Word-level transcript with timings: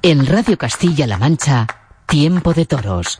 En 0.00 0.24
Radio 0.26 0.56
Castilla-La 0.56 1.18
Mancha, 1.18 1.66
Tiempo 2.06 2.54
de 2.54 2.66
Toros. 2.66 3.18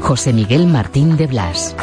José 0.00 0.32
Miguel 0.32 0.66
Martín 0.66 1.18
de 1.18 1.26
Blas. 1.26 1.76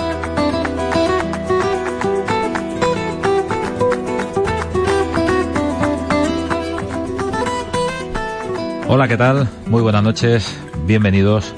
Hola, 8.87 9.07
¿qué 9.07 9.15
tal? 9.15 9.47
Muy 9.67 9.83
buenas 9.83 10.01
noches, 10.01 10.59
bienvenidos. 10.87 11.53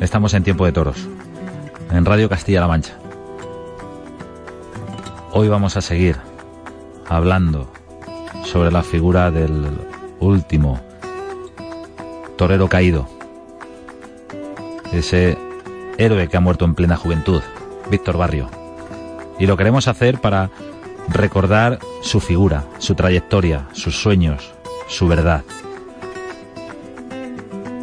Estamos 0.00 0.34
en 0.34 0.44
Tiempo 0.44 0.66
de 0.66 0.72
Toros, 0.72 1.08
en 1.90 2.04
Radio 2.04 2.28
Castilla-La 2.28 2.68
Mancha. 2.68 2.98
Hoy 5.32 5.48
vamos 5.48 5.78
a 5.78 5.80
seguir 5.80 6.16
hablando 7.08 7.75
sobre 8.46 8.70
la 8.70 8.82
figura 8.82 9.30
del 9.30 9.66
último 10.20 10.80
torero 12.36 12.68
caído, 12.68 13.08
ese 14.92 15.36
héroe 15.98 16.28
que 16.28 16.36
ha 16.36 16.40
muerto 16.40 16.64
en 16.64 16.74
plena 16.74 16.96
juventud, 16.96 17.42
Víctor 17.90 18.16
Barrio. 18.16 18.48
Y 19.38 19.46
lo 19.46 19.56
queremos 19.56 19.88
hacer 19.88 20.20
para 20.20 20.50
recordar 21.08 21.78
su 22.02 22.20
figura, 22.20 22.64
su 22.78 22.94
trayectoria, 22.94 23.66
sus 23.72 24.00
sueños, 24.00 24.54
su 24.88 25.08
verdad. 25.08 25.42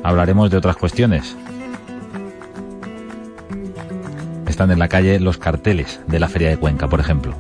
Hablaremos 0.03 0.50
de 0.50 0.58
otras 0.58 0.78
cuestiones. 0.78 1.36
Están 4.47 4.72
en 4.72 4.80
la 4.80 4.88
calle 4.88 5.19
los 5.19 5.38
carteles 5.38 6.00
de 6.08 6.19
la 6.19 6.30
Feria 6.30 6.50
de 6.50 6.58
Cuenca, 6.58 6.88
por 6.88 7.00
ejemplo. 7.00 7.36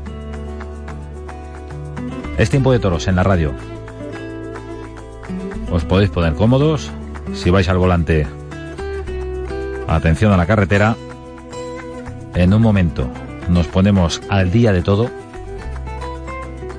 Es 2.37 2.49
tiempo 2.49 2.71
de 2.71 2.79
toros 2.79 3.07
en 3.07 3.15
la 3.15 3.23
radio. 3.23 3.53
Os 5.71 5.85
podéis 5.85 6.09
poner 6.09 6.33
cómodos. 6.33 6.91
Si 7.33 7.49
vais 7.49 7.69
al 7.69 7.77
volante, 7.77 8.27
atención 9.87 10.31
a 10.31 10.37
la 10.37 10.45
carretera. 10.45 10.95
En 12.35 12.53
un 12.53 12.61
momento 12.61 13.07
nos 13.49 13.67
ponemos 13.67 14.21
al 14.29 14.51
día 14.51 14.71
de 14.73 14.81
todo 14.81 15.09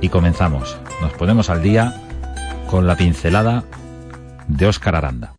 y 0.01 0.09
comenzamos. 0.09 0.77
Nos 1.01 1.13
ponemos 1.13 1.51
al 1.51 1.63
día 1.63 1.95
con 2.69 2.87
la 2.87 2.97
pincelada 2.97 3.65
de 4.49 4.67
Óscar 4.67 4.97
Aranda. 4.97 5.35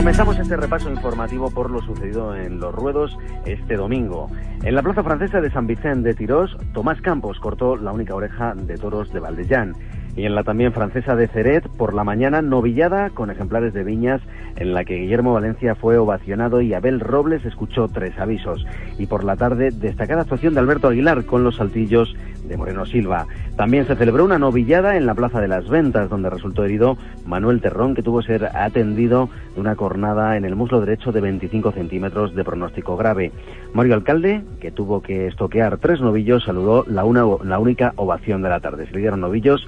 Comenzamos 0.00 0.38
este 0.38 0.56
repaso 0.56 0.90
informativo 0.90 1.50
por 1.50 1.70
lo 1.70 1.82
sucedido 1.82 2.34
en 2.34 2.58
los 2.58 2.74
ruedos 2.74 3.18
este 3.44 3.76
domingo. 3.76 4.30
En 4.62 4.74
la 4.74 4.82
plaza 4.82 5.04
francesa 5.04 5.42
de 5.42 5.50
San 5.50 5.66
Vicente 5.66 6.08
de 6.08 6.14
Tirós, 6.14 6.56
Tomás 6.72 7.02
Campos 7.02 7.38
cortó 7.38 7.76
la 7.76 7.92
única 7.92 8.14
oreja 8.14 8.54
de 8.54 8.78
toros 8.78 9.12
de 9.12 9.20
Valdellán. 9.20 9.74
Y 10.20 10.26
en 10.26 10.34
la 10.34 10.44
también 10.44 10.74
francesa 10.74 11.16
de 11.16 11.28
Ceret, 11.28 11.66
por 11.78 11.94
la 11.94 12.04
mañana, 12.04 12.42
novillada 12.42 13.08
con 13.08 13.30
ejemplares 13.30 13.72
de 13.72 13.84
viñas, 13.84 14.20
en 14.56 14.74
la 14.74 14.84
que 14.84 14.96
Guillermo 14.96 15.32
Valencia 15.32 15.74
fue 15.74 15.96
ovacionado 15.96 16.60
y 16.60 16.74
Abel 16.74 17.00
Robles 17.00 17.42
escuchó 17.46 17.88
tres 17.88 18.18
avisos. 18.18 18.66
Y 18.98 19.06
por 19.06 19.24
la 19.24 19.36
tarde, 19.36 19.70
destacada 19.70 20.20
actuación 20.20 20.52
de 20.52 20.60
Alberto 20.60 20.88
Aguilar 20.88 21.24
con 21.24 21.42
los 21.42 21.56
saltillos 21.56 22.14
de 22.46 22.58
Moreno 22.58 22.84
Silva. 22.84 23.28
También 23.56 23.86
se 23.86 23.96
celebró 23.96 24.26
una 24.26 24.38
novillada 24.38 24.98
en 24.98 25.06
la 25.06 25.14
Plaza 25.14 25.40
de 25.40 25.48
las 25.48 25.70
Ventas, 25.70 26.10
donde 26.10 26.28
resultó 26.28 26.64
herido 26.64 26.98
Manuel 27.24 27.62
Terrón, 27.62 27.94
que 27.94 28.02
tuvo 28.02 28.20
que 28.20 28.26
ser 28.26 28.44
atendido 28.54 29.30
de 29.54 29.60
una 29.62 29.74
cornada 29.74 30.36
en 30.36 30.44
el 30.44 30.54
muslo 30.54 30.80
derecho 30.80 31.12
de 31.12 31.22
25 31.22 31.72
centímetros 31.72 32.34
de 32.34 32.44
pronóstico 32.44 32.94
grave. 32.98 33.32
Mario 33.72 33.94
Alcalde, 33.94 34.42
que 34.60 34.70
tuvo 34.70 35.00
que 35.00 35.28
estoquear 35.28 35.78
tres 35.78 36.02
novillos, 36.02 36.44
saludó 36.44 36.84
la, 36.86 37.04
una, 37.04 37.24
la 37.42 37.58
única 37.58 37.94
ovación 37.96 38.42
de 38.42 38.50
la 38.50 38.60
tarde. 38.60 38.86
Se 38.86 38.92
le 38.92 39.00
dieron 39.00 39.20
novillos 39.20 39.66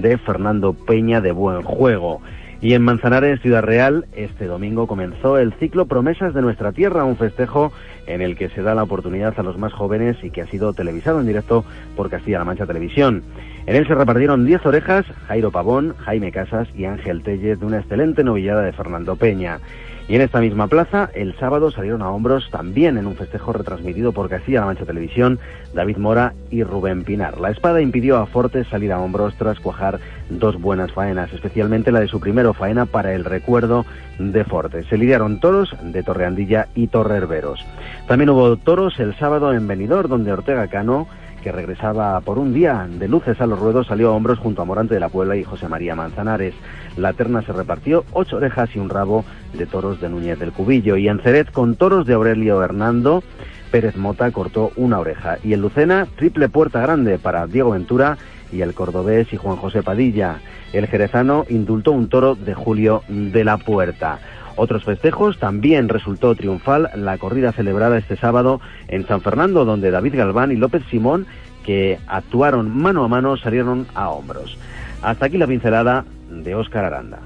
de 0.00 0.18
Fernando 0.18 0.72
Peña 0.72 1.20
de 1.20 1.32
Buen 1.32 1.62
Juego. 1.62 2.20
Y 2.60 2.72
en 2.72 2.82
Manzanares, 2.82 3.42
Ciudad 3.42 3.62
Real, 3.62 4.06
este 4.16 4.46
domingo 4.46 4.86
comenzó 4.86 5.36
el 5.36 5.52
ciclo 5.54 5.86
Promesas 5.86 6.32
de 6.32 6.40
nuestra 6.40 6.72
tierra, 6.72 7.04
un 7.04 7.16
festejo 7.16 7.72
en 8.06 8.22
el 8.22 8.36
que 8.36 8.48
se 8.48 8.62
da 8.62 8.74
la 8.74 8.84
oportunidad 8.84 9.38
a 9.38 9.42
los 9.42 9.58
más 9.58 9.72
jóvenes 9.72 10.16
y 10.22 10.30
que 10.30 10.40
ha 10.40 10.46
sido 10.46 10.72
televisado 10.72 11.20
en 11.20 11.26
directo 11.26 11.64
por 11.94 12.08
Castilla-La 12.08 12.44
Mancha 12.44 12.64
Televisión. 12.64 13.22
En 13.66 13.76
él 13.76 13.86
se 13.86 13.94
repartieron 13.94 14.46
10 14.46 14.64
orejas, 14.64 15.04
Jairo 15.26 15.50
Pavón, 15.50 15.94
Jaime 15.98 16.32
Casas 16.32 16.68
y 16.74 16.86
Ángel 16.86 17.22
Tellez 17.22 17.60
de 17.60 17.66
una 17.66 17.80
excelente 17.80 18.24
novillada 18.24 18.62
de 18.62 18.72
Fernando 18.72 19.16
Peña. 19.16 19.58
Y 20.06 20.16
en 20.16 20.20
esta 20.20 20.40
misma 20.40 20.66
plaza, 20.66 21.08
el 21.14 21.34
sábado 21.38 21.70
salieron 21.70 22.02
a 22.02 22.10
hombros 22.10 22.50
también 22.50 22.98
en 22.98 23.06
un 23.06 23.16
festejo 23.16 23.54
retransmitido 23.54 24.12
por 24.12 24.28
Castilla-La 24.28 24.66
Mancha 24.66 24.84
Televisión, 24.84 25.38
David 25.72 25.96
Mora 25.96 26.34
y 26.50 26.62
Rubén 26.62 27.04
Pinar. 27.04 27.40
La 27.40 27.50
espada 27.50 27.80
impidió 27.80 28.18
a 28.18 28.26
Fortes 28.26 28.66
salir 28.68 28.92
a 28.92 29.00
hombros 29.00 29.34
tras 29.36 29.58
cuajar 29.60 30.00
dos 30.28 30.60
buenas 30.60 30.92
faenas, 30.92 31.32
especialmente 31.32 31.90
la 31.90 32.00
de 32.00 32.08
su 32.08 32.20
primero 32.20 32.52
faena 32.52 32.84
para 32.84 33.14
el 33.14 33.24
recuerdo 33.24 33.86
de 34.18 34.44
Fortes. 34.44 34.86
Se 34.88 34.98
lidiaron 34.98 35.40
toros 35.40 35.74
de 35.82 36.02
Torreandilla 36.02 36.68
y 36.74 36.88
Torrerberos. 36.88 37.64
También 38.06 38.28
hubo 38.28 38.58
toros 38.58 39.00
el 39.00 39.16
sábado 39.16 39.54
en 39.54 39.66
Benidorm, 39.66 40.10
donde 40.10 40.32
Ortega 40.32 40.68
Cano 40.68 41.08
que 41.44 41.52
regresaba 41.52 42.18
por 42.22 42.38
un 42.38 42.54
día 42.54 42.88
de 42.88 43.06
luces 43.06 43.38
a 43.38 43.46
los 43.46 43.58
ruedos, 43.58 43.88
salió 43.88 44.08
a 44.08 44.12
hombros 44.12 44.38
junto 44.38 44.62
a 44.62 44.64
Morante 44.64 44.94
de 44.94 45.00
la 45.00 45.10
Puebla 45.10 45.36
y 45.36 45.44
José 45.44 45.68
María 45.68 45.94
Manzanares. 45.94 46.54
La 46.96 47.12
terna 47.12 47.42
se 47.42 47.52
repartió 47.52 48.06
ocho 48.12 48.38
orejas 48.38 48.74
y 48.74 48.78
un 48.78 48.88
rabo 48.88 49.26
de 49.56 49.66
toros 49.66 50.00
de 50.00 50.08
Núñez 50.08 50.38
del 50.38 50.52
Cubillo. 50.52 50.96
Y 50.96 51.08
en 51.08 51.20
Ceret, 51.20 51.50
con 51.50 51.76
toros 51.76 52.06
de 52.06 52.14
Aurelio 52.14 52.62
Hernando, 52.62 53.22
Pérez 53.70 53.96
Mota 53.96 54.30
cortó 54.30 54.70
una 54.76 54.98
oreja. 54.98 55.38
Y 55.42 55.52
en 55.52 55.60
Lucena, 55.60 56.06
triple 56.16 56.48
puerta 56.48 56.80
grande 56.80 57.18
para 57.18 57.46
Diego 57.46 57.70
Ventura 57.70 58.18
y 58.52 58.60
el 58.60 58.74
cordobés 58.74 59.32
y 59.32 59.36
Juan 59.36 59.56
José 59.56 59.82
Padilla. 59.82 60.38
El 60.72 60.86
jerezano 60.86 61.44
indultó 61.48 61.92
un 61.92 62.08
toro 62.08 62.34
de 62.34 62.54
Julio 62.54 63.02
de 63.08 63.44
la 63.44 63.58
Puerta. 63.58 64.18
Otros 64.56 64.84
festejos 64.84 65.38
también 65.38 65.88
resultó 65.88 66.34
triunfal 66.34 66.90
la 66.94 67.18
corrida 67.18 67.52
celebrada 67.52 67.98
este 67.98 68.16
sábado 68.16 68.60
en 68.88 69.06
San 69.06 69.20
Fernando, 69.20 69.64
donde 69.64 69.90
David 69.90 70.16
Galván 70.16 70.52
y 70.52 70.56
López 70.56 70.82
Simón, 70.90 71.26
que 71.64 71.98
actuaron 72.06 72.70
mano 72.76 73.04
a 73.04 73.08
mano, 73.08 73.36
salieron 73.36 73.86
a 73.94 74.10
hombros. 74.10 74.56
Hasta 75.02 75.26
aquí 75.26 75.38
la 75.38 75.46
pincelada 75.46 76.04
de 76.30 76.54
Óscar 76.54 76.84
Aranda. 76.84 77.18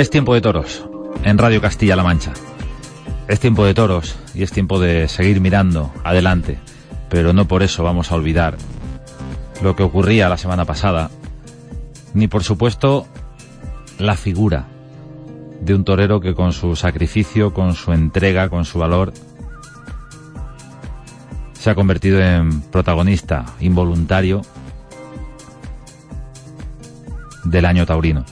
Es 0.00 0.08
tiempo 0.08 0.32
de 0.32 0.40
toros 0.40 0.88
en 1.24 1.36
Radio 1.36 1.60
Castilla-La 1.60 2.02
Mancha. 2.02 2.32
Es 3.28 3.38
tiempo 3.38 3.66
de 3.66 3.74
toros 3.74 4.16
y 4.32 4.42
es 4.42 4.50
tiempo 4.50 4.80
de 4.80 5.08
seguir 5.08 5.42
mirando 5.42 5.92
adelante, 6.04 6.58
pero 7.10 7.34
no 7.34 7.44
por 7.44 7.62
eso 7.62 7.84
vamos 7.84 8.10
a 8.10 8.14
olvidar 8.14 8.56
lo 9.62 9.76
que 9.76 9.82
ocurría 9.82 10.30
la 10.30 10.38
semana 10.38 10.64
pasada, 10.64 11.10
ni 12.14 12.28
por 12.28 12.44
supuesto 12.44 13.06
la 13.98 14.16
figura 14.16 14.68
de 15.60 15.74
un 15.74 15.84
torero 15.84 16.18
que 16.22 16.34
con 16.34 16.54
su 16.54 16.76
sacrificio, 16.76 17.52
con 17.52 17.74
su 17.74 17.92
entrega, 17.92 18.48
con 18.48 18.64
su 18.64 18.78
valor, 18.78 19.12
se 21.52 21.68
ha 21.68 21.74
convertido 21.74 22.22
en 22.22 22.62
protagonista 22.62 23.44
involuntario 23.60 24.40
del 27.44 27.66
año 27.66 27.84
taurino. 27.84 28.24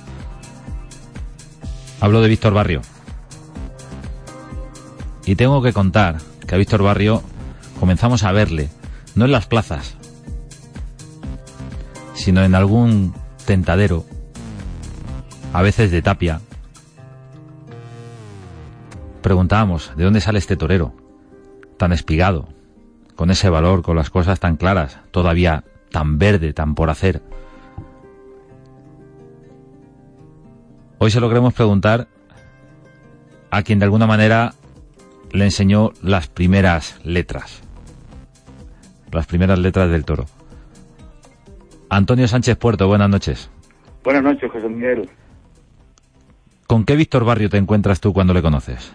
Hablo 2.01 2.21
de 2.21 2.29
Víctor 2.29 2.55
Barrio. 2.55 2.81
Y 5.27 5.35
tengo 5.35 5.61
que 5.63 5.73
contar 5.73 6.19
que 6.47 6.55
a 6.55 6.59
Víctor 6.59 6.83
Barrio 6.83 7.23
comenzamos 7.81 8.23
a 8.23 8.31
verle, 8.31 8.71
no 9.17 9.25
en 9.25 9.33
las 9.33 9.47
plazas, 9.47 9.97
sino 12.15 12.45
en 12.45 12.55
algún 12.55 13.15
tentadero, 13.47 14.05
a 15.53 15.61
veces 15.63 15.91
de 15.91 16.01
tapia. 16.01 16.41
Preguntábamos, 19.21 19.91
¿de 19.97 20.05
dónde 20.05 20.21
sale 20.21 20.39
este 20.39 20.57
torero? 20.57 20.95
Tan 21.79 21.93
espigado, 21.93 22.49
con 23.17 23.33
ese 23.33 23.51
valor, 23.51 23.83
con 23.83 23.97
las 23.97 24.11
cosas 24.11 24.39
tan 24.39 24.57
claras, 24.57 25.01
todavía 25.11 25.65
tan 25.91 26.19
verde, 26.19 26.53
tan 26.53 26.77
por 26.77 26.91
hacer. 26.91 27.23
Hoy 31.01 31.13
se 31.13 31.21
lo 31.21 31.29
queremos 31.29 31.55
preguntar 31.55 32.09
a 33.51 33.63
quien 33.63 33.79
de 33.79 33.85
alguna 33.85 34.09
manera 34.09 34.55
le 35.31 35.45
enseñó 35.45 35.93
las 36.03 36.27
primeras 36.27 37.01
letras. 37.05 37.63
Las 39.13 39.27
primeras 39.27 39.61
letras 39.61 39.91
del 39.91 40.05
toro. 40.05 40.27
Antonio 41.89 42.27
Sánchez 42.27 42.57
Puerto, 42.57 42.89
buenas 42.89 43.09
noches. 43.09 43.49
Buenas 44.03 44.25
noches, 44.25 44.51
José 44.51 44.69
Miguel. 44.69 45.09
¿Con 46.67 46.85
qué 46.85 46.97
Víctor 46.97 47.25
Barrio 47.25 47.49
te 47.49 47.59
encuentras 47.59 48.01
tú 48.01 48.13
cuando 48.13 48.35
le 48.35 48.43
conoces? 48.43 48.93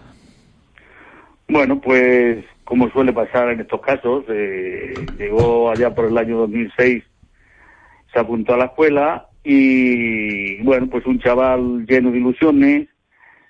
Bueno, 1.48 1.80
pues 1.80 2.44
como 2.64 2.90
suele 2.90 3.14
pasar 3.14 3.48
en 3.48 3.60
estos 3.60 3.80
casos, 3.80 4.24
eh, 4.28 4.94
llegó 5.18 5.70
allá 5.70 5.94
por 5.94 6.04
el 6.04 6.18
año 6.18 6.36
2006, 6.38 7.02
se 8.12 8.18
apuntó 8.18 8.54
a 8.54 8.58
la 8.58 8.66
escuela 8.66 9.28
y 9.44 10.62
bueno, 10.62 10.88
pues 10.88 11.04
un 11.06 11.20
chaval 11.20 11.84
lleno 11.86 12.10
de 12.10 12.18
ilusiones, 12.18 12.88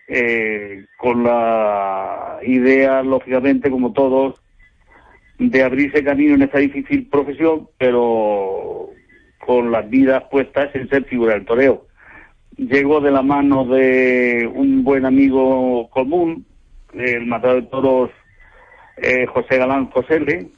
eh, 0.09 0.85
con 0.99 1.23
la 1.23 2.39
idea, 2.43 3.03
lógicamente, 3.03 3.71
como 3.71 3.93
todos, 3.93 4.43
de 5.39 5.63
abrirse 5.63 6.05
camino 6.05 6.35
en 6.35 6.43
esta 6.43 6.59
difícil 6.59 7.09
profesión, 7.09 7.69
pero 7.79 8.91
con 9.39 9.71
las 9.71 9.89
vidas 9.89 10.25
puestas 10.31 10.75
en 10.75 10.89
ser 10.89 11.05
figura 11.05 11.35
del 11.35 11.45
toreo. 11.45 11.87
Llegó 12.57 13.01
de 13.01 13.11
la 13.11 13.23
mano 13.23 13.65
de 13.65 14.51
un 14.53 14.85
buen 14.85 15.07
amigo 15.07 15.89
común, 15.91 16.45
el 16.93 17.27
matador 17.27 17.63
de 17.63 17.69
toros 17.69 18.11
eh, 18.97 19.27
José 19.27 19.59
Galán 19.59 19.91
José 19.91 20.49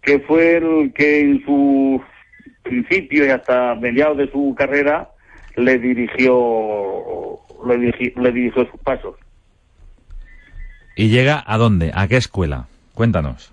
que 0.00 0.20
fue 0.20 0.56
el 0.56 0.92
que 0.92 1.20
en 1.20 1.44
sus 1.44 2.00
principio 2.64 3.24
y 3.24 3.28
hasta 3.28 3.76
mediados 3.76 4.16
de 4.16 4.30
su 4.30 4.54
carrera 4.58 5.10
le 5.56 5.78
dirigió 5.78 7.38
le, 7.66 8.32
dirigió 8.32 8.68
sus 8.70 8.80
pasos. 8.80 9.14
¿Y 10.96 11.08
llega 11.08 11.42
a 11.46 11.56
dónde? 11.58 11.92
¿A 11.94 12.08
qué 12.08 12.16
escuela? 12.16 12.66
Cuéntanos. 12.94 13.52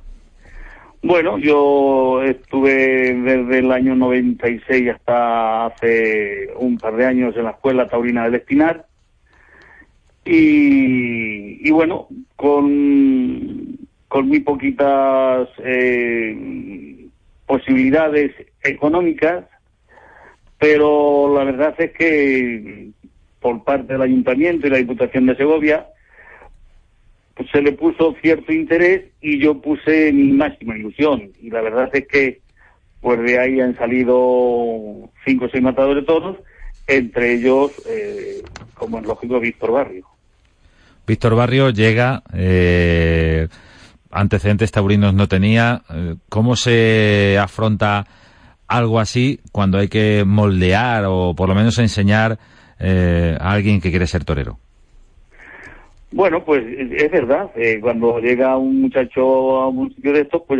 Bueno, 1.03 1.39
yo 1.39 2.21
estuve 2.21 3.13
desde 3.15 3.59
el 3.59 3.71
año 3.71 3.95
96 3.95 4.89
hasta 4.89 5.65
hace 5.67 6.49
un 6.57 6.77
par 6.77 6.95
de 6.95 7.07
años 7.07 7.35
en 7.35 7.45
la 7.45 7.51
Escuela 7.51 7.87
Taurina 7.87 8.25
del 8.25 8.35
Espinar. 8.35 8.85
Y, 10.23 11.67
y 11.67 11.71
bueno, 11.71 12.07
con, 12.35 13.79
con 14.07 14.27
muy 14.27 14.41
poquitas 14.41 15.49
eh, 15.63 17.00
posibilidades 17.51 18.31
económicas, 18.63 19.43
pero 20.57 21.35
la 21.37 21.43
verdad 21.43 21.75
es 21.79 21.91
que 21.91 22.91
por 23.41 23.65
parte 23.65 23.91
del 23.91 24.03
Ayuntamiento 24.03 24.67
y 24.67 24.69
la 24.69 24.77
Diputación 24.77 25.25
de 25.25 25.35
Segovia 25.35 25.85
pues 27.35 27.49
se 27.51 27.61
le 27.61 27.73
puso 27.73 28.15
cierto 28.21 28.53
interés 28.53 29.03
y 29.19 29.37
yo 29.37 29.61
puse 29.61 30.13
mi 30.13 30.31
máxima 30.31 30.77
ilusión. 30.77 31.33
Y 31.41 31.49
la 31.49 31.59
verdad 31.59 31.89
es 31.91 32.07
que 32.07 32.39
pues 33.01 33.19
de 33.19 33.37
ahí 33.37 33.59
han 33.59 33.75
salido 33.75 35.09
cinco 35.25 35.45
o 35.45 35.49
seis 35.49 35.61
matadores 35.61 36.05
todos, 36.05 36.37
entre 36.87 37.33
ellos, 37.33 37.73
eh, 37.85 38.43
como 38.75 38.99
es 38.99 39.05
lógico, 39.05 39.41
Víctor 39.41 39.71
Barrio. 39.71 40.05
Víctor 41.05 41.35
Barrio 41.35 41.69
llega, 41.71 42.23
eh, 42.33 43.49
antecedentes 44.11 44.71
taurinos 44.71 45.13
no 45.13 45.27
tenía. 45.27 45.81
Eh, 45.93 46.15
¿Cómo 46.29 46.55
se 46.55 47.37
afronta 47.39 48.05
algo 48.67 48.99
así 48.99 49.39
cuando 49.51 49.77
hay 49.77 49.87
que 49.87 50.23
moldear 50.25 51.05
o 51.07 51.33
por 51.35 51.49
lo 51.49 51.55
menos 51.55 51.77
enseñar 51.79 52.37
eh, 52.79 53.37
a 53.39 53.51
alguien 53.51 53.81
que 53.81 53.89
quiere 53.89 54.07
ser 54.07 54.23
torero? 54.23 54.57
Bueno, 56.11 56.43
pues 56.43 56.63
es 56.67 57.11
verdad. 57.11 57.51
Eh, 57.55 57.79
cuando 57.81 58.19
llega 58.19 58.57
un 58.57 58.81
muchacho 58.81 59.61
a 59.61 59.69
un 59.69 59.93
sitio 59.95 60.13
de 60.13 60.21
estos, 60.21 60.41
pues 60.45 60.59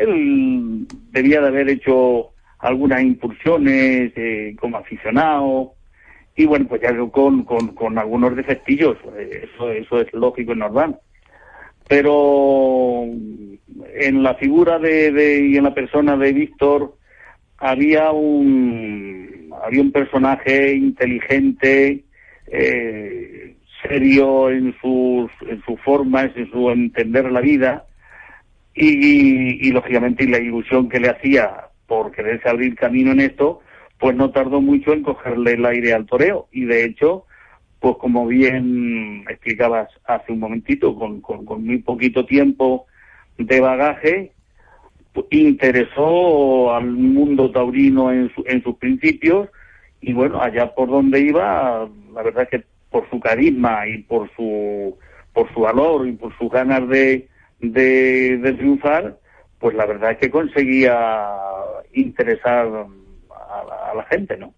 él 0.00 0.86
debía 1.12 1.40
de 1.40 1.48
haber 1.48 1.68
hecho 1.70 2.30
algunas 2.58 3.02
incursiones 3.02 4.12
como 4.58 4.78
aficionado 4.78 5.72
y 6.36 6.44
bueno, 6.44 6.66
pues 6.68 6.82
ya 6.82 6.94
con, 7.10 7.44
con, 7.44 7.68
con 7.68 7.98
algunos 7.98 8.36
defectillos. 8.36 8.98
Eso, 9.18 9.70
eso 9.70 10.00
es 10.00 10.12
lógico 10.12 10.52
y 10.52 10.56
normal 10.56 10.98
pero 11.88 13.04
en 13.04 14.22
la 14.22 14.34
figura 14.34 14.78
de, 14.78 15.46
y 15.48 15.56
en 15.56 15.64
la 15.64 15.74
persona 15.74 16.16
de 16.16 16.32
Víctor 16.32 16.96
había 17.58 18.10
un 18.10 19.50
había 19.64 19.80
un 19.80 19.92
personaje 19.92 20.74
inteligente 20.74 22.04
eh, 22.48 23.56
serio 23.82 24.50
en 24.50 24.74
sus 24.80 25.30
en 25.48 25.62
sus 25.64 25.80
formas 25.80 26.30
en 26.36 26.50
su 26.50 26.70
entender 26.70 27.30
la 27.30 27.40
vida 27.40 27.86
y, 28.74 29.66
y, 29.66 29.72
lógicamente 29.72 30.28
la 30.28 30.38
ilusión 30.38 30.90
que 30.90 31.00
le 31.00 31.08
hacía 31.08 31.68
por 31.86 32.12
quererse 32.12 32.48
abrir 32.48 32.74
camino 32.74 33.12
en 33.12 33.20
esto 33.20 33.60
pues 33.98 34.14
no 34.14 34.30
tardó 34.30 34.60
mucho 34.60 34.92
en 34.92 35.02
cogerle 35.02 35.52
el 35.52 35.64
aire 35.64 35.94
al 35.94 36.04
toreo 36.04 36.48
y 36.52 36.66
de 36.66 36.84
hecho 36.84 37.24
pues 37.80 37.96
como 37.98 38.26
bien 38.26 39.24
explicabas 39.28 39.88
hace 40.04 40.32
un 40.32 40.40
momentito, 40.40 40.94
con, 40.94 41.64
muy 41.64 41.78
poquito 41.78 42.24
tiempo 42.24 42.86
de 43.38 43.60
bagaje, 43.60 44.32
pues, 45.12 45.26
interesó 45.30 46.74
al 46.74 46.86
mundo 46.86 47.50
taurino 47.50 48.12
en, 48.12 48.30
en 48.46 48.62
sus 48.62 48.76
principios 48.76 49.48
y 50.00 50.12
bueno, 50.12 50.40
allá 50.40 50.74
por 50.74 50.88
donde 50.88 51.20
iba, 51.20 51.88
la 52.14 52.22
verdad 52.22 52.44
es 52.44 52.48
que 52.48 52.66
por 52.90 53.08
su 53.10 53.20
carisma 53.20 53.86
y 53.88 53.98
por 54.02 54.30
su 54.34 54.96
por 55.32 55.52
su 55.52 55.60
valor 55.60 56.08
y 56.08 56.12
por 56.12 56.36
sus 56.38 56.50
ganas 56.50 56.88
de, 56.88 57.28
de, 57.60 58.54
triunfar, 58.56 59.18
pues 59.58 59.76
la 59.76 59.84
verdad 59.84 60.12
es 60.12 60.18
que 60.18 60.30
conseguía 60.30 61.28
interesar 61.92 62.86
a 63.28 63.94
la 63.94 64.02
gente, 64.04 64.38
¿no? 64.38 64.54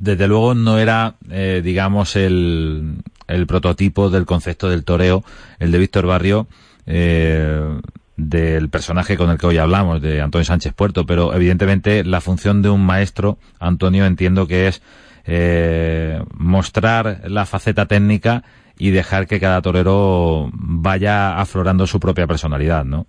Desde 0.00 0.26
luego 0.26 0.54
no 0.54 0.78
era, 0.78 1.14
eh, 1.30 1.60
digamos, 1.62 2.16
el, 2.16 3.02
el, 3.28 3.46
prototipo 3.46 4.08
del 4.08 4.24
concepto 4.24 4.68
del 4.68 4.82
toreo, 4.82 5.22
el 5.58 5.70
de 5.70 5.78
Víctor 5.78 6.06
Barrio, 6.06 6.48
eh, 6.86 7.78
del 8.16 8.70
personaje 8.70 9.18
con 9.18 9.28
el 9.28 9.36
que 9.36 9.46
hoy 9.46 9.58
hablamos, 9.58 10.00
de 10.00 10.22
Antonio 10.22 10.46
Sánchez 10.46 10.72
Puerto, 10.72 11.04
pero 11.04 11.34
evidentemente 11.34 12.02
la 12.02 12.22
función 12.22 12.62
de 12.62 12.70
un 12.70 12.84
maestro, 12.84 13.36
Antonio, 13.58 14.06
entiendo 14.06 14.46
que 14.46 14.68
es 14.68 14.82
eh, 15.26 16.22
mostrar 16.34 17.20
la 17.28 17.44
faceta 17.44 17.84
técnica 17.84 18.42
y 18.78 18.90
dejar 18.90 19.26
que 19.26 19.38
cada 19.38 19.60
torero 19.60 20.50
vaya 20.54 21.38
aflorando 21.38 21.86
su 21.86 22.00
propia 22.00 22.26
personalidad, 22.26 22.86
¿no? 22.86 23.06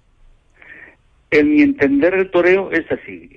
En 1.29 1.55
mi 1.55 1.61
entender 1.61 2.13
el 2.15 2.29
toreo 2.29 2.69
es 2.73 2.83
así 2.91 3.29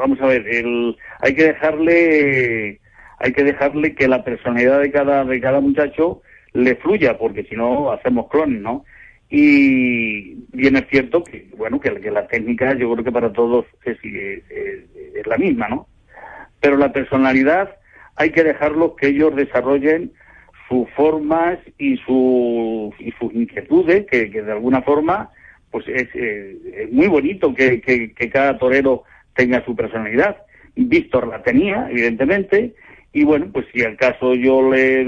vamos 0.00 0.20
a 0.22 0.26
ver, 0.26 0.48
el, 0.48 0.96
hay 1.20 1.34
que 1.34 1.44
dejarle, 1.44 2.80
hay 3.18 3.32
que 3.32 3.44
dejarle 3.44 3.94
que 3.94 4.08
la 4.08 4.24
personalidad 4.24 4.80
de 4.80 4.90
cada, 4.90 5.24
de 5.24 5.40
cada 5.40 5.60
muchacho 5.60 6.22
le 6.54 6.74
fluya, 6.76 7.18
porque 7.18 7.44
si 7.44 7.54
no 7.54 7.92
hacemos 7.92 8.28
clones, 8.28 8.62
¿no? 8.62 8.84
Y 9.28 10.36
bien 10.52 10.76
es 10.76 10.86
cierto 10.90 11.22
que, 11.22 11.48
bueno, 11.56 11.78
que, 11.78 11.90
la 12.10 12.26
técnica 12.26 12.74
yo 12.74 12.90
creo 12.92 13.04
que 13.04 13.12
para 13.12 13.32
todos 13.32 13.66
es, 13.84 13.98
es, 14.02 15.26
la 15.26 15.36
misma, 15.36 15.68
¿no? 15.68 15.86
Pero 16.60 16.78
la 16.78 16.92
personalidad 16.92 17.76
hay 18.16 18.30
que 18.30 18.42
dejarlo 18.42 18.96
que 18.96 19.08
ellos 19.08 19.36
desarrollen 19.36 20.12
sus 20.68 20.88
formas 20.96 21.58
y, 21.78 21.98
sus 21.98 22.98
y 22.98 23.12
sus 23.18 23.32
inquietudes, 23.34 24.06
que, 24.06 24.28
de 24.28 24.52
alguna 24.52 24.80
forma, 24.80 25.30
pues 25.70 25.86
es, 25.88 26.08
es 26.14 26.90
muy 26.90 27.06
bonito 27.06 27.54
que, 27.54 27.82
que, 27.82 28.12
que, 28.14 28.30
cada 28.30 28.58
torero 28.58 29.04
tenga 29.40 29.64
su 29.64 29.74
personalidad. 29.74 30.36
Víctor 30.76 31.26
la 31.26 31.42
tenía, 31.42 31.88
evidentemente, 31.90 32.74
y 33.10 33.24
bueno, 33.24 33.46
pues 33.50 33.64
si 33.72 33.82
al 33.82 33.96
caso 33.96 34.34
yo 34.34 34.70
le 34.70 35.02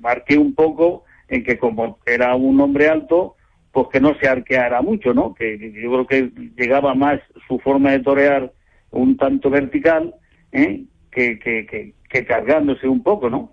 marqué 0.00 0.38
un 0.38 0.54
poco 0.54 1.04
en 1.28 1.44
que 1.44 1.58
como 1.58 1.98
era 2.06 2.34
un 2.34 2.58
hombre 2.58 2.88
alto, 2.88 3.36
pues 3.70 3.88
que 3.92 4.00
no 4.00 4.14
se 4.18 4.26
arqueara 4.26 4.80
mucho, 4.80 5.12
¿no? 5.12 5.34
Que, 5.34 5.58
yo 5.58 5.90
creo 5.92 6.06
que 6.06 6.30
llegaba 6.56 6.94
más 6.94 7.20
su 7.46 7.58
forma 7.58 7.90
de 7.90 8.00
torear 8.00 8.50
un 8.92 9.18
tanto 9.18 9.50
vertical, 9.50 10.14
¿eh? 10.52 10.84
que, 11.10 11.38
que, 11.38 11.92
que 12.08 12.24
cargándose 12.24 12.88
un 12.88 13.02
poco, 13.02 13.28
¿no? 13.28 13.52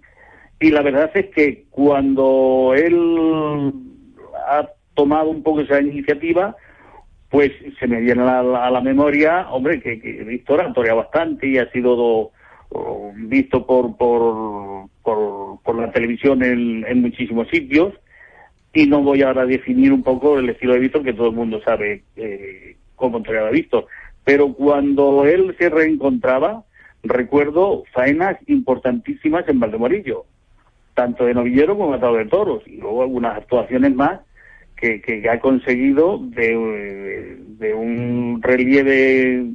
Y 0.62 0.72
la 0.72 0.82
verdad 0.84 1.12
es 1.14 1.28
que 1.32 1.66
cuando 1.70 2.74
él 2.78 3.74
ha 4.48 4.70
tomado 4.94 5.30
un 5.30 5.44
poco 5.44 5.60
esa 5.60 5.82
iniciativa, 5.82 6.56
pues 7.30 7.52
se 7.80 7.88
me 7.88 8.00
viene 8.00 8.22
a 8.24 8.44
la, 8.44 8.82
memoria, 8.82 9.48
hombre, 9.50 9.82
que, 9.82 9.96
Víctor 9.96 10.62
ha 10.62 10.74
toreado 10.74 11.00
bastante 11.00 11.48
y 11.48 11.58
ha 11.58 11.70
sido 11.72 12.32
visto 13.16 13.66
por, 13.66 13.98
por, 13.98 14.90
por, 15.02 15.76
la 15.76 15.92
televisión 15.92 16.44
en, 16.44 16.86
en, 16.88 17.02
muchísimos 17.02 17.48
sitios. 17.50 17.94
Y 18.74 18.88
no 18.88 19.02
voy 19.02 19.22
ahora 19.22 19.44
a 19.44 19.46
definir 19.46 19.94
un 19.94 20.04
poco 20.04 20.38
el 20.38 20.50
estilo 20.50 20.74
de 20.74 20.80
Víctor, 20.80 21.04
que 21.04 21.14
todo 21.14 21.28
el 21.28 21.36
mundo 21.36 21.62
sabe 21.64 22.04
eh, 22.18 22.76
cómo 22.96 23.22
toreaba 23.22 23.50
Víctor. 23.50 23.88
Pero 24.24 24.54
cuando 24.54 25.26
él 25.26 25.56
se 25.58 25.70
reencontraba, 25.70 26.64
recuerdo 27.04 27.84
faenas 27.94 28.38
importantísimas 28.48 29.48
en 29.48 29.60
Valdemorillo, 29.60 30.26
tanto 30.94 31.26
de 31.26 31.34
novillero 31.34 31.78
como 31.78 31.94
atado 31.94 32.16
de 32.16 32.26
toros, 32.26 32.64
y 32.66 32.78
luego 32.78 33.04
algunas 33.04 33.38
actuaciones 33.38 33.96
más 33.96 34.22
que, 34.76 35.02
que 35.02 35.30
ha 35.30 35.40
conseguido 35.40 36.20
de, 36.22 37.38
de, 37.60 37.74
un 37.74 38.42
relieve 38.42 39.46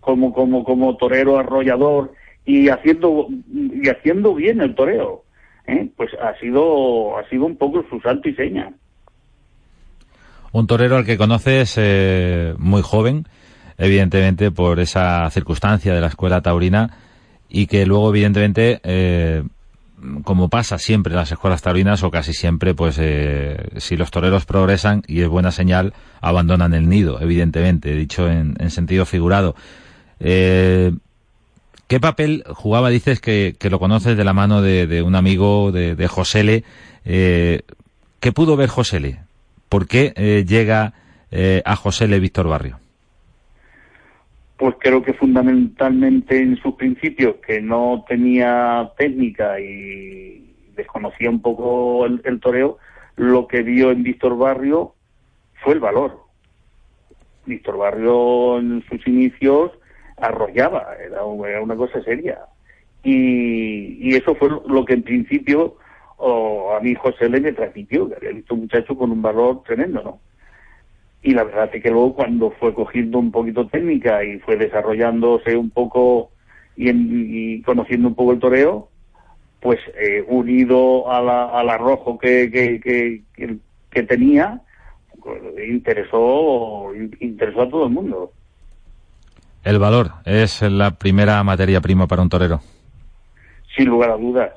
como, 0.00 0.32
como, 0.32 0.64
como 0.64 0.96
torero 0.96 1.38
arrollador 1.38 2.12
y 2.44 2.68
haciendo, 2.68 3.28
y 3.52 3.88
haciendo 3.88 4.34
bien 4.34 4.60
el 4.60 4.74
toreo. 4.74 5.24
¿eh? 5.66 5.88
Pues 5.96 6.10
ha 6.20 6.38
sido, 6.38 7.16
ha 7.18 7.28
sido 7.28 7.46
un 7.46 7.56
poco 7.56 7.84
su 7.88 8.00
santo 8.00 8.28
y 8.28 8.34
seña. 8.34 8.72
Un 10.52 10.66
torero 10.66 10.96
al 10.96 11.04
que 11.04 11.16
conoces 11.16 11.74
eh, 11.78 12.54
muy 12.58 12.82
joven, 12.82 13.24
evidentemente 13.76 14.50
por 14.50 14.78
esa 14.78 15.28
circunstancia 15.30 15.94
de 15.94 16.00
la 16.00 16.06
escuela 16.08 16.42
taurina 16.42 16.98
y 17.48 17.66
que 17.66 17.86
luego 17.86 18.10
evidentemente 18.10 18.80
eh, 18.84 19.42
como 20.24 20.48
pasa 20.48 20.78
siempre 20.78 21.12
en 21.12 21.16
las 21.16 21.32
escuelas 21.32 21.62
taurinas 21.62 22.02
o 22.02 22.10
casi 22.10 22.32
siempre, 22.32 22.74
pues 22.74 22.96
eh, 23.00 23.56
si 23.78 23.96
los 23.96 24.10
toreros 24.10 24.44
progresan 24.44 25.02
y 25.06 25.20
es 25.20 25.28
buena 25.28 25.50
señal, 25.50 25.94
abandonan 26.20 26.74
el 26.74 26.88
nido, 26.88 27.20
evidentemente, 27.20 27.94
dicho 27.94 28.28
en, 28.28 28.70
sentido 28.70 29.06
figurado. 29.06 29.54
Eh, 30.20 30.92
¿Qué 31.86 32.00
papel 32.00 32.44
jugaba, 32.48 32.90
dices 32.90 33.20
que, 33.20 33.56
lo 33.70 33.78
conoces 33.78 34.16
de 34.16 34.24
la 34.24 34.32
mano 34.32 34.62
de, 34.62 35.02
un 35.02 35.14
amigo 35.14 35.70
de, 35.72 35.94
de 35.94 36.08
Josele? 36.08 36.64
Eh, 37.04 37.62
¿Qué 38.20 38.32
pudo 38.32 38.56
ver 38.56 38.68
Josele? 38.70 39.20
¿Por 39.68 39.86
qué 39.86 40.44
llega 40.46 40.94
a 41.64 41.76
Josele 41.76 42.20
Víctor 42.20 42.48
Barrio? 42.48 42.83
Pues 44.64 44.76
creo 44.78 45.02
que 45.02 45.12
fundamentalmente 45.12 46.38
en 46.38 46.56
sus 46.56 46.74
principios, 46.76 47.36
que 47.46 47.60
no 47.60 48.02
tenía 48.08 48.90
técnica 48.96 49.60
y 49.60 50.54
desconocía 50.74 51.28
un 51.28 51.42
poco 51.42 52.06
el, 52.06 52.40
toreo, 52.40 52.78
lo 53.16 53.46
que 53.46 53.62
vio 53.62 53.90
en 53.90 54.02
Víctor 54.02 54.38
Barrio 54.38 54.94
fue 55.62 55.74
el 55.74 55.80
valor. 55.80 56.18
Víctor 57.44 57.76
Barrio 57.76 58.58
en 58.58 58.82
sus 58.88 59.06
inicios 59.06 59.70
arrollaba, 60.16 60.96
era, 60.96 61.26
una 61.26 61.76
cosa 61.76 62.02
seria. 62.02 62.38
Y, 63.02 64.16
eso 64.16 64.34
fue 64.34 64.48
lo 64.48 64.86
que 64.86 64.94
en 64.94 65.02
principio 65.02 65.76
a 66.18 66.80
mi 66.80 66.94
José 66.94 67.28
le 67.28 67.42
me 67.42 67.52
transmitió, 67.52 68.08
que 68.08 68.14
había 68.14 68.30
visto 68.30 68.54
un 68.54 68.60
muchacho 68.60 68.96
con 68.96 69.10
un 69.12 69.20
valor 69.20 69.62
tremendo, 69.64 70.02
¿no? 70.02 70.20
Y 71.24 71.32
la 71.32 71.44
verdad 71.44 71.70
es 71.72 71.82
que 71.82 71.90
luego 71.90 72.14
cuando 72.14 72.50
fue 72.50 72.74
cogiendo 72.74 73.18
un 73.18 73.32
poquito 73.32 73.66
técnica 73.66 74.22
y 74.22 74.38
fue 74.40 74.58
desarrollándose 74.58 75.56
un 75.56 75.70
poco 75.70 76.30
y, 76.76 77.62
conociendo 77.62 78.08
un 78.08 78.14
poco 78.14 78.32
el 78.32 78.40
toreo, 78.40 78.90
pues 79.58 79.80
eh, 79.98 80.22
unido 80.28 81.10
a 81.10 81.22
la, 81.22 81.46
al 81.46 81.70
arrojo 81.70 82.18
que, 82.18 82.50
que, 82.50 83.22
que, 83.90 84.02
tenía, 84.02 84.60
interesó, 85.66 86.92
interesó 87.20 87.62
a 87.62 87.70
todo 87.70 87.86
el 87.86 87.92
mundo. 87.92 88.32
El 89.64 89.78
valor 89.78 90.10
es 90.26 90.60
la 90.60 90.90
primera 90.90 91.42
materia 91.42 91.80
prima 91.80 92.06
para 92.06 92.20
un 92.20 92.28
torero. 92.28 92.60
Sin 93.74 93.86
lugar 93.86 94.10
a 94.10 94.16
dudas, 94.18 94.52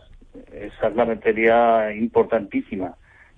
esa 0.51 0.89
es 0.89 0.95
la 0.97 1.05
materia 1.05 1.93
importantísima. 1.95 2.93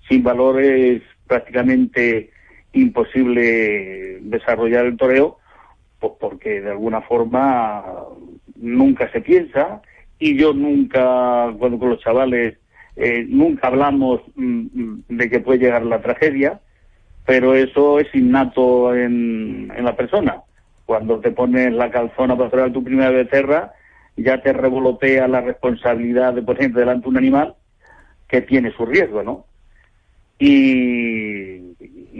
Sin 0.08 0.24
valor 0.24 0.60
es 0.60 1.00
prácticamente 1.28 2.32
imposible 2.72 4.18
desarrollar 4.20 4.86
el 4.86 4.96
toreo, 4.96 5.38
pues 5.98 6.12
porque 6.18 6.60
de 6.60 6.70
alguna 6.70 7.02
forma 7.02 7.84
nunca 8.56 9.10
se 9.12 9.20
piensa 9.20 9.82
y 10.18 10.36
yo 10.36 10.52
nunca, 10.52 11.52
cuando 11.58 11.78
con 11.78 11.90
los 11.90 12.00
chavales, 12.00 12.58
eh, 12.96 13.24
nunca 13.28 13.68
hablamos 13.68 14.20
mm, 14.34 14.66
mm, 14.72 15.04
de 15.08 15.30
que 15.30 15.40
puede 15.40 15.60
llegar 15.60 15.84
la 15.84 16.02
tragedia, 16.02 16.60
pero 17.24 17.54
eso 17.54 17.98
es 17.98 18.14
innato 18.14 18.94
en, 18.94 19.72
en 19.74 19.84
la 19.84 19.96
persona. 19.96 20.42
Cuando 20.84 21.20
te 21.20 21.30
pones 21.30 21.72
la 21.72 21.90
calzona 21.90 22.36
para 22.36 22.48
hacer 22.48 22.72
tu 22.72 22.82
primera 22.82 23.10
becerra, 23.10 23.72
ya 24.16 24.42
te 24.42 24.52
revolotea 24.52 25.28
la 25.28 25.40
responsabilidad 25.40 26.34
de, 26.34 26.42
por 26.42 26.56
ejemplo, 26.56 26.80
delante 26.80 27.04
de 27.04 27.08
un 27.08 27.16
animal 27.16 27.54
que 28.28 28.42
tiene 28.42 28.72
su 28.72 28.84
riesgo, 28.84 29.22
¿no? 29.22 29.46
Y 30.38 31.69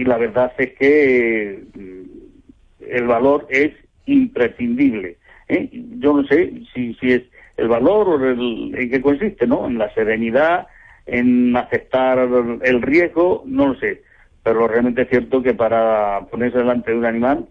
y 0.00 0.04
la 0.04 0.16
verdad 0.16 0.50
es 0.57 0.73
que 0.78 1.62
mm, 1.75 2.88
el 2.88 3.07
valor 3.07 3.47
es 3.50 3.73
imprescindible. 4.07 5.19
¿eh? 5.47 5.69
Yo 5.99 6.14
no 6.14 6.26
sé 6.26 6.62
si, 6.73 6.95
si 6.95 7.12
es 7.12 7.23
el 7.59 7.69
valor 7.69 8.09
o 8.09 8.26
el, 8.26 8.75
en 8.78 8.90
qué 8.90 9.02
consiste, 9.02 9.47
¿no? 9.47 9.66
En 9.66 9.76
la 9.76 9.92
serenidad, 9.92 10.69
en 11.04 11.54
aceptar 11.54 12.19
el 12.62 12.80
riesgo, 12.80 13.42
no 13.45 13.69
lo 13.69 13.75
sé. 13.75 14.02
Pero 14.42 14.66
realmente 14.66 15.02
es 15.02 15.11
cierto 15.11 15.42
que 15.42 15.52
para 15.52 16.26
ponerse 16.30 16.57
delante 16.57 16.92
de 16.92 16.97
un 16.97 17.04
animal 17.04 17.47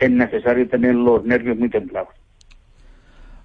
es 0.00 0.10
necesario 0.10 0.68
tener 0.68 0.96
los 0.96 1.24
nervios 1.24 1.56
muy 1.56 1.68
templados. 1.68 2.12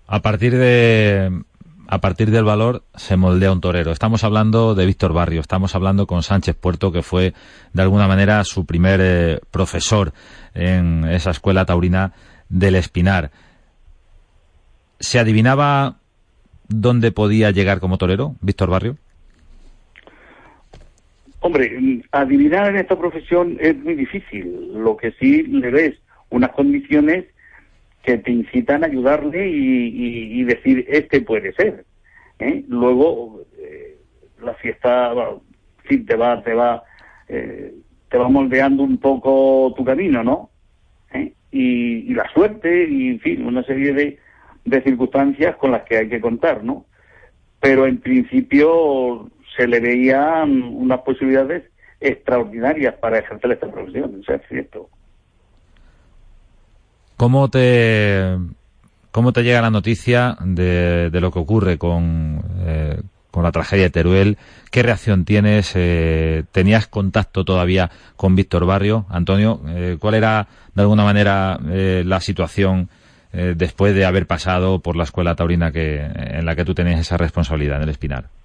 A 0.07 0.19
partir 0.19 0.57
de 0.57 1.43
a 1.91 1.99
partir 1.99 2.31
del 2.31 2.45
valor 2.45 2.83
se 2.95 3.17
moldea 3.17 3.51
un 3.51 3.59
torero. 3.59 3.91
Estamos 3.91 4.23
hablando 4.23 4.75
de 4.75 4.85
Víctor 4.85 5.11
Barrio, 5.11 5.41
estamos 5.41 5.75
hablando 5.75 6.07
con 6.07 6.23
Sánchez 6.23 6.55
Puerto, 6.55 6.93
que 6.93 7.01
fue 7.01 7.33
de 7.73 7.81
alguna 7.81 8.07
manera 8.07 8.41
su 8.45 8.65
primer 8.65 9.01
eh, 9.03 9.39
profesor 9.51 10.13
en 10.53 11.03
esa 11.03 11.31
escuela 11.31 11.65
taurina 11.65 12.13
del 12.47 12.75
Espinar. 12.75 13.31
¿Se 15.01 15.19
adivinaba 15.19 15.97
dónde 16.69 17.11
podía 17.11 17.51
llegar 17.51 17.81
como 17.81 17.97
torero, 17.97 18.35
Víctor 18.39 18.69
Barrio? 18.69 18.95
Hombre, 21.41 22.05
adivinar 22.13 22.69
en 22.69 22.77
esta 22.77 22.97
profesión 22.97 23.57
es 23.59 23.75
muy 23.75 23.95
difícil. 23.95 24.75
Lo 24.75 24.95
que 24.95 25.11
sí 25.19 25.43
le 25.43 25.69
ves 25.69 25.97
unas 26.29 26.51
condiciones 26.51 27.25
que 28.03 28.17
te 28.17 28.31
incitan 28.31 28.83
a 28.83 28.87
ayudarle 28.87 29.47
y, 29.47 30.43
decir, 30.43 30.85
este 30.89 31.21
puede 31.21 31.53
ser. 31.53 31.85
¿eh? 32.39 32.63
Luego, 32.67 33.41
eh, 33.57 33.97
la 34.41 34.53
fiesta 34.55 35.13
sí, 35.87 35.99
te 35.99 36.15
va, 36.15 36.41
te 36.43 36.53
va, 36.53 36.83
eh, 37.27 37.73
te 38.09 38.17
va 38.17 38.27
moldeando 38.27 38.83
un 38.83 38.97
poco 38.97 39.73
tu 39.75 39.85
camino, 39.85 40.23
¿no? 40.23 40.49
Y, 41.53 42.13
la 42.13 42.31
suerte, 42.33 42.87
y 42.89 43.09
en 43.09 43.19
fin, 43.19 43.45
una 43.45 43.61
serie 43.63 43.93
de, 43.93 44.17
de 44.63 44.81
circunstancias 44.83 45.57
con 45.57 45.71
las 45.71 45.83
que 45.83 45.97
hay 45.97 46.07
que 46.07 46.21
contar, 46.21 46.63
¿no? 46.63 46.85
Pero 47.59 47.85
en 47.87 47.99
principio 47.99 49.29
se 49.57 49.67
le 49.67 49.81
veían 49.81 50.63
unas 50.63 51.01
posibilidades 51.01 51.63
extraordinarias 51.99 52.95
para 52.95 53.19
ejercer 53.19 53.51
esta 53.51 53.69
profesión, 53.69 54.21
o 54.21 54.23
sea, 54.23 54.37
es 54.37 54.47
cierto. 54.47 54.89
¿Cómo 57.21 57.51
te, 57.51 58.35
cómo 59.11 59.31
te 59.31 59.43
llega 59.43 59.61
la 59.61 59.69
noticia 59.69 60.39
de, 60.43 61.11
lo 61.21 61.31
que 61.31 61.37
ocurre 61.37 61.77
con, 61.77 62.43
eh, 62.65 62.99
con 63.29 63.43
la 63.43 63.51
tragedia 63.51 63.83
de 63.83 63.89
Teruel? 63.91 64.37
¿Qué 64.71 64.81
reacción 64.81 65.23
tienes? 65.23 65.73
Eh, 65.75 66.45
¿Tenías 66.51 66.87
contacto 66.87 67.45
todavía 67.45 67.91
con 68.15 68.35
Víctor 68.35 68.65
Barrio? 68.65 69.05
Antonio, 69.07 69.61
eh, 69.67 69.97
¿cuál 69.99 70.15
era 70.15 70.47
de 70.73 70.81
alguna 70.81 71.03
manera 71.03 71.59
la 71.61 72.19
situación 72.21 72.89
después 73.31 73.93
de 73.93 74.05
haber 74.05 74.25
pasado 74.25 74.79
por 74.79 74.95
la 74.95 75.03
escuela 75.03 75.35
taurina 75.35 75.71
que, 75.71 76.01
en 76.01 76.43
la 76.43 76.55
que 76.55 76.65
tú 76.65 76.73
tenías 76.73 77.01
esa 77.01 77.17
responsabilidad 77.17 77.77
en 77.77 77.83
el 77.83 77.89
Espinar? 77.89 78.40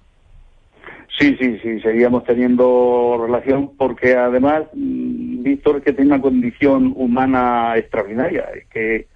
Sí, 1.19 1.35
sí, 1.39 1.57
sí, 1.63 1.79
seguíamos 1.79 2.23
teniendo 2.25 3.17
relación 3.19 3.75
porque 3.75 4.15
además 4.15 4.65
mm, 4.73 5.41
Víctor 5.41 5.81
que 5.81 5.93
tiene 5.93 6.13
una 6.13 6.21
condición 6.21 6.93
humana 6.95 7.73
extraordinaria, 7.75 8.47
que 8.69 9.07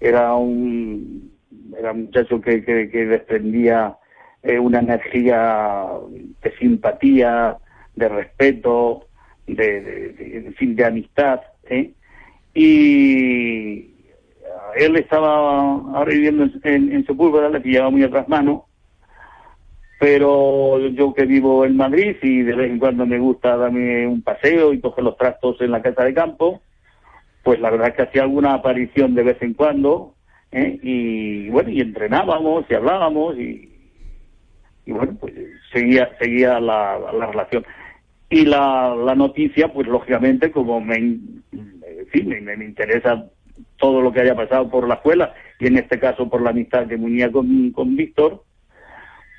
era 0.00 0.34
un, 0.34 1.30
era 1.78 1.92
un 1.92 2.04
muchacho 2.04 2.40
que, 2.40 2.64
que, 2.64 3.06
desprendía 3.06 3.96
eh, 4.42 4.58
una 4.58 4.78
energía 4.78 5.86
de 6.42 6.56
simpatía, 6.58 7.58
de 7.94 8.08
respeto, 8.08 9.06
de, 9.46 9.80
de, 9.82 10.54
de, 10.58 10.84
amistad, 10.84 11.40
¿eh? 11.68 11.90
y 12.54 13.90
él 14.76 14.96
estaba 14.96 15.60
ahora 15.60 16.10
viviendo 16.10 16.48
en, 16.64 16.92
en, 16.92 17.04
Sepúlveda, 17.04 17.50
le 17.50 17.60
pillaba 17.60 17.90
muy 17.90 18.02
atrás 18.02 18.28
mano, 18.28 18.66
pero 20.00 20.78
yo 20.78 21.12
que 21.12 21.26
vivo 21.26 21.66
en 21.66 21.76
Madrid 21.76 22.16
y 22.22 22.40
de 22.40 22.54
vez 22.54 22.70
en 22.70 22.78
cuando 22.78 23.04
me 23.04 23.18
gusta 23.18 23.54
darme 23.58 24.06
un 24.06 24.22
paseo 24.22 24.72
y 24.72 24.80
coger 24.80 25.04
los 25.04 25.18
trastos 25.18 25.60
en 25.60 25.72
la 25.72 25.82
casa 25.82 26.04
de 26.04 26.14
campo, 26.14 26.62
pues 27.42 27.60
la 27.60 27.68
verdad 27.68 27.88
es 27.88 27.94
que 27.96 28.02
hacía 28.04 28.22
alguna 28.22 28.54
aparición 28.54 29.14
de 29.14 29.24
vez 29.24 29.42
en 29.42 29.52
cuando, 29.52 30.14
¿eh? 30.52 30.78
y 30.82 31.50
bueno, 31.50 31.68
y 31.68 31.82
entrenábamos 31.82 32.64
y 32.70 32.74
hablábamos 32.74 33.36
y, 33.36 33.68
y 34.86 34.92
bueno, 34.92 35.18
pues 35.20 35.34
seguía, 35.70 36.08
seguía 36.18 36.58
la, 36.60 36.98
la 37.12 37.26
relación. 37.26 37.66
Y 38.30 38.46
la, 38.46 38.94
la 38.94 39.14
noticia, 39.14 39.68
pues 39.68 39.86
lógicamente, 39.86 40.50
como 40.50 40.80
me, 40.80 40.96
en 40.96 41.44
me, 42.24 42.56
me, 42.56 42.64
interesa 42.64 43.26
todo 43.76 44.00
lo 44.00 44.14
que 44.14 44.22
haya 44.22 44.34
pasado 44.34 44.70
por 44.70 44.88
la 44.88 44.94
escuela 44.94 45.34
y 45.58 45.66
en 45.66 45.76
este 45.76 45.98
caso 45.98 46.26
por 46.30 46.40
la 46.40 46.50
amistad 46.50 46.86
que 46.86 46.94
unía 46.94 47.30
con, 47.30 47.70
con 47.72 47.96
Víctor, 47.96 48.44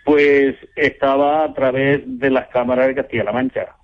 pues 0.03 0.55
estaba 0.75 1.43
a 1.43 1.53
través 1.53 2.01
de 2.05 2.29
las 2.29 2.47
cámaras 2.47 2.87
de 2.87 2.95
Castilla-La 2.95 3.31
Mancha. 3.31 3.75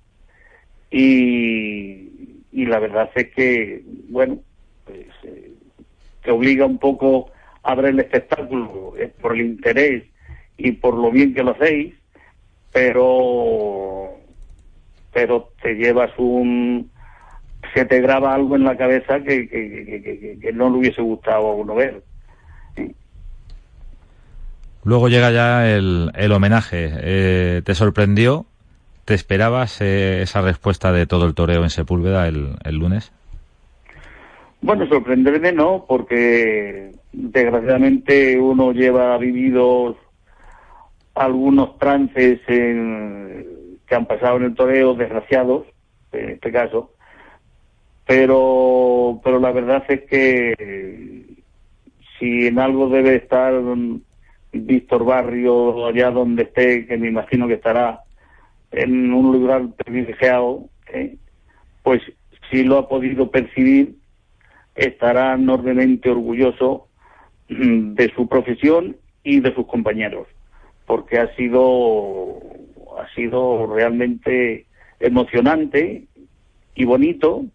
Y, 0.90 2.44
y 2.52 2.66
la 2.66 2.80
verdad 2.80 3.10
es 3.16 3.34
que, 3.34 3.84
bueno, 4.10 4.40
pues, 4.86 5.08
eh, 5.24 5.52
te 6.24 6.32
obliga 6.32 6.66
un 6.66 6.78
poco 6.78 7.32
a 7.64 7.76
ver 7.76 7.86
el 7.88 8.00
espectáculo 8.00 8.94
por 9.22 9.34
el 9.34 9.42
interés 9.42 10.04
y 10.58 10.72
por 10.72 10.96
lo 10.96 11.12
bien 11.12 11.34
que 11.34 11.44
lo 11.44 11.52
hacéis, 11.52 11.94
pero 12.72 14.18
pero 15.14 15.50
te 15.62 15.74
llevas 15.74 16.12
un 16.18 16.92
se 17.74 17.86
te 17.86 18.02
graba 18.02 18.34
algo 18.34 18.56
en 18.56 18.64
la 18.64 18.78
cabeza 18.78 19.20
que, 19.20 19.48
que, 19.50 20.52
no 20.54 20.70
le 20.70 20.78
hubiese 20.78 21.02
gustado 21.02 21.48
a 21.48 21.56
uno 21.56 21.76
ver. 21.76 22.04
Luego 24.88 25.10
llega 25.10 25.32
ya 25.32 25.70
el, 25.70 26.12
el 26.16 26.32
homenaje. 26.32 26.90
Eh, 26.94 27.62
¿Te 27.66 27.76
sorprendió? 27.76 28.46
¿Te 29.04 29.16
esperabas 29.16 29.82
eh, 29.82 30.22
esa 30.22 30.42
respuesta 30.42 30.94
de 30.94 31.06
todo 31.06 31.26
el 31.26 31.34
toreo 31.34 31.64
en 31.64 31.70
Sepúlveda 31.70 32.26
el, 32.30 32.56
el 32.64 32.76
lunes? 32.78 33.12
Bueno, 34.62 34.88
sorprenderme 34.88 35.52
no, 35.52 35.84
porque 35.86 36.94
desgraciadamente 37.12 38.40
uno 38.40 38.72
lleva 38.72 39.18
vivido 39.18 39.98
algunos 41.16 41.78
trances 41.80 42.40
que 42.48 43.94
han 43.94 44.06
pasado 44.06 44.38
en 44.38 44.44
el 44.44 44.56
toreo, 44.56 44.94
desgraciados, 44.94 45.66
en 46.14 46.30
este 46.30 46.50
caso, 46.50 46.94
pero, 48.06 49.20
pero 49.22 49.38
la 49.38 49.52
verdad 49.52 49.84
es 49.90 50.04
que 50.04 51.26
si 52.18 52.48
en 52.48 52.58
algo 52.58 52.88
debe 52.88 53.18
estar 53.18 53.54
Víctor 54.66 55.06
Barrio 55.06 55.86
allá 55.86 56.12
donde 56.12 56.44
esté, 56.44 56.86
que 56.86 56.98
me 56.98 57.08
imagino 57.08 57.48
que 57.48 57.56
estará 57.56 58.02
en 58.72 59.14
un 59.14 59.32
lugar 59.32 59.68
privilegiado, 59.76 60.66
¿eh? 60.92 61.16
pues 61.84 62.02
si 62.50 62.64
lo 62.64 62.78
ha 62.78 62.90
podido 62.90 63.32
percibir, 63.32 63.96
estará 64.76 65.34
enormemente 65.34 66.10
orgulloso 66.10 66.88
mm, 67.50 67.94
de 67.94 68.14
su 68.14 68.28
profesión 68.28 68.98
y 69.24 69.40
de 69.40 69.54
sus 69.54 69.66
compañeros, 69.68 70.28
porque 70.86 71.18
ha 71.20 71.36
sido, 71.36 72.40
ha 73.00 73.14
sido 73.16 73.74
realmente 73.74 74.66
emocionante 75.00 76.06
y 76.76 76.86
bonito 76.86 77.46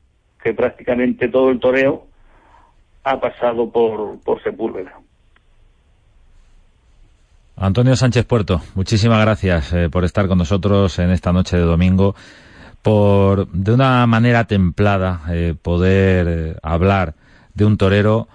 que 0.42 0.52
prácticamente 0.54 1.28
todo 1.28 1.50
el 1.50 1.60
toreo 1.60 2.06
ha 3.04 3.20
pasado 3.20 3.70
por, 3.70 4.20
por 4.20 4.42
Sepúlveda. 4.42 5.00
Antonio 7.62 7.94
Sánchez 7.94 8.24
Puerto, 8.24 8.60
muchísimas 8.74 9.20
gracias 9.20 9.72
eh, 9.72 9.88
por 9.88 10.04
estar 10.04 10.26
con 10.26 10.36
nosotros 10.36 10.98
en 10.98 11.10
esta 11.10 11.32
noche 11.32 11.56
de 11.56 11.62
domingo, 11.62 12.16
por 12.82 13.46
de 13.52 13.72
una 13.72 14.04
manera 14.08 14.48
templada 14.48 15.22
eh, 15.30 15.54
poder 15.62 16.26
eh, 16.28 16.56
hablar 16.64 17.14
de 17.54 17.64
un 17.64 17.76
torero 17.76 18.26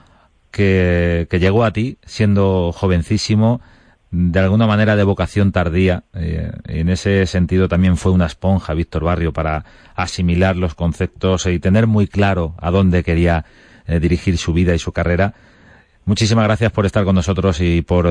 que, 0.49 1.27
que, 1.29 1.39
llegó 1.41 1.65
a 1.65 1.73
ti 1.73 1.97
siendo 2.05 2.71
jovencísimo, 2.71 3.59
de 4.11 4.39
alguna 4.39 4.65
manera 4.65 4.95
de 4.95 5.03
vocación 5.03 5.51
tardía. 5.51 6.05
Eh, 6.13 6.49
en 6.63 6.87
ese 6.87 7.25
sentido 7.25 7.67
también 7.67 7.97
fue 7.97 8.13
una 8.13 8.27
esponja 8.27 8.73
Víctor 8.73 9.03
Barrio 9.03 9.33
para 9.33 9.65
asimilar 9.93 10.55
los 10.55 10.73
conceptos 10.73 11.47
y 11.47 11.59
tener 11.59 11.85
muy 11.85 12.07
claro 12.07 12.55
a 12.61 12.71
dónde 12.71 13.03
quería 13.03 13.43
dirigir 13.87 14.37
su 14.37 14.53
vida 14.53 14.73
y 14.73 14.79
su 14.79 14.93
carrera. 14.93 15.33
Muchísimas 16.05 16.45
gracias 16.45 16.71
por 16.71 16.85
estar 16.85 17.03
con 17.03 17.15
nosotros 17.15 17.59
y 17.59 17.81
por 17.81 18.07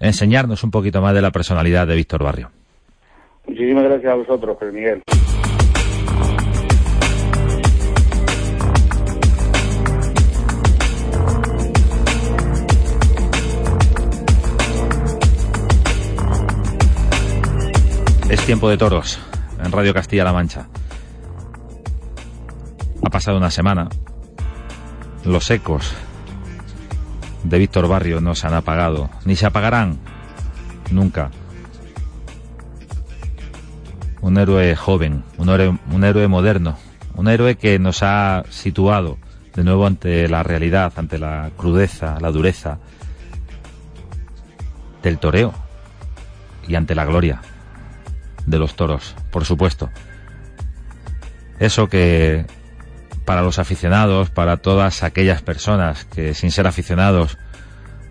enseñarnos 0.00 0.64
un 0.64 0.70
poquito 0.70 1.00
más 1.00 1.14
de 1.14 1.22
la 1.22 1.30
personalidad 1.30 1.86
de 1.86 1.94
Víctor 1.94 2.24
Barrio. 2.24 2.50
Muchísimas 3.46 3.84
gracias 3.84 4.12
a 4.12 4.14
vosotros, 4.14 4.56
Miguel. 4.72 5.02
Es 18.30 18.46
tiempo 18.46 18.68
de 18.68 18.78
toros 18.78 19.18
en 19.62 19.72
Radio 19.72 19.92
Castilla-La 19.92 20.32
Mancha. 20.32 20.68
Ha 23.04 23.10
pasado 23.10 23.38
una 23.38 23.50
semana. 23.50 23.88
Los 25.24 25.50
ecos 25.50 25.92
de 27.44 27.58
Víctor 27.58 27.88
Barrio 27.88 28.20
no 28.20 28.34
se 28.34 28.46
han 28.46 28.54
apagado, 28.54 29.10
ni 29.24 29.36
se 29.36 29.46
apagarán 29.46 29.98
nunca. 30.90 31.30
Un 34.20 34.38
héroe 34.38 34.76
joven, 34.76 35.24
un 35.38 35.48
héroe, 35.48 35.78
un 35.90 36.04
héroe 36.04 36.28
moderno, 36.28 36.76
un 37.14 37.28
héroe 37.28 37.56
que 37.56 37.78
nos 37.78 38.02
ha 38.02 38.44
situado 38.50 39.18
de 39.54 39.64
nuevo 39.64 39.86
ante 39.86 40.28
la 40.28 40.42
realidad, 40.42 40.92
ante 40.96 41.18
la 41.18 41.50
crudeza, 41.56 42.18
la 42.20 42.30
dureza 42.30 42.78
del 45.02 45.18
toreo 45.18 45.54
y 46.68 46.74
ante 46.74 46.94
la 46.94 47.04
gloria 47.04 47.40
de 48.46 48.58
los 48.58 48.74
toros, 48.74 49.16
por 49.30 49.44
supuesto. 49.44 49.90
Eso 51.58 51.88
que 51.88 52.46
para 53.30 53.42
los 53.42 53.60
aficionados, 53.60 54.28
para 54.28 54.56
todas 54.56 55.04
aquellas 55.04 55.40
personas 55.40 56.04
que 56.04 56.34
sin 56.34 56.50
ser 56.50 56.66
aficionados 56.66 57.38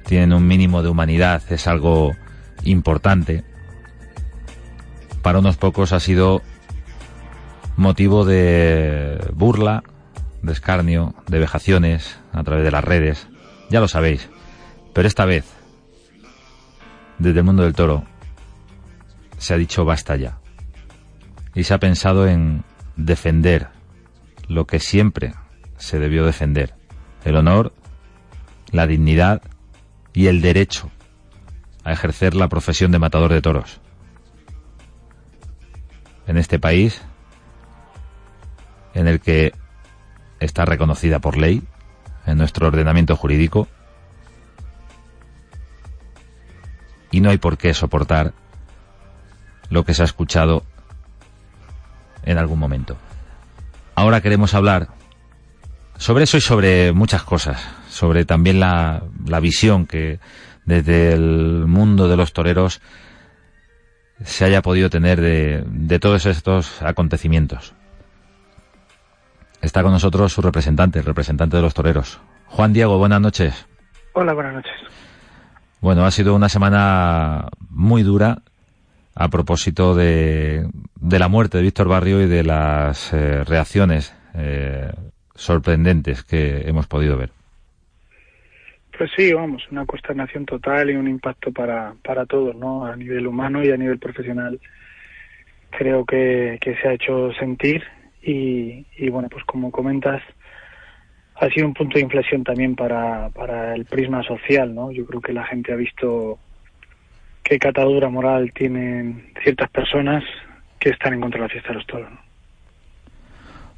tienen 0.06 0.32
un 0.32 0.48
mínimo 0.48 0.82
de 0.82 0.88
humanidad, 0.88 1.42
es 1.50 1.68
algo 1.68 2.16
importante. 2.64 3.44
Para 5.22 5.40
unos 5.40 5.58
pocos 5.58 5.92
ha 5.92 6.00
sido 6.00 6.42
motivo 7.76 8.24
de 8.24 9.20
burla, 9.34 9.84
de 10.42 10.54
escarnio, 10.54 11.14
de 11.28 11.40
vejaciones 11.40 12.18
a 12.32 12.42
través 12.46 12.64
de 12.64 12.72
las 12.72 12.86
redes. 12.86 13.28
Ya 13.70 13.82
lo 13.82 13.90
sabéis. 13.90 14.30
Pero 14.94 15.06
esta 15.06 15.26
vez, 15.26 15.44
desde 17.18 17.40
el 17.40 17.46
mundo 17.46 17.64
del 17.64 17.74
toro, 17.74 18.06
se 19.38 19.54
ha 19.54 19.58
dicho 19.58 19.84
basta 19.84 20.16
ya. 20.16 20.38
Y 21.54 21.66
se 21.66 21.74
ha 21.74 21.78
pensado 21.78 22.26
en 22.26 22.64
defender 22.96 23.68
lo 24.50 24.66
que 24.66 24.80
siempre 24.80 25.34
se 25.78 26.00
debió 26.00 26.26
defender. 26.26 26.76
El 27.24 27.38
honor, 27.38 27.72
la 28.72 28.88
dignidad 28.88 29.42
y 30.12 30.28
el 30.28 30.42
derecho 30.42 30.92
a 31.84 31.94
ejercer 31.94 32.34
la 32.34 32.50
profesión 32.50 32.92
de 32.92 33.00
matador 33.00 33.32
de 33.32 33.42
toros. 33.42 33.80
En 36.28 36.38
este 36.38 36.60
país, 36.60 37.02
en 38.94 39.08
el 39.08 39.22
que 39.22 39.54
está 40.40 40.66
reconocida 40.66 41.20
por 41.20 41.38
ley, 41.38 41.64
en 42.26 42.38
nuestro 42.38 42.68
ordenamiento 42.68 43.16
jurídico, 43.16 43.68
y 47.12 47.22
no 47.22 47.30
hay 47.30 47.38
por 47.38 47.58
qué 47.58 47.74
soportar 47.74 48.34
lo 49.70 49.84
que 49.86 49.94
se 49.94 50.02
ha 50.02 50.06
escuchado 50.06 50.64
en 52.24 52.38
algún 52.38 52.60
momento. 52.60 52.98
Ahora 54.00 54.22
queremos 54.22 54.54
hablar 54.54 54.88
sobre 55.98 56.24
eso 56.24 56.38
y 56.38 56.40
sobre 56.40 56.94
muchas 56.94 57.22
cosas, 57.24 57.62
sobre 57.90 58.24
también 58.24 58.62
la, 58.62 59.04
la 59.28 59.42
visión 59.42 59.88
que 59.88 60.22
desde 60.64 61.12
el 61.12 61.66
mundo 61.68 62.08
de 62.08 62.16
los 62.16 62.32
toreros 62.32 62.80
se 64.24 64.46
haya 64.46 64.62
podido 64.62 64.90
tener 64.90 65.20
de, 65.20 65.66
de 65.68 66.00
todos 66.00 66.26
estos 66.28 66.82
acontecimientos. 66.82 67.74
Está 69.62 69.84
con 69.84 69.92
nosotros 69.92 70.32
su 70.32 70.42
representante, 70.42 71.00
el 71.00 71.06
representante 71.06 71.58
de 71.58 71.62
los 71.62 71.74
toreros. 71.74 72.22
Juan 72.46 72.72
Diego, 72.72 72.98
buenas 73.00 73.20
noches. 73.20 73.68
Hola, 74.14 74.32
buenas 74.34 74.54
noches. 74.54 74.72
Bueno, 75.82 76.06
ha 76.06 76.12
sido 76.12 76.36
una 76.36 76.48
semana 76.48 77.50
muy 77.70 78.04
dura 78.04 78.44
a 79.20 79.28
propósito 79.28 79.96
de, 79.96 80.66
de 80.96 81.20
la 81.20 81.28
muerte 81.28 81.58
de 81.58 81.64
Víctor 81.64 81.90
Barrio 81.90 82.22
y 82.22 82.28
de 82.28 82.42
las 82.42 83.14
eh, 83.14 83.44
reacciones 83.44 84.16
eh, 84.34 84.94
sorprendentes 85.36 86.24
que 86.24 86.62
hemos 86.62 86.88
podido 86.88 87.18
ver. 87.18 87.30
Pues 88.98 89.12
sí, 89.18 89.34
vamos, 89.34 89.62
una 89.72 89.86
consternación 89.86 90.46
total 90.46 90.90
y 90.90 90.96
un 90.96 91.10
impacto 91.10 91.52
para, 91.52 91.96
para 92.02 92.26
todos, 92.26 92.56
¿no? 92.56 92.86
A 92.86 92.96
nivel 92.96 93.28
humano 93.28 93.62
y 93.62 93.72
a 93.72 93.78
nivel 93.78 94.00
profesional. 94.00 94.58
Creo 95.70 96.06
que, 96.06 96.58
se 96.82 96.88
ha 96.88 96.94
hecho 96.94 97.34
sentir 97.34 97.84
y, 98.24 98.86
y 98.98 99.10
bueno, 99.10 99.28
pues 99.30 99.44
como 99.44 99.70
comentas, 99.70 100.22
ha 101.36 101.50
sido 101.50 101.68
un 101.68 101.74
punto 101.74 101.96
de 101.96 102.06
inflexión 102.06 102.46
también 102.46 102.78
para, 102.78 103.30
para 103.32 103.76
el 103.76 103.84
prisma 103.84 104.24
social, 104.24 104.74
¿no? 104.74 104.94
Yo 104.94 105.06
creo 105.06 105.20
que 105.20 105.34
la 105.34 105.46
gente 105.46 105.74
ha 105.74 105.76
visto 105.76 106.40
qué 107.50 107.58
catadura 107.58 108.10
moral 108.10 108.54
tienen 108.54 109.34
ciertas 109.44 109.72
personas 109.72 110.24
que 110.80 110.92
están 110.92 111.16
en 111.16 111.22
contra 111.22 111.40
de 111.40 111.48
la 111.48 111.50
fiesta 111.50 111.70
de 111.70 111.76
los 111.76 111.88
toros. 111.88 112.12
¿no? 112.12 112.20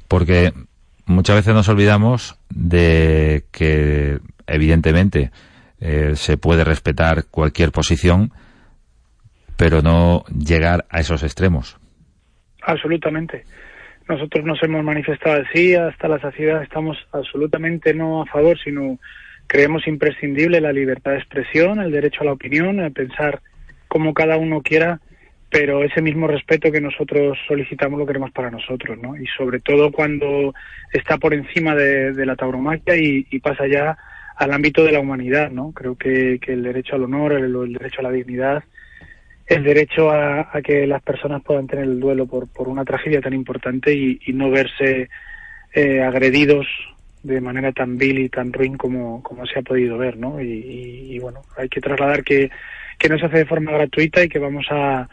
Porque 0.08 0.52
muchas 1.06 1.36
veces 1.36 1.54
nos 1.54 1.70
olvidamos 1.70 2.38
de 2.50 3.44
que, 3.50 4.18
evidentemente, 4.46 5.30
eh, 5.80 6.12
se 6.16 6.36
puede 6.36 6.64
respetar 6.64 7.24
cualquier 7.30 7.72
posición, 7.72 8.30
pero 9.56 9.80
no 9.80 10.24
llegar 10.26 10.84
a 10.90 11.00
esos 11.00 11.22
extremos. 11.22 11.78
Absolutamente. 12.60 13.46
Nosotros 14.06 14.44
nos 14.44 14.62
hemos 14.62 14.84
manifestado 14.84 15.42
así 15.48 15.74
hasta 15.74 16.08
la 16.08 16.20
saciedad. 16.20 16.62
Estamos 16.62 16.98
absolutamente 17.12 17.94
no 17.94 18.20
a 18.20 18.26
favor, 18.26 18.58
sino 18.62 18.98
creemos 19.46 19.86
imprescindible 19.86 20.60
la 20.60 20.72
libertad 20.72 21.12
de 21.12 21.18
expresión, 21.18 21.80
el 21.80 21.90
derecho 21.90 22.20
a 22.20 22.26
la 22.26 22.32
opinión, 22.32 22.78
a 22.80 22.90
pensar 22.90 23.40
como 23.92 24.14
cada 24.14 24.38
uno 24.38 24.62
quiera, 24.62 25.00
pero 25.50 25.84
ese 25.84 26.00
mismo 26.00 26.26
respeto 26.26 26.72
que 26.72 26.80
nosotros 26.80 27.36
solicitamos 27.46 27.98
lo 27.98 28.06
queremos 28.06 28.30
para 28.30 28.50
nosotros, 28.50 28.96
¿no? 28.98 29.18
Y 29.18 29.26
sobre 29.36 29.60
todo 29.60 29.92
cuando 29.92 30.54
está 30.94 31.18
por 31.18 31.34
encima 31.34 31.74
de, 31.74 32.24
la 32.24 32.34
tauromaquia 32.34 32.96
y, 32.96 33.38
pasa 33.40 33.66
ya 33.66 33.98
al 34.36 34.50
ámbito 34.50 34.82
de 34.82 34.92
la 34.92 35.00
humanidad, 35.00 35.50
¿no? 35.50 35.72
Creo 35.72 35.94
que, 35.94 36.38
que 36.40 36.54
el 36.54 36.62
derecho 36.62 36.96
al 36.96 37.02
honor, 37.02 37.34
el, 37.34 37.54
el, 37.54 37.74
derecho 37.74 38.00
a 38.00 38.04
la 38.04 38.12
dignidad, 38.12 38.64
el 39.46 39.62
derecho 39.62 40.10
a, 40.10 40.50
que 40.64 40.86
las 40.86 41.02
personas 41.02 41.42
puedan 41.42 41.66
tener 41.66 41.84
el 41.84 42.00
duelo 42.00 42.26
por, 42.26 42.48
una 42.66 42.86
tragedia 42.86 43.20
tan 43.20 43.34
importante 43.34 43.92
y, 43.92 44.18
no 44.32 44.50
verse 44.50 45.10
eh, 45.74 46.00
agredidos 46.00 46.66
de 47.22 47.42
manera 47.42 47.72
tan 47.72 47.98
vil 47.98 48.20
y 48.20 48.30
tan 48.30 48.54
ruin 48.54 48.78
como, 48.78 49.22
se 49.52 49.58
ha 49.58 49.62
podido 49.62 49.98
ver, 49.98 50.16
¿no? 50.16 50.40
Y, 50.40 51.12
y 51.12 51.18
bueno, 51.18 51.42
hay 51.58 51.68
que 51.68 51.82
trasladar 51.82 52.24
que 52.24 52.50
que 53.02 53.08
no 53.08 53.18
se 53.18 53.26
hace 53.26 53.38
de 53.38 53.46
forma 53.46 53.72
gratuita 53.72 54.22
y 54.22 54.28
que 54.28 54.38
vamos 54.38 54.64
a, 54.70 55.08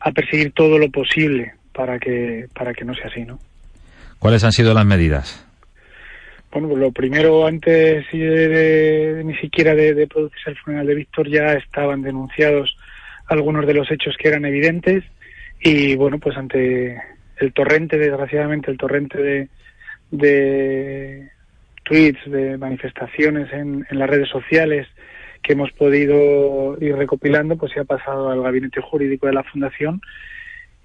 a 0.00 0.12
perseguir 0.12 0.52
todo 0.52 0.78
lo 0.78 0.90
posible 0.90 1.52
para 1.74 1.98
que 1.98 2.46
para 2.54 2.72
que 2.72 2.86
no 2.86 2.94
sea 2.94 3.08
así, 3.08 3.24
¿no? 3.26 3.38
¿Cuáles 4.18 4.44
han 4.44 4.52
sido 4.52 4.72
las 4.72 4.86
medidas? 4.86 5.44
Bueno, 6.50 6.68
pues 6.68 6.80
lo 6.80 6.90
primero, 6.90 7.46
antes 7.46 8.06
de, 8.10 8.48
de, 8.48 9.24
ni 9.24 9.36
siquiera 9.36 9.74
de, 9.74 9.92
de, 9.92 10.06
producirse 10.06 10.48
el 10.48 10.56
funeral 10.56 10.86
de 10.86 10.94
Víctor, 10.94 11.28
ya 11.28 11.52
estaban 11.52 12.00
denunciados 12.00 12.74
algunos 13.26 13.66
de 13.66 13.74
los 13.74 13.90
hechos 13.90 14.16
que 14.16 14.28
eran 14.28 14.46
evidentes 14.46 15.04
y, 15.60 15.94
bueno, 15.96 16.18
pues 16.18 16.38
ante 16.38 16.98
el 17.36 17.52
torrente, 17.52 17.98
desgraciadamente, 17.98 18.70
el 18.70 18.78
torrente 18.78 19.18
de, 19.18 19.48
de 20.10 21.28
tweets, 21.84 22.30
de 22.30 22.56
manifestaciones 22.56 23.52
en, 23.52 23.86
en 23.90 23.98
las 23.98 24.08
redes 24.08 24.30
sociales, 24.30 24.88
que 25.42 25.52
hemos 25.52 25.72
podido 25.72 26.76
ir 26.80 26.96
recopilando, 26.96 27.56
pues 27.56 27.72
se 27.72 27.80
ha 27.80 27.84
pasado 27.84 28.30
al 28.30 28.42
gabinete 28.42 28.80
jurídico 28.80 29.26
de 29.26 29.32
la 29.32 29.44
Fundación 29.44 30.00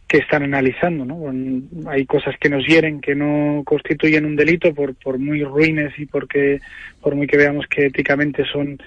que 0.07 0.19
están 0.19 0.43
analizando, 0.43 1.05
¿no? 1.05 1.89
Hay 1.89 2.05
cosas 2.05 2.35
que 2.39 2.47
nos 2.47 2.63
hieren, 2.67 3.01
que 3.01 3.15
no 3.15 3.63
constituyen 3.65 4.25
un 4.25 4.35
delito 4.35 4.71
por, 4.73 4.93
por 4.93 5.17
muy 5.17 5.43
ruines 5.43 5.91
y 5.97 6.05
porque, 6.05 6.59
por 7.01 7.15
muy 7.15 7.25
que 7.25 7.37
veamos 7.37 7.65
que 7.65 7.87
éticamente 7.87 8.45
son 8.45 8.77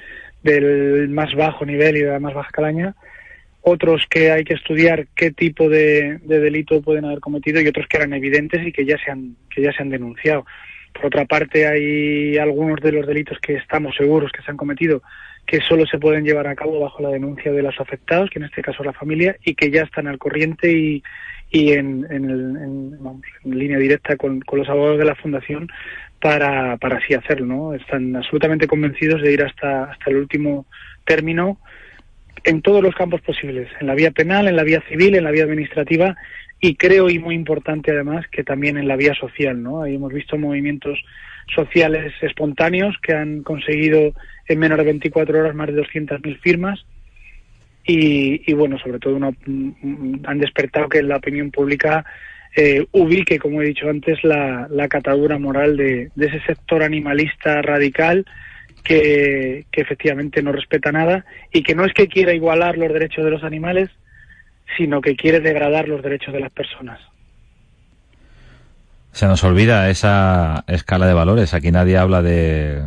del 0.45 1.09
más 1.09 1.35
bajo 1.35 1.67
nivel 1.67 1.97
y 1.97 2.03
de 2.03 2.13
la 2.13 2.21
más 2.21 2.33
baja 2.33 2.51
calaña, 2.53 2.95
otros 3.63 4.07
que 4.09 4.31
hay 4.31 4.45
que 4.45 4.55
estudiar 4.55 5.09
qué 5.17 5.33
tipo 5.33 5.69
de, 5.69 6.19
de, 6.23 6.39
delito 6.39 6.81
pueden 6.81 7.05
haber 7.05 7.19
cometido 7.19 7.61
y 7.61 7.67
otros 7.67 7.89
que 7.89 7.97
eran 7.97 8.13
evidentes 8.13 8.65
y 8.65 8.71
que 8.71 8.85
ya 8.85 8.97
se 8.97 9.11
han, 9.11 9.35
que 9.51 9.63
ya 9.63 9.73
se 9.73 9.83
han 9.83 9.91
denunciado. 9.91 10.47
Por 10.93 11.07
otra 11.07 11.25
parte, 11.25 11.67
hay 11.67 12.39
algunos 12.39 12.81
de 12.81 12.93
los 12.93 13.05
delitos 13.05 13.39
que 13.41 13.55
estamos 13.55 13.97
seguros 13.97 14.31
que 14.31 14.43
se 14.43 14.51
han 14.53 14.57
cometido 14.57 15.03
que 15.47 15.61
solo 15.61 15.87
se 15.87 15.99
pueden 15.99 16.25
llevar 16.25 16.47
a 16.49 16.55
cabo 16.55 16.81
bajo 16.81 17.03
la 17.03 17.11
denuncia 17.11 17.53
de 17.53 17.63
los 17.63 17.79
afectados, 17.81 18.31
que 18.31 18.39
en 18.39 18.47
este 18.47 18.63
caso 18.63 18.83
es 18.83 18.87
la 18.87 18.93
familia, 18.93 19.37
y 19.45 19.55
que 19.55 19.71
ya 19.71 19.83
están 19.83 20.09
al 20.09 20.19
corriente 20.19 20.73
y, 20.73 21.03
en, 21.53 22.07
en, 22.11 22.25
el, 22.25 22.41
en, 22.57 22.91
vamos, 23.03 23.23
en 23.45 23.59
línea 23.59 23.79
directa 23.79 24.17
con, 24.17 24.41
con, 24.41 24.59
los 24.59 24.69
abogados 24.69 24.99
de 24.99 25.05
la 25.05 25.15
Fundación 25.15 25.69
para, 26.21 26.77
para 26.79 26.99
así 26.99 27.15
hacerlo. 27.15 27.47
¿no? 27.47 27.75
Están 27.75 28.17
absolutamente 28.17 28.67
convencidos 28.67 29.23
de 29.23 29.33
ir 29.33 29.43
hasta, 29.43 29.85
hasta 29.85 30.11
el 30.11 30.17
último 30.17 30.67
término 31.05 31.59
en 32.45 32.63
todos 32.63 32.83
los 32.83 32.95
campos 32.95 33.21
posibles, 33.23 33.69
en 33.81 33.87
la 33.87 33.95
vía 33.95 34.11
penal, 34.11 34.49
en 34.49 34.57
la 34.57 34.63
vía 34.63 34.83
civil, 34.89 35.15
en 35.15 35.25
la 35.25 35.31
vía 35.31 35.45
administrativa 35.45 36.17
y 36.61 36.77
creo, 36.77 37.11
y 37.11 37.19
muy 37.19 37.35
importante 37.35 37.91
además, 37.93 38.27
que 38.31 38.45
también 38.45 38.79
en 38.79 38.89
la 38.89 38.97
vía 38.97 39.15
social. 39.15 39.63
¿no? 39.63 39.83
Ahí 39.83 39.95
hemos 39.95 40.13
visto 40.13 40.39
movimientos 40.39 40.99
sociales 41.55 42.13
espontáneos 42.23 42.97
que 43.03 43.15
han 43.15 43.43
conseguido 43.43 44.13
en 44.49 44.59
menos 44.59 44.79
de 44.79 44.85
24 44.85 45.39
horas 45.41 45.55
más 45.55 45.69
de 45.69 45.83
200.000 45.83 46.39
firmas 46.41 46.85
y, 47.85 48.51
y, 48.51 48.55
bueno, 48.55 48.79
sobre 48.79 48.99
todo 48.99 49.17
una, 49.17 49.31
han 50.25 50.39
despertado 50.39 50.89
que 50.89 51.03
la 51.03 51.17
opinión 51.17 51.51
pública 51.51 52.05
eh, 52.57 52.85
ubique, 52.93 53.39
como 53.39 53.63
he 53.63 53.67
dicho 53.67 53.89
antes, 53.89 54.23
la, 54.25 54.67
la 54.71 54.89
catadura 54.89 55.39
moral 55.39 55.77
de, 55.77 56.11
de, 56.15 56.27
ese 56.27 56.41
sector 56.41 56.83
animalista 56.83 57.63
radical 57.63 58.27
que, 58.83 59.67
que 59.71 59.81
efectivamente 59.81 60.43
no 60.43 60.53
respeta 60.53 60.91
nada 60.91 61.25
y 61.53 61.63
que 61.63 61.75
no 61.75 61.85
es 61.85 61.93
que 61.93 62.09
quiera 62.09 62.33
igualar 62.33 62.79
los 62.79 62.93
derechos 62.93 63.25
de 63.25 63.31
los 63.31 63.45
animales, 63.45 63.91
sino 64.77 65.01
que 65.01 65.17
quiere 65.17 65.41
degradar 65.41 65.89
los 65.89 66.03
derechos 66.03 66.35
de 66.35 66.41
las 66.41 66.51
personas. 66.51 67.01
Se 69.17 69.27
nos 69.27 69.43
olvida 69.45 69.89
esa 69.89 70.63
escala 70.67 71.07
de 71.07 71.15
valores. 71.15 71.55
Aquí 71.55 71.73
nadie 71.73 71.97
habla 71.97 72.21
de, 72.21 72.85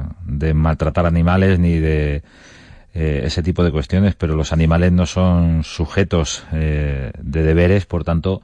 maltratar 0.54 1.08
animales 1.08 1.58
ni 1.58 1.80
de 1.80 2.22
eh, 2.94 3.22
ese 3.24 3.42
tipo 3.42 3.64
de 3.64 3.72
cuestiones, 3.72 4.14
pero 4.14 4.36
los 4.36 4.54
animales 4.54 4.92
no 4.92 5.08
son 5.08 5.64
sujetos 5.64 6.46
eh, 6.54 7.12
de 7.20 7.42
deberes, 7.42 7.88
por 7.88 8.04
tanto, 8.04 8.44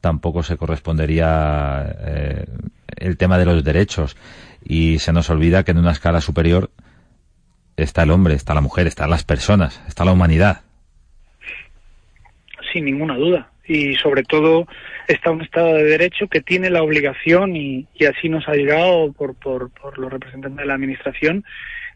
tampoco 0.00 0.42
se 0.42 0.56
correspondería 0.56 1.94
eh, 2.00 2.46
el 2.96 3.16
tema 3.16 3.38
de 3.38 3.44
los 3.44 3.62
derechos. 3.62 4.16
Y 4.64 4.98
se 4.98 5.12
nos 5.12 5.30
olvida 5.30 5.62
que 5.62 5.70
en 5.70 5.78
una 5.78 5.92
escala 5.92 6.20
superior 6.20 6.70
está 7.76 8.02
el 8.02 8.10
hombre, 8.10 8.34
está 8.34 8.54
la 8.54 8.60
mujer, 8.60 8.88
están 8.88 9.08
las 9.08 9.22
personas, 9.22 9.80
está 9.86 10.04
la 10.04 10.10
humanidad. 10.10 10.62
Sin 12.72 12.86
ninguna 12.86 13.14
duda 13.14 13.50
y 13.70 13.94
sobre 13.94 14.24
todo 14.24 14.66
está 15.06 15.30
un 15.30 15.42
Estado 15.42 15.74
de 15.74 15.84
Derecho 15.84 16.26
que 16.26 16.40
tiene 16.40 16.70
la 16.70 16.82
obligación, 16.82 17.54
y, 17.54 17.86
y 17.94 18.04
así 18.06 18.28
nos 18.28 18.48
ha 18.48 18.54
llegado 18.54 19.12
por, 19.12 19.36
por, 19.36 19.70
por, 19.70 19.96
los 19.96 20.10
representantes 20.10 20.58
de 20.58 20.66
la 20.66 20.74
Administración, 20.74 21.44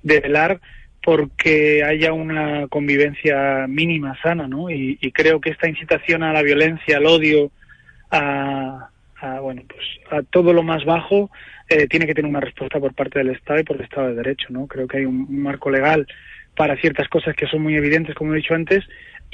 de 0.04 0.20
velar 0.20 0.60
porque 1.02 1.82
haya 1.82 2.12
una 2.12 2.68
convivencia 2.68 3.66
mínima 3.68 4.16
sana, 4.22 4.46
¿no? 4.46 4.70
Y, 4.70 4.96
creo 5.12 5.40
que 5.40 5.50
esta 5.50 5.68
incitación 5.68 6.22
a 6.22 6.32
la 6.32 6.42
violencia, 6.42 6.98
al 6.98 7.06
odio, 7.06 7.50
a, 8.12 8.88
a 9.20 9.40
bueno, 9.40 9.62
pues 9.66 9.84
a 10.12 10.22
todo 10.22 10.52
lo 10.52 10.62
más 10.62 10.84
bajo, 10.84 11.28
eh, 11.68 11.88
tiene 11.88 12.06
que 12.06 12.14
tener 12.14 12.30
una 12.30 12.40
respuesta 12.40 12.78
por 12.78 12.94
parte 12.94 13.18
del 13.18 13.30
Estado 13.30 13.58
y 13.58 13.64
por 13.64 13.76
el 13.76 13.82
Estado 13.82 14.08
de 14.08 14.14
Derecho, 14.14 14.46
¿no? 14.50 14.68
Creo 14.68 14.86
que 14.86 14.98
hay 14.98 15.06
un 15.06 15.42
marco 15.42 15.70
legal 15.70 16.06
para 16.56 16.76
ciertas 16.76 17.08
cosas 17.08 17.34
que 17.34 17.48
son 17.48 17.62
muy 17.62 17.74
evidentes, 17.74 18.14
como 18.14 18.32
he 18.32 18.36
dicho 18.36 18.54
antes, 18.54 18.84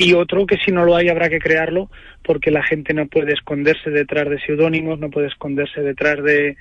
y 0.01 0.15
otro 0.15 0.47
que 0.47 0.57
si 0.57 0.73
no 0.73 0.85
lo 0.85 0.97
hay 0.97 1.11
habrá 1.11 1.29
que 1.29 1.39
crearlo 1.39 1.91
porque 2.23 2.51
la 2.51 2.63
gente 2.63 2.95
no 2.95 3.07
puede 3.07 3.35
esconderse 3.35 3.91
detrás 3.91 4.31
de 4.31 4.41
seudónimos, 4.41 4.99
no 4.99 5.11
puede 5.11 5.27
esconderse 5.27 5.83
detrás 5.83 6.23
de, 6.25 6.57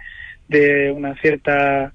de 0.49 0.91
una 0.91 1.15
cierta 1.15 1.93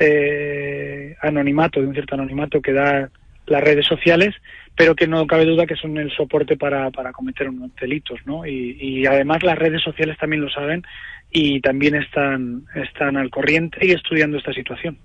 eh, 0.00 1.14
anonimato, 1.22 1.80
de 1.80 1.86
un 1.86 1.94
cierto 1.94 2.16
anonimato 2.16 2.60
que 2.60 2.72
da 2.72 3.08
las 3.46 3.62
redes 3.62 3.86
sociales, 3.86 4.34
pero 4.74 4.96
que 4.96 5.06
no 5.06 5.26
cabe 5.28 5.44
duda 5.44 5.64
que 5.64 5.76
son 5.76 5.96
el 5.96 6.10
soporte 6.10 6.56
para, 6.56 6.90
para 6.90 7.12
cometer 7.12 7.48
unos 7.48 7.70
delitos, 7.76 8.18
¿no? 8.26 8.44
Y, 8.44 8.76
y 8.80 9.06
además 9.06 9.44
las 9.44 9.58
redes 9.58 9.82
sociales 9.82 10.18
también 10.18 10.42
lo 10.42 10.50
saben 10.50 10.82
y 11.30 11.60
también 11.60 11.94
están, 11.94 12.64
están 12.74 13.16
al 13.16 13.30
corriente 13.30 13.78
y 13.86 13.92
estudiando 13.92 14.38
esta 14.38 14.52
situación. 14.52 14.98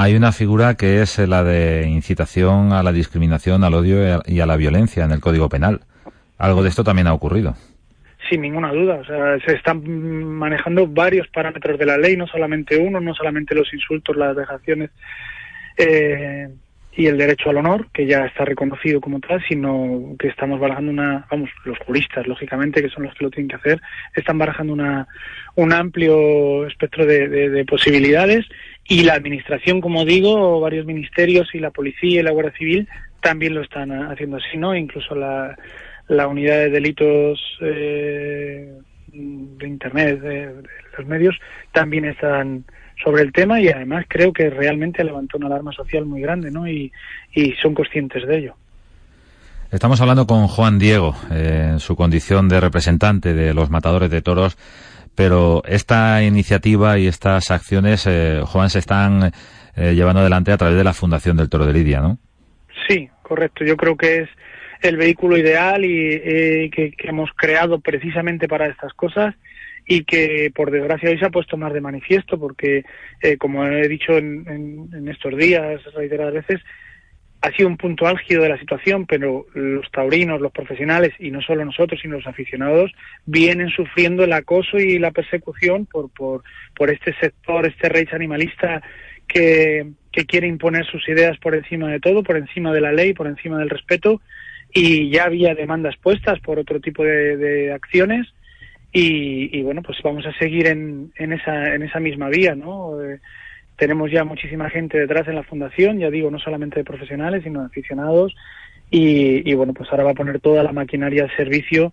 Hay 0.00 0.14
una 0.14 0.30
figura 0.30 0.76
que 0.76 1.02
es 1.02 1.18
la 1.18 1.42
de 1.42 1.88
incitación 1.88 2.72
a 2.72 2.84
la 2.84 2.92
discriminación, 2.92 3.64
al 3.64 3.74
odio 3.74 4.22
y 4.24 4.38
a 4.38 4.46
la 4.46 4.56
violencia 4.56 5.04
en 5.04 5.10
el 5.10 5.18
Código 5.18 5.48
Penal. 5.48 5.80
Algo 6.38 6.62
de 6.62 6.68
esto 6.68 6.84
también 6.84 7.08
ha 7.08 7.12
ocurrido. 7.12 7.56
Sin 8.30 8.42
ninguna 8.42 8.70
duda. 8.70 9.00
O 9.00 9.04
sea, 9.04 9.40
se 9.44 9.56
están 9.56 9.82
manejando 10.22 10.86
varios 10.86 11.26
parámetros 11.26 11.80
de 11.80 11.86
la 11.86 11.98
ley, 11.98 12.16
no 12.16 12.28
solamente 12.28 12.78
uno, 12.78 13.00
no 13.00 13.12
solamente 13.12 13.56
los 13.56 13.74
insultos, 13.74 14.16
las 14.16 14.36
vejaciones 14.36 14.90
eh, 15.76 16.46
y 16.92 17.06
el 17.06 17.18
derecho 17.18 17.50
al 17.50 17.56
honor, 17.56 17.88
que 17.92 18.06
ya 18.06 18.24
está 18.24 18.44
reconocido 18.44 19.00
como 19.00 19.18
tal, 19.18 19.42
sino 19.48 20.14
que 20.16 20.28
estamos 20.28 20.60
barajando 20.60 20.92
una, 20.92 21.26
vamos, 21.28 21.50
los 21.64 21.78
juristas, 21.80 22.24
lógicamente, 22.28 22.82
que 22.82 22.88
son 22.88 23.02
los 23.02 23.14
que 23.16 23.24
lo 23.24 23.30
tienen 23.32 23.48
que 23.48 23.56
hacer, 23.56 23.80
están 24.14 24.38
barajando 24.38 24.74
una, 24.74 25.08
un 25.56 25.72
amplio 25.72 26.68
espectro 26.68 27.04
de 27.04 27.64
posibilidades 27.68 28.46
Y 28.88 29.04
la 29.04 29.14
administración, 29.14 29.82
como 29.82 30.04
digo, 30.06 30.60
varios 30.60 30.86
ministerios 30.86 31.54
y 31.54 31.58
la 31.58 31.70
policía 31.70 32.20
y 32.20 32.22
la 32.22 32.30
Guardia 32.30 32.56
Civil 32.56 32.88
también 33.20 33.54
lo 33.54 33.60
están 33.60 33.92
haciendo 34.10 34.38
así, 34.38 34.56
¿no? 34.56 34.74
Incluso 34.74 35.14
la, 35.14 35.56
la 36.08 36.26
unidad 36.26 36.56
de 36.56 36.70
delitos 36.70 37.38
eh, 37.60 38.72
de 39.12 39.68
Internet, 39.68 40.20
de, 40.20 40.54
los 40.96 41.06
medios, 41.06 41.36
también 41.72 42.06
están 42.06 42.64
sobre 43.02 43.22
el 43.22 43.32
tema 43.32 43.60
y 43.60 43.68
además 43.68 44.06
creo 44.08 44.32
que 44.32 44.50
realmente 44.50 45.04
levantó 45.04 45.36
una 45.36 45.46
alarma 45.46 45.72
social 45.72 46.04
muy 46.04 46.20
grande, 46.20 46.50
¿no? 46.50 46.66
Y, 46.66 46.92
son 47.62 47.72
conscientes 47.72 48.26
de 48.26 48.38
ello. 48.38 48.54
Estamos 49.70 50.00
hablando 50.00 50.26
con 50.26 50.48
Juan 50.48 50.80
Diego, 50.80 51.14
eh, 51.30 51.68
en 51.72 51.78
su 51.78 51.94
condición 51.94 52.48
de 52.48 52.58
representante 52.58 53.32
de 53.32 53.54
los 53.54 53.70
matadores 53.70 54.10
de 54.10 54.22
toros, 54.22 54.56
pero 55.18 55.64
esta 55.66 56.22
iniciativa 56.22 56.96
y 56.96 57.08
estas 57.08 57.50
acciones, 57.50 58.06
eh, 58.06 58.40
Juan, 58.44 58.70
se 58.70 58.78
están 58.78 59.32
eh, 59.74 59.92
llevando 59.92 60.20
adelante 60.20 60.52
a 60.52 60.56
través 60.56 60.76
de 60.76 60.84
la 60.84 60.92
Fundación 60.94 61.36
del 61.36 61.48
Toro 61.48 61.66
de 61.66 61.72
Lidia, 61.72 61.98
¿no? 62.00 62.18
Sí, 62.86 63.10
correcto. 63.22 63.64
Yo 63.64 63.76
creo 63.76 63.96
que 63.96 64.18
es 64.18 64.28
el 64.80 64.96
vehículo 64.96 65.36
ideal 65.36 65.84
y 65.84 66.70
que, 66.70 66.94
hemos 66.98 67.30
creado 67.34 67.80
precisamente 67.80 68.46
para 68.46 68.68
estas 68.68 68.92
cosas 68.92 69.34
y 69.88 70.04
que 70.04 70.52
por 70.54 70.70
desgracia 70.70 71.10
hoy 71.10 71.18
se 71.18 71.26
ha 71.26 71.30
puesto 71.30 71.56
más 71.56 71.72
de 71.72 71.80
manifiesto 71.80 72.38
porque, 72.38 72.84
como 73.38 73.66
he 73.66 73.88
dicho 73.88 74.16
en, 74.16 74.44
en 74.46 75.08
estos 75.08 75.36
días 75.36 75.82
reiteradas 75.96 76.34
veces, 76.34 76.60
ha 77.40 77.52
sido 77.52 77.68
un 77.68 77.76
punto 77.76 78.06
álgido 78.06 78.42
de 78.42 78.48
la 78.48 78.58
situación, 78.58 79.06
pero 79.06 79.46
los 79.54 79.88
taurinos, 79.92 80.40
los 80.40 80.50
profesionales, 80.50 81.12
y 81.20 81.30
no 81.30 81.40
solo 81.40 81.64
nosotros, 81.64 82.00
sino 82.00 82.16
los 82.16 82.26
aficionados, 82.26 82.92
vienen 83.26 83.68
sufriendo 83.70 84.24
el 84.24 84.32
acoso 84.32 84.78
y 84.78 84.98
la 84.98 85.12
persecución 85.12 85.86
por, 85.86 86.10
por, 86.10 86.42
por 86.74 86.90
este 86.90 87.14
sector, 87.20 87.66
este 87.66 87.88
rey 87.88 88.06
animalista 88.10 88.82
que, 89.28 89.86
que 90.10 90.24
quiere 90.26 90.48
imponer 90.48 90.84
sus 90.86 91.08
ideas 91.08 91.38
por 91.38 91.54
encima 91.54 91.88
de 91.92 92.00
todo, 92.00 92.24
por 92.24 92.36
encima 92.36 92.72
de 92.72 92.80
la 92.80 92.92
ley, 92.92 93.12
por 93.12 93.28
encima 93.28 93.58
del 93.58 93.70
respeto, 93.70 94.20
y 94.74 95.10
ya 95.10 95.24
había 95.24 95.54
demandas 95.54 95.96
puestas 95.96 96.40
por 96.40 96.58
otro 96.58 96.80
tipo 96.80 97.04
de, 97.04 97.72
acciones, 97.72 98.26
y, 98.92 99.56
y, 99.56 99.62
bueno, 99.62 99.82
pues 99.82 99.98
vamos 100.02 100.26
a 100.26 100.32
seguir 100.38 100.66
en, 100.66 101.12
en, 101.16 101.34
esa, 101.34 101.74
en 101.74 101.82
esa 101.82 102.00
misma 102.00 102.30
vía, 102.30 102.54
¿no? 102.54 103.00
Eh, 103.02 103.20
tenemos 103.78 104.10
ya 104.10 104.24
muchísima 104.24 104.68
gente 104.68 104.98
detrás 104.98 105.28
en 105.28 105.36
la 105.36 105.44
fundación, 105.44 105.98
ya 105.98 106.10
digo, 106.10 106.30
no 106.30 106.40
solamente 106.40 106.80
de 106.80 106.84
profesionales, 106.84 107.44
sino 107.44 107.60
de 107.60 107.66
aficionados, 107.66 108.34
y, 108.90 109.52
bueno, 109.54 109.74
pues 109.74 109.90
ahora 109.90 110.04
va 110.04 110.10
a 110.12 110.14
poner 110.14 110.40
toda 110.40 110.62
la 110.62 110.72
maquinaria 110.72 111.24
al 111.24 111.36
servicio 111.36 111.92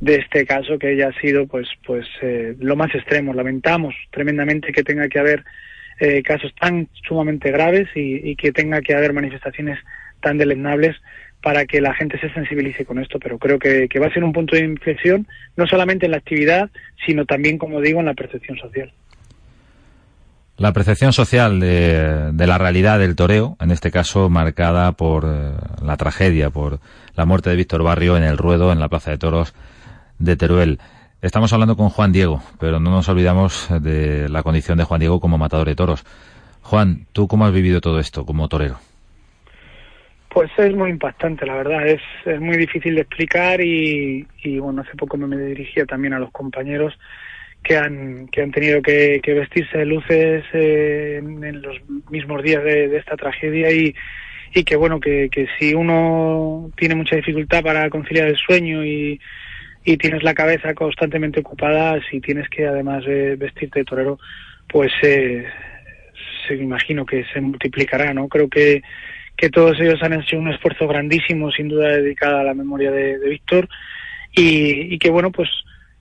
de 0.00 0.16
este 0.16 0.46
caso 0.46 0.78
que 0.78 0.96
ya 0.96 1.08
ha 1.08 1.20
sido 1.20 1.46
pues 1.46 1.68
pues 1.84 2.06
eh, 2.22 2.56
lo 2.58 2.74
más 2.74 2.94
extremo. 2.94 3.34
Lamentamos 3.34 3.94
tremendamente 4.10 4.72
que 4.72 4.82
tenga 4.82 5.08
que 5.08 5.18
haber 5.18 5.44
eh, 6.00 6.22
casos 6.22 6.54
tan 6.58 6.88
sumamente 7.06 7.50
graves 7.50 7.88
y, 7.94 8.34
que 8.36 8.52
tenga 8.52 8.80
que 8.80 8.94
haber 8.94 9.12
manifestaciones 9.12 9.78
tan 10.22 10.38
deleznables 10.38 10.96
para 11.42 11.66
que 11.66 11.82
la 11.82 11.94
gente 11.94 12.18
se 12.18 12.32
sensibilice 12.32 12.86
con 12.86 12.98
esto, 12.98 13.18
pero 13.18 13.38
creo 13.38 13.58
que, 13.58 13.88
que 13.88 13.98
va 13.98 14.06
a 14.06 14.12
ser 14.12 14.24
un 14.24 14.32
punto 14.32 14.56
de 14.56 14.64
inflexión 14.64 15.26
no 15.56 15.66
solamente 15.66 16.06
en 16.06 16.12
la 16.12 16.18
actividad, 16.18 16.70
sino 17.04 17.26
también, 17.26 17.58
como 17.58 17.82
digo, 17.82 18.00
en 18.00 18.06
la 18.06 18.14
percepción 18.14 18.56
social. 18.56 18.90
La 20.60 20.74
percepción 20.74 21.14
social 21.14 21.58
de, 21.58 22.46
la 22.46 22.58
realidad 22.58 22.98
del 22.98 23.16
toreo, 23.16 23.56
en 23.62 23.70
este 23.70 23.90
caso 23.90 24.28
marcada 24.28 24.92
por 24.92 25.24
eh, 25.26 25.52
la 25.82 25.96
tragedia, 25.96 26.50
por 26.50 26.80
la 27.16 27.24
muerte 27.24 27.48
de 27.48 27.56
Víctor 27.56 27.82
Barrio 27.82 28.14
en 28.18 28.24
el 28.24 28.36
ruedo 28.36 28.70
en 28.70 28.78
la 28.78 28.90
Plaza 28.90 29.10
de 29.10 29.16
Toros 29.16 29.54
de 30.18 30.36
Teruel. 30.36 30.78
Estamos 31.22 31.54
hablando 31.54 31.78
con 31.78 31.88
Juan 31.88 32.12
Diego, 32.12 32.42
pero 32.58 32.78
no 32.78 32.90
nos 32.90 33.08
olvidamos 33.08 33.70
de 33.82 34.28
la 34.28 34.42
condición 34.42 34.76
de 34.76 34.84
Juan 34.84 35.00
Diego 35.00 35.18
como 35.18 35.38
matador 35.38 35.66
de 35.66 35.76
toros. 35.76 36.04
Juan, 36.60 37.06
¿tú 37.14 37.26
cómo 37.26 37.46
has 37.46 37.54
vivido 37.54 37.80
todo 37.80 37.98
esto 37.98 38.26
como 38.26 38.46
torero? 38.46 38.76
Pues 40.28 40.50
es 40.58 40.76
muy 40.76 40.90
impactante, 40.90 41.46
la 41.46 41.54
verdad. 41.54 41.88
Es, 41.88 42.02
es 42.26 42.38
muy 42.38 42.58
difícil 42.58 42.96
de 42.96 43.00
explicar 43.00 43.62
y, 43.62 44.26
bueno, 44.58 44.82
hace 44.82 44.94
poco 44.94 45.16
me 45.16 45.38
dirigía 45.38 45.86
también 45.86 46.12
a 46.12 46.18
los 46.18 46.30
compañeros 46.30 46.98
que 47.62 47.76
han, 47.76 48.28
que 48.28 48.42
han 48.42 48.50
tenido 48.50 48.82
que, 48.82 49.20
vestirse 49.26 49.78
de 49.78 49.86
luces 49.86 50.44
eh, 50.52 51.20
en, 51.22 51.62
los 51.62 51.76
mismos 52.10 52.42
días 52.42 52.64
de, 52.64 52.96
esta 52.96 53.16
tragedia 53.16 53.70
y, 53.70 53.94
y 54.54 54.64
que 54.64 54.76
bueno, 54.76 55.00
que, 55.00 55.28
que, 55.30 55.46
si 55.58 55.74
uno 55.74 56.70
tiene 56.76 56.94
mucha 56.94 57.16
dificultad 57.16 57.62
para 57.62 57.88
conciliar 57.90 58.28
el 58.28 58.36
sueño 58.36 58.84
y, 58.84 59.20
y 59.84 59.96
tienes 59.96 60.22
la 60.22 60.34
cabeza 60.34 60.74
constantemente 60.74 61.40
ocupada, 61.40 62.00
si 62.10 62.20
tienes 62.20 62.48
que 62.48 62.66
además 62.66 63.04
vestirte 63.04 63.80
de 63.80 63.84
torero, 63.84 64.18
pues 64.68 64.92
eh, 65.02 65.46
se 66.46 66.54
imagino 66.54 67.04
que 67.04 67.24
se 67.32 67.40
multiplicará, 67.40 68.12
¿no? 68.14 68.28
Creo 68.28 68.48
que, 68.48 68.82
que 69.36 69.50
todos 69.50 69.78
ellos 69.80 70.02
han 70.02 70.14
hecho 70.14 70.38
un 70.38 70.48
esfuerzo 70.48 70.86
grandísimo, 70.86 71.50
sin 71.50 71.68
duda 71.68 71.88
dedicado 71.88 72.38
a 72.38 72.44
la 72.44 72.54
memoria 72.54 72.90
de, 72.90 73.18
de 73.18 73.28
Víctor 73.28 73.68
y, 74.32 74.94
y 74.94 74.98
que 74.98 75.10
bueno, 75.10 75.30
pues 75.30 75.48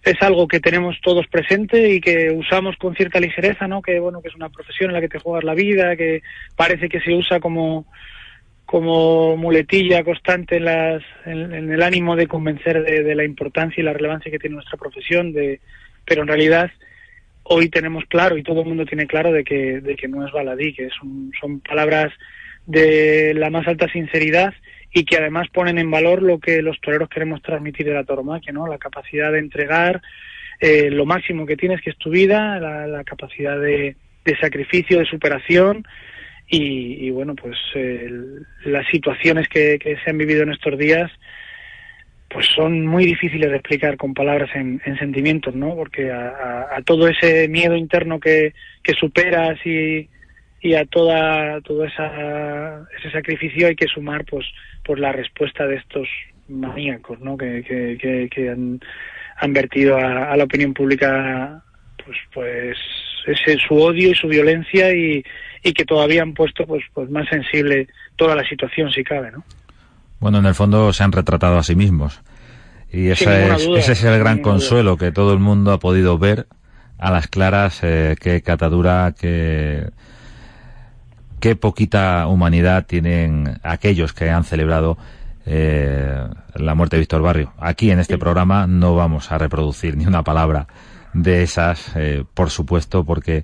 es 0.03 0.21
algo 0.21 0.47
que 0.47 0.59
tenemos 0.59 0.99
todos 1.01 1.27
presente 1.27 1.89
y 1.89 1.99
que 1.99 2.31
usamos 2.31 2.77
con 2.77 2.95
cierta 2.95 3.19
ligereza, 3.19 3.67
¿no? 3.67 3.81
Que 3.81 3.99
bueno, 3.99 4.21
que 4.21 4.29
es 4.29 4.35
una 4.35 4.49
profesión 4.49 4.89
en 4.89 4.95
la 4.95 5.01
que 5.01 5.09
te 5.09 5.19
juegas 5.19 5.43
la 5.43 5.53
vida, 5.53 5.95
que 5.95 6.21
parece 6.55 6.89
que 6.89 7.01
se 7.01 7.13
usa 7.13 7.39
como 7.39 7.85
como 8.65 9.35
muletilla 9.35 10.03
constante 10.03 10.57
en, 10.57 10.65
las, 10.65 11.01
en, 11.25 11.71
el 11.71 11.81
ánimo 11.81 12.15
de 12.15 12.27
convencer 12.27 12.83
de, 12.83 13.15
la 13.15 13.23
importancia 13.23 13.81
y 13.81 13.83
la 13.83 13.93
relevancia 13.93 14.29
que 14.29 14.38
tiene 14.38 14.57
nuestra 14.57 14.77
profesión, 14.77 15.33
de, 15.33 15.59
pero 16.05 16.21
en 16.21 16.27
realidad 16.27 16.69
hoy 17.41 17.69
tenemos 17.69 18.03
claro 18.05 18.38
y 18.38 18.43
todo 18.43 18.62
el 18.62 18.67
mundo 18.67 18.85
tiene 18.85 19.07
claro 19.07 19.31
de 19.31 19.43
que, 19.43 19.81
de 19.81 19.95
que 19.95 20.07
no 20.07 20.23
es 20.23 20.31
baladí, 20.31 20.75
que 20.75 20.89
son, 20.91 21.31
son 21.41 21.62
palabras 21.62 22.13
de 22.67 23.33
la 23.33 23.49
más 23.49 23.67
alta 23.67 23.91
sinceridad 23.91 24.53
y 24.91 25.06
que 25.06 25.17
además 25.17 25.47
ponen 25.49 25.78
en 25.78 25.91
valor 25.91 26.21
lo 26.21 26.39
que 26.39 26.62
los 26.62 26.80
toreros 26.82 27.10
queremos 27.10 27.41
transmitir 27.41 27.86
de 27.86 27.93
la 27.93 28.04
tauromaquia, 28.04 28.52
¿no? 28.52 28.67
La 28.67 28.78
capacidad 28.78 29.32
de 29.32 29.39
entregar 29.39 30.02
eh, 30.60 30.89
lo 30.89 31.06
máximo 31.06 31.45
que 31.45 31.58
tienes, 31.58 31.82
que 31.82 31.91
es 31.91 31.97
tu 31.97 32.10
vida, 32.10 32.60
la, 32.60 33.04
capacidad 33.04 33.60
de, 33.60 33.95
sacrificio, 34.41 34.99
de 34.99 35.06
superación 35.06 35.86
y, 36.47 37.10
bueno, 37.12 37.36
pues 37.36 37.58
las 38.65 38.88
situaciones 38.88 39.47
que, 39.47 39.80
se 40.04 40.10
han 40.10 40.17
vivido 40.17 40.43
en 40.43 40.52
estos 40.52 40.78
días 40.78 41.12
pues 42.28 42.45
son 42.56 42.86
muy 42.86 43.06
difíciles 43.06 43.49
de 43.49 43.56
explicar 43.56 43.97
con 43.97 44.13
palabras 44.13 44.52
en, 44.54 44.80
sentimientos, 44.99 45.56
¿no? 45.56 45.75
Porque 45.75 46.12
a, 46.12 46.80
todo 46.86 47.08
ese 47.08 47.47
miedo 47.47 47.75
interno 47.75 48.19
que, 48.19 48.54
que 48.84 48.93
superas 48.93 49.58
y, 49.65 50.08
y 50.61 50.75
a 50.75 50.85
toda 50.85 51.61
todo 51.61 51.85
esa, 51.85 52.85
ese 52.97 53.11
sacrificio 53.11 53.67
hay 53.67 53.75
que 53.75 53.87
sumar 53.87 54.25
pues 54.25 54.45
por 54.85 54.99
la 54.99 55.11
respuesta 55.11 55.65
de 55.65 55.75
estos 55.75 56.07
maníacos 56.47 57.19
¿no? 57.19 57.37
que, 57.37 57.63
que, 57.63 58.27
que, 58.29 58.49
han, 58.49 58.79
han, 59.37 59.53
vertido 59.53 59.95
a, 59.97 60.35
la 60.35 60.43
opinión 60.43 60.73
pública 60.73 61.63
pues 62.03 62.17
pues 62.33 62.77
ese 63.25 63.57
su 63.59 63.75
odio 63.75 64.11
y 64.11 64.15
su 64.15 64.27
violencia 64.27 64.93
y, 64.93 65.23
y 65.63 65.73
que 65.73 65.85
todavía 65.85 66.23
han 66.23 66.33
puesto 66.33 66.65
pues 66.65 66.83
pues 66.93 67.09
más 67.09 67.27
sensible 67.29 67.87
toda 68.15 68.35
la 68.35 68.47
situación 68.47 68.91
si 68.91 69.03
cabe 69.03 69.31
¿no? 69.31 69.43
bueno 70.19 70.39
en 70.39 70.45
el 70.45 70.55
fondo 70.55 70.91
se 70.91 71.03
han 71.03 71.11
retratado 71.11 71.57
a 71.57 71.63
sí 71.63 71.75
mismos 71.75 72.21
y 72.91 73.09
esa 73.09 73.55
es, 73.55 73.67
ese 73.77 73.91
es 73.91 74.03
el 74.03 74.17
gran 74.19 74.39
consuelo 74.39 74.97
que 74.97 75.11
todo 75.11 75.31
el 75.31 75.39
mundo 75.39 75.71
ha 75.71 75.79
podido 75.79 76.17
ver 76.17 76.47
a 76.97 77.11
las 77.11 77.27
claras 77.27 77.79
eh, 77.83 78.15
qué 78.19 78.41
catadura 78.41 79.13
que 79.17 79.85
qué 81.39 81.56
poquita 81.56 82.28
humanidad 82.28 82.86
tienen 82.86 83.60
aquellos 83.63 84.13
que 84.13 84.30
han 84.30 84.43
celebrado 84.43 84.97
eh, 85.45 86.28
la 86.56 86.75
muerte 86.75 86.95
de 86.95 87.02
Víctor 87.02 87.21
Barrio. 87.21 87.54
Aquí 87.58 87.91
en 87.91 87.99
este 87.99 88.17
programa 88.17 88.67
no 88.67 88.95
vamos 88.95 89.32
a 89.32 89.38
reproducir 89.38 89.97
ni 89.97 90.06
una 90.06 90.23
palabra 90.23 90.67
de 91.13 91.43
esas, 91.43 91.91
eh, 91.95 92.23
por 92.34 92.49
supuesto, 92.49 93.04
porque 93.04 93.43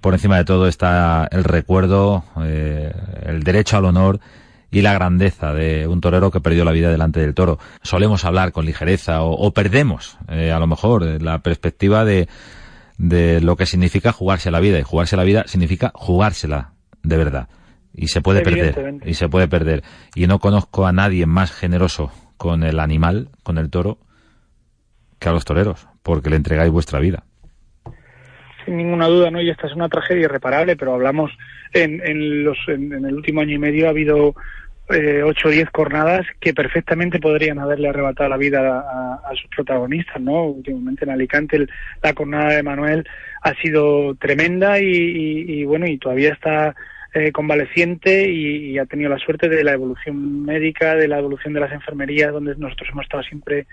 por 0.00 0.14
encima 0.14 0.36
de 0.36 0.44
todo 0.44 0.66
está 0.66 1.28
el 1.30 1.44
recuerdo, 1.44 2.24
eh, 2.42 2.92
el 3.24 3.42
derecho 3.42 3.76
al 3.76 3.84
honor 3.84 4.20
y 4.70 4.82
la 4.82 4.92
grandeza 4.92 5.54
de 5.54 5.86
un 5.86 6.00
torero 6.00 6.30
que 6.30 6.40
perdió 6.40 6.64
la 6.64 6.72
vida 6.72 6.90
delante 6.90 7.20
del 7.20 7.34
toro. 7.34 7.58
Solemos 7.82 8.24
hablar 8.24 8.50
con 8.50 8.66
ligereza 8.66 9.22
o, 9.22 9.32
o 9.32 9.52
perdemos, 9.52 10.18
a 10.26 10.58
lo 10.58 10.66
mejor, 10.66 11.22
la 11.22 11.38
perspectiva 11.38 12.04
de, 12.04 12.28
de 12.98 13.40
lo 13.40 13.56
que 13.56 13.66
significa 13.66 14.10
jugarse 14.10 14.50
la 14.50 14.58
vida. 14.58 14.80
Y 14.80 14.82
jugarse 14.82 15.16
la 15.16 15.22
vida 15.22 15.44
significa 15.46 15.92
jugársela 15.94 16.73
de 17.04 17.16
verdad. 17.16 17.48
Y 17.92 18.08
se 18.08 18.20
puede 18.20 18.42
perder. 18.42 18.96
Y 19.04 19.14
se 19.14 19.28
puede 19.28 19.46
perder. 19.46 19.82
Y 20.16 20.26
no 20.26 20.40
conozco 20.40 20.86
a 20.86 20.92
nadie 20.92 21.26
más 21.26 21.52
generoso 21.52 22.10
con 22.36 22.64
el 22.64 22.80
animal, 22.80 23.28
con 23.44 23.58
el 23.58 23.70
toro, 23.70 23.98
que 25.20 25.28
a 25.28 25.32
los 25.32 25.44
toreros, 25.44 25.86
porque 26.02 26.30
le 26.30 26.36
entregáis 26.36 26.72
vuestra 26.72 26.98
vida. 26.98 27.24
Sin 28.64 28.76
ninguna 28.78 29.06
duda, 29.06 29.30
¿no? 29.30 29.40
Y 29.40 29.50
esta 29.50 29.68
es 29.68 29.74
una 29.74 29.88
tragedia 29.88 30.24
irreparable, 30.24 30.76
pero 30.76 30.94
hablamos 30.94 31.30
en, 31.72 32.00
en, 32.04 32.44
los, 32.44 32.58
en, 32.66 32.92
el 32.92 33.14
último 33.14 33.42
año 33.42 33.54
y 33.54 33.58
medio 33.58 33.86
ha 33.86 33.90
habido 33.90 34.34
eh, 34.90 35.22
8 35.22 35.48
o 35.48 35.50
10 35.50 35.70
cornadas 35.70 36.26
que 36.40 36.52
perfectamente 36.52 37.18
podrían 37.18 37.58
haberle 37.58 37.88
arrebatado 37.88 38.28
la 38.28 38.36
vida 38.36 38.80
a, 38.80 39.30
sus 39.34 39.48
protagonistas, 39.48 40.20
¿no? 40.20 40.44
Últimamente 40.44 41.04
en 41.04 41.10
Alicante 41.10 41.66
la 42.02 42.12
cornada 42.12 42.54
de 42.54 42.62
Manuel 42.62 43.06
ha 43.42 43.54
sido 43.54 44.14
tremenda 44.16 44.78
y, 44.78 45.64
bueno, 45.64 45.86
y 45.86 45.96
todavía 45.98 46.32
está 46.34 46.74
eh, 47.14 47.30
convaleciente 47.32 48.28
y, 48.28 48.76
ha 48.78 48.86
tenido 48.86 49.08
la 49.08 49.18
suerte 49.18 49.48
de 49.48 49.62
la 49.62 49.72
evolución 49.72 50.44
médica, 50.44 50.96
de 50.96 51.06
la 51.06 51.18
evolución 51.18 51.54
de 51.54 51.60
las 51.60 51.72
enfermerías, 51.72 52.32
donde 52.32 52.56
nosotros 52.56 52.88
hemos 52.92 53.04
estado 53.04 53.22
siempre 53.22 53.66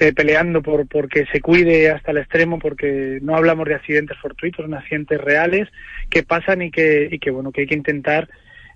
eh, 0.00 0.12
peleando 0.12 0.62
por 0.62 0.86
porque 0.88 1.24
se 1.32 1.40
cuide 1.40 1.90
hasta 1.90 2.10
el 2.10 2.18
extremo, 2.18 2.58
porque 2.58 3.20
no 3.22 3.36
hablamos 3.36 3.68
de 3.68 3.74
accidentes 3.74 4.18
fortuitos, 4.18 4.64
son 4.64 4.74
accidentes 4.74 5.20
reales 5.20 5.68
que 6.10 6.24
pasan 6.24 6.62
y 6.62 6.70
que, 6.70 7.08
y 7.10 7.18
que 7.18 7.30
bueno, 7.30 7.52
que 7.52 7.62
hay 7.62 7.66
que 7.68 7.74
intentar 7.74 8.28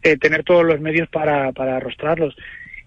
eh, 0.03 0.17
tener 0.17 0.45
todos 0.45 0.65
los 0.65 0.81
medios 0.81 1.09
para, 1.09 1.53
para 1.53 1.77
arrostrarlos. 1.77 2.37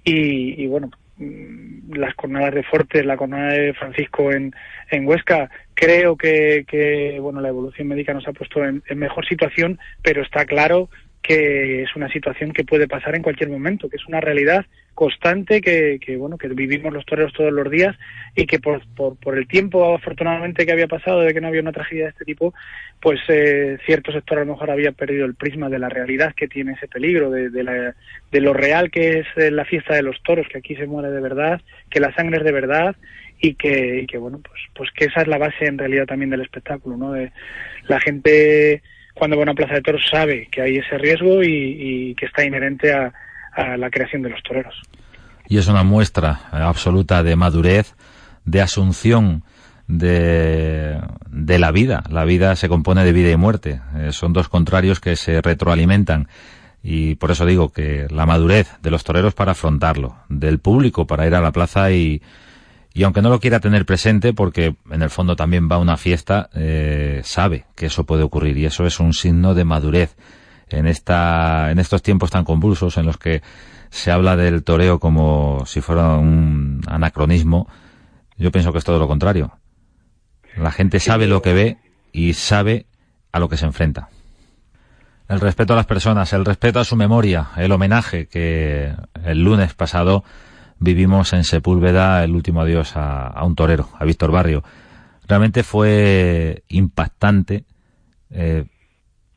Y, 0.04 0.68
bueno, 0.68 0.92
mm, 1.18 1.96
las 1.96 2.14
jornadas 2.16 2.54
de 2.54 2.64
Fortes, 2.64 3.06
la 3.06 3.18
jornada 3.18 3.54
de 3.54 3.74
Francisco 3.74 4.32
en, 4.32 4.54
en 4.92 5.08
Huesca, 5.08 5.50
creo 5.74 6.16
que, 6.16 6.66
que 6.68 7.18
bueno 7.20 7.42
la 7.42 7.50
evolución 7.50 7.88
médica 7.88 8.14
nos 8.14 8.28
ha 8.28 8.34
puesto 8.34 8.64
en, 8.64 8.84
mejor 8.96 9.26
situación, 9.28 9.80
pero 10.02 10.22
está 10.22 10.46
claro 10.46 10.90
que 11.26 11.82
es 11.82 11.96
una 11.96 12.08
situación 12.10 12.52
que 12.52 12.64
puede 12.64 12.88
pasar 12.88 13.16
en 13.16 13.24
cualquier 13.24 13.50
momento, 13.50 13.90
que 13.90 13.96
es 13.96 14.06
una 14.06 14.22
realidad 14.22 14.64
constante 14.94 15.60
que, 15.60 16.00
que 16.00 16.18
bueno 16.18 16.38
que 16.38 16.48
vivimos 16.48 16.94
los 16.94 17.06
toreros 17.06 17.34
todos 17.34 17.52
los 17.52 17.70
días 17.70 17.96
y 18.36 18.46
que 18.46 18.60
por, 18.60 18.82
por, 18.96 19.18
por, 19.18 19.38
el 19.38 19.48
tiempo 19.48 19.96
afortunadamente 19.96 20.66
que 20.66 20.72
había 20.72 20.88
pasado 20.88 21.22
de 21.22 21.34
que 21.34 21.42
no 21.42 21.48
había 21.48 21.62
una 21.62 21.74
tragedia 21.74 22.04
de 22.04 22.10
este 22.12 22.26
tipo 22.26 22.54
pues 23.02 23.20
eh, 23.28 23.78
cierto 23.86 24.12
sector 24.12 24.38
a 24.38 24.46
lo 24.46 24.54
mejor 24.54 24.70
había 24.70 24.92
perdido 24.92 25.26
el 25.26 25.36
prisma 25.36 25.68
de 25.68 25.80
la 25.80 25.90
realidad 25.90 26.34
que 26.34 26.48
tiene 26.48 26.74
ese 26.74 26.88
peligro 26.88 27.30
de, 27.30 27.50
de, 27.50 27.64
la, 27.64 27.96
de 28.32 28.42
lo 28.42 28.54
real 28.54 28.90
que 28.92 29.20
es 29.20 29.28
eh, 29.36 29.52
la 29.52 29.66
fiesta 29.66 29.96
de 29.96 30.04
los 30.04 30.22
toros 30.24 30.48
que 30.48 30.60
aquí 30.60 30.76
se 30.76 30.88
muere 30.88 31.10
de 31.10 31.22
verdad 31.22 31.60
que 31.90 32.00
la 32.00 32.14
sangre 32.14 32.38
es 32.38 32.46
de 32.46 32.52
verdad 32.54 32.96
y 33.42 33.56
que, 33.56 34.02
y 34.04 34.06
que 34.08 34.18
bueno 34.18 34.40
pues 34.48 34.62
pues 34.76 34.92
que 34.92 35.06
esa 35.06 35.22
es 35.22 35.28
la 35.28 35.40
base 35.40 35.66
en 35.66 35.78
realidad 35.80 36.06
también 36.06 36.30
del 36.30 36.42
espectáculo 36.42 36.96
no 36.96 37.12
de 37.12 37.32
la 37.88 38.00
gente 38.00 38.82
cuando 39.16 39.36
va 39.38 39.42
a 39.42 39.44
una 39.44 39.54
plaza 39.56 39.74
de 39.74 39.82
toros 39.82 40.04
sabe 40.12 40.48
que 40.52 40.62
hay 40.62 40.78
ese 40.78 40.98
riesgo 41.00 41.42
y, 41.44 42.14
que 42.16 42.28
está 42.28 42.46
inherente 42.46 42.94
a 42.94 43.12
la 43.78 43.90
creación 43.90 44.22
de 44.22 44.30
los 44.30 44.44
toreros. 44.44 44.76
Y 45.48 45.58
es 45.58 45.68
una 45.68 45.84
muestra 45.84 46.42
absoluta 46.52 47.24
de 47.24 47.36
madurez, 47.36 47.96
de 48.46 48.62
asunción 48.62 49.44
de, 49.88 51.00
de 51.30 51.60
la 51.60 51.72
vida. 51.72 52.04
La 52.10 52.26
vida 52.26 52.56
se 52.56 52.70
compone 52.70 53.04
de 53.04 53.14
vida 53.14 53.32
y 53.32 53.38
muerte. 53.38 53.82
Eh, 53.98 54.12
son 54.12 54.34
dos 54.34 54.50
contrarios 54.50 55.00
que 55.00 55.16
se 55.16 55.42
retroalimentan. 55.42 56.28
Y 56.82 57.16
por 57.16 57.32
eso 57.32 57.46
digo 57.46 57.70
que 57.70 58.08
la 58.10 58.26
madurez 58.26 58.72
de 58.82 58.92
los 58.92 59.04
toreros 59.04 59.34
para 59.34 59.54
afrontarlo, 59.54 60.16
del 60.30 60.60
público 60.60 61.08
para 61.08 61.26
ir 61.26 61.34
a 61.36 61.42
la 61.42 61.52
plaza 61.52 61.92
y, 61.92 62.22
y 62.96 63.04
aunque 63.04 63.22
no 63.22 63.30
lo 63.30 63.42
quiera 63.42 63.60
tener 63.60 63.86
presente, 63.86 64.32
porque 64.32 64.78
en 64.90 65.02
el 65.02 65.10
fondo 65.10 65.36
también 65.36 65.68
va 65.70 65.76
a 65.76 65.80
una 65.80 65.98
fiesta, 65.98 66.50
eh, 66.54 67.20
sabe 67.26 67.66
que 67.76 67.88
eso 67.88 68.06
puede 68.06 68.24
ocurrir 68.24 68.58
y 68.58 68.66
eso 68.66 68.86
es 68.86 69.02
un 69.02 69.14
signo 69.14 69.54
de 69.54 69.66
madurez 69.66 70.16
en, 70.70 70.88
esta, 70.88 71.72
en 71.72 71.80
estos 71.80 72.02
tiempos 72.02 72.32
tan 72.32 72.46
convulsos 72.46 72.96
en 72.98 73.06
los 73.06 73.18
que 73.18 73.44
se 73.90 74.12
habla 74.12 74.38
del 74.38 74.64
toreo 74.64 75.00
como 75.00 75.66
si 75.66 75.82
fuera 75.82 76.16
un 76.16 76.80
anacronismo, 76.88 77.68
yo 78.38 78.50
pienso 78.54 78.72
que 78.72 78.78
es 78.78 78.86
todo 78.86 78.98
lo 78.98 79.10
contrario. 79.10 79.60
La 80.56 80.72
gente 80.72 81.02
sabe 81.02 81.28
lo 81.28 81.42
que 81.42 81.54
ve 81.54 81.78
y 82.14 82.32
sabe 82.32 82.86
a 83.34 83.40
lo 83.40 83.50
que 83.50 83.58
se 83.58 83.66
enfrenta. 83.66 84.08
El 85.28 85.42
respeto 85.42 85.74
a 85.74 85.76
las 85.76 85.86
personas, 85.86 86.32
el 86.32 86.46
respeto 86.46 86.80
a 86.80 86.86
su 86.86 86.96
memoria, 86.96 87.50
el 87.58 87.74
homenaje 87.74 88.28
que 88.28 88.96
el 89.26 89.44
lunes 89.44 89.74
pasado 89.74 90.24
vivimos 90.80 91.34
en 91.34 91.44
Sepúlveda, 91.44 92.24
el 92.24 92.36
último 92.36 92.62
adiós 92.62 92.94
a, 92.96 93.44
un 93.44 93.56
torero, 93.56 93.90
a 93.98 94.06
Víctor 94.06 94.32
Barrio. 94.32 94.64
Realmente 95.28 95.64
fue 95.64 96.64
impactante 96.68 97.66
eh, 98.30 98.66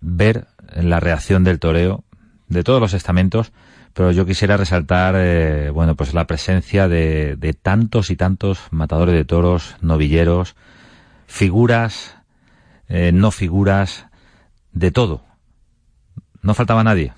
ver 0.00 0.46
la 0.74 1.00
reacción 1.00 1.44
del 1.44 1.58
toreo 1.58 2.04
de 2.48 2.64
todos 2.64 2.80
los 2.80 2.94
estamentos, 2.94 3.52
pero 3.94 4.12
yo 4.12 4.26
quisiera 4.26 4.56
resaltar, 4.56 5.14
eh, 5.16 5.70
bueno, 5.70 5.94
pues 5.96 6.14
la 6.14 6.26
presencia 6.26 6.88
de, 6.88 7.36
de, 7.36 7.52
tantos 7.52 8.10
y 8.10 8.16
tantos 8.16 8.60
matadores 8.70 9.14
de 9.14 9.24
toros, 9.24 9.76
novilleros, 9.80 10.56
figuras, 11.26 12.16
eh, 12.88 13.12
no 13.12 13.30
figuras, 13.30 14.06
de 14.72 14.90
todo. 14.90 15.24
No 16.42 16.54
faltaba 16.54 16.84
nadie. 16.84 17.12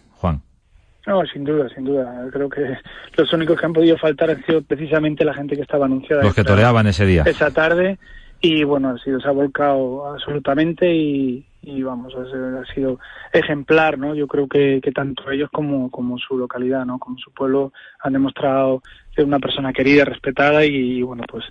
No, 1.06 1.24
sin 1.26 1.44
duda, 1.44 1.68
sin 1.74 1.84
duda. 1.84 2.28
Creo 2.32 2.48
que 2.48 2.76
los 3.16 3.32
únicos 3.32 3.58
que 3.58 3.66
han 3.66 3.72
podido 3.72 3.96
faltar 3.96 4.30
han 4.30 4.44
sido 4.44 4.62
precisamente 4.62 5.24
la 5.24 5.34
gente 5.34 5.56
que 5.56 5.62
estaba 5.62 5.86
anunciada. 5.86 6.22
Los 6.22 6.34
que 6.34 6.44
toreaban 6.44 6.86
ese 6.86 7.06
día. 7.06 7.22
Esa 7.26 7.50
tarde. 7.50 7.98
Y 8.42 8.64
bueno, 8.64 8.90
ha 8.90 8.98
sido, 8.98 9.20
se 9.20 9.28
ha 9.28 9.32
volcado 9.32 10.06
absolutamente 10.14 10.94
y, 10.94 11.44
y 11.62 11.82
vamos, 11.82 12.14
ha 12.14 12.74
sido 12.74 12.98
ejemplar, 13.32 13.98
¿no? 13.98 14.14
Yo 14.14 14.26
creo 14.26 14.48
que, 14.48 14.80
que 14.82 14.92
tanto 14.92 15.30
ellos 15.30 15.50
como, 15.52 15.90
como 15.90 16.18
su 16.18 16.38
localidad, 16.38 16.86
¿no? 16.86 16.98
Como 16.98 17.18
su 17.18 17.30
pueblo 17.32 17.72
han 18.02 18.14
demostrado 18.14 18.82
ser 19.14 19.26
una 19.26 19.38
persona 19.38 19.72
querida, 19.72 20.04
respetada 20.04 20.64
y, 20.64 21.02
bueno, 21.02 21.24
pues 21.28 21.44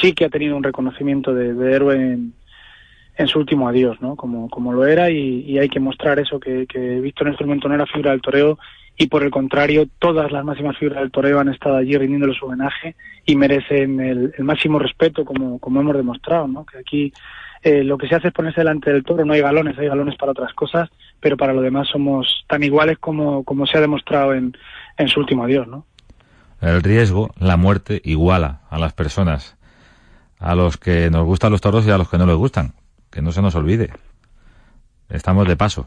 sí 0.00 0.14
que 0.14 0.24
ha 0.24 0.30
tenido 0.30 0.56
un 0.56 0.62
reconocimiento 0.62 1.34
de, 1.34 1.72
héroe 1.72 1.94
en, 1.94 2.34
en, 3.16 3.28
su 3.28 3.38
último 3.38 3.68
adiós, 3.68 4.00
¿no? 4.00 4.16
Como, 4.16 4.48
como 4.48 4.72
lo 4.72 4.86
era 4.86 5.10
y, 5.10 5.58
hay 5.58 5.68
que 5.68 5.80
mostrar 5.80 6.18
eso, 6.18 6.38
que, 6.40 6.66
que 6.66 7.00
Víctor 7.00 7.28
Instrumento 7.28 7.68
no 7.68 7.74
era 7.74 7.86
figura 7.86 8.10
del 8.10 8.22
toreo 8.22 8.58
y 8.96 9.08
por 9.08 9.24
el 9.24 9.30
contrario, 9.30 9.88
todas 9.98 10.30
las 10.30 10.44
máximas 10.44 10.78
figuras 10.78 11.00
del 11.00 11.10
toreo 11.10 11.40
han 11.40 11.48
estado 11.48 11.76
allí 11.76 11.96
rindiéndole 11.96 12.34
su 12.34 12.46
homenaje 12.46 12.94
y 13.26 13.34
merecen 13.34 13.98
el, 14.00 14.32
el 14.36 14.44
máximo 14.44 14.78
respeto 14.78 15.24
como, 15.24 15.58
como 15.58 15.80
hemos 15.80 15.96
demostrado, 15.96 16.46
¿no? 16.46 16.64
Que 16.64 16.78
aquí 16.78 17.12
eh, 17.64 17.82
lo 17.82 17.98
que 17.98 18.06
se 18.06 18.14
hace 18.14 18.28
es 18.28 18.34
ponerse 18.34 18.60
delante 18.60 18.92
del 18.92 19.02
toro, 19.02 19.24
no 19.24 19.32
hay 19.32 19.40
galones, 19.40 19.76
hay 19.78 19.88
galones 19.88 20.16
para 20.16 20.32
otras 20.32 20.52
cosas, 20.52 20.90
pero 21.18 21.36
para 21.36 21.52
lo 21.52 21.62
demás 21.62 21.88
somos 21.88 22.44
tan 22.46 22.62
iguales 22.62 22.98
como, 22.98 23.42
como 23.42 23.66
se 23.66 23.78
ha 23.78 23.80
demostrado 23.80 24.34
en, 24.34 24.56
en 24.96 25.08
su 25.08 25.18
último 25.18 25.44
adiós, 25.44 25.66
¿no? 25.66 25.86
El 26.60 26.82
riesgo, 26.82 27.30
la 27.38 27.56
muerte, 27.56 28.00
iguala 28.04 28.60
a 28.70 28.78
las 28.78 28.92
personas, 28.92 29.56
a 30.38 30.54
los 30.54 30.76
que 30.76 31.10
nos 31.10 31.24
gustan 31.24 31.52
los 31.52 31.60
toros 31.60 31.86
y 31.86 31.90
a 31.90 31.98
los 31.98 32.08
que 32.08 32.18
no 32.18 32.26
les 32.26 32.36
gustan, 32.36 32.74
que 33.14 33.22
no 33.22 33.30
se 33.30 33.40
nos 33.40 33.54
olvide. 33.54 33.92
Estamos 35.08 35.46
de 35.46 35.56
paso. 35.56 35.86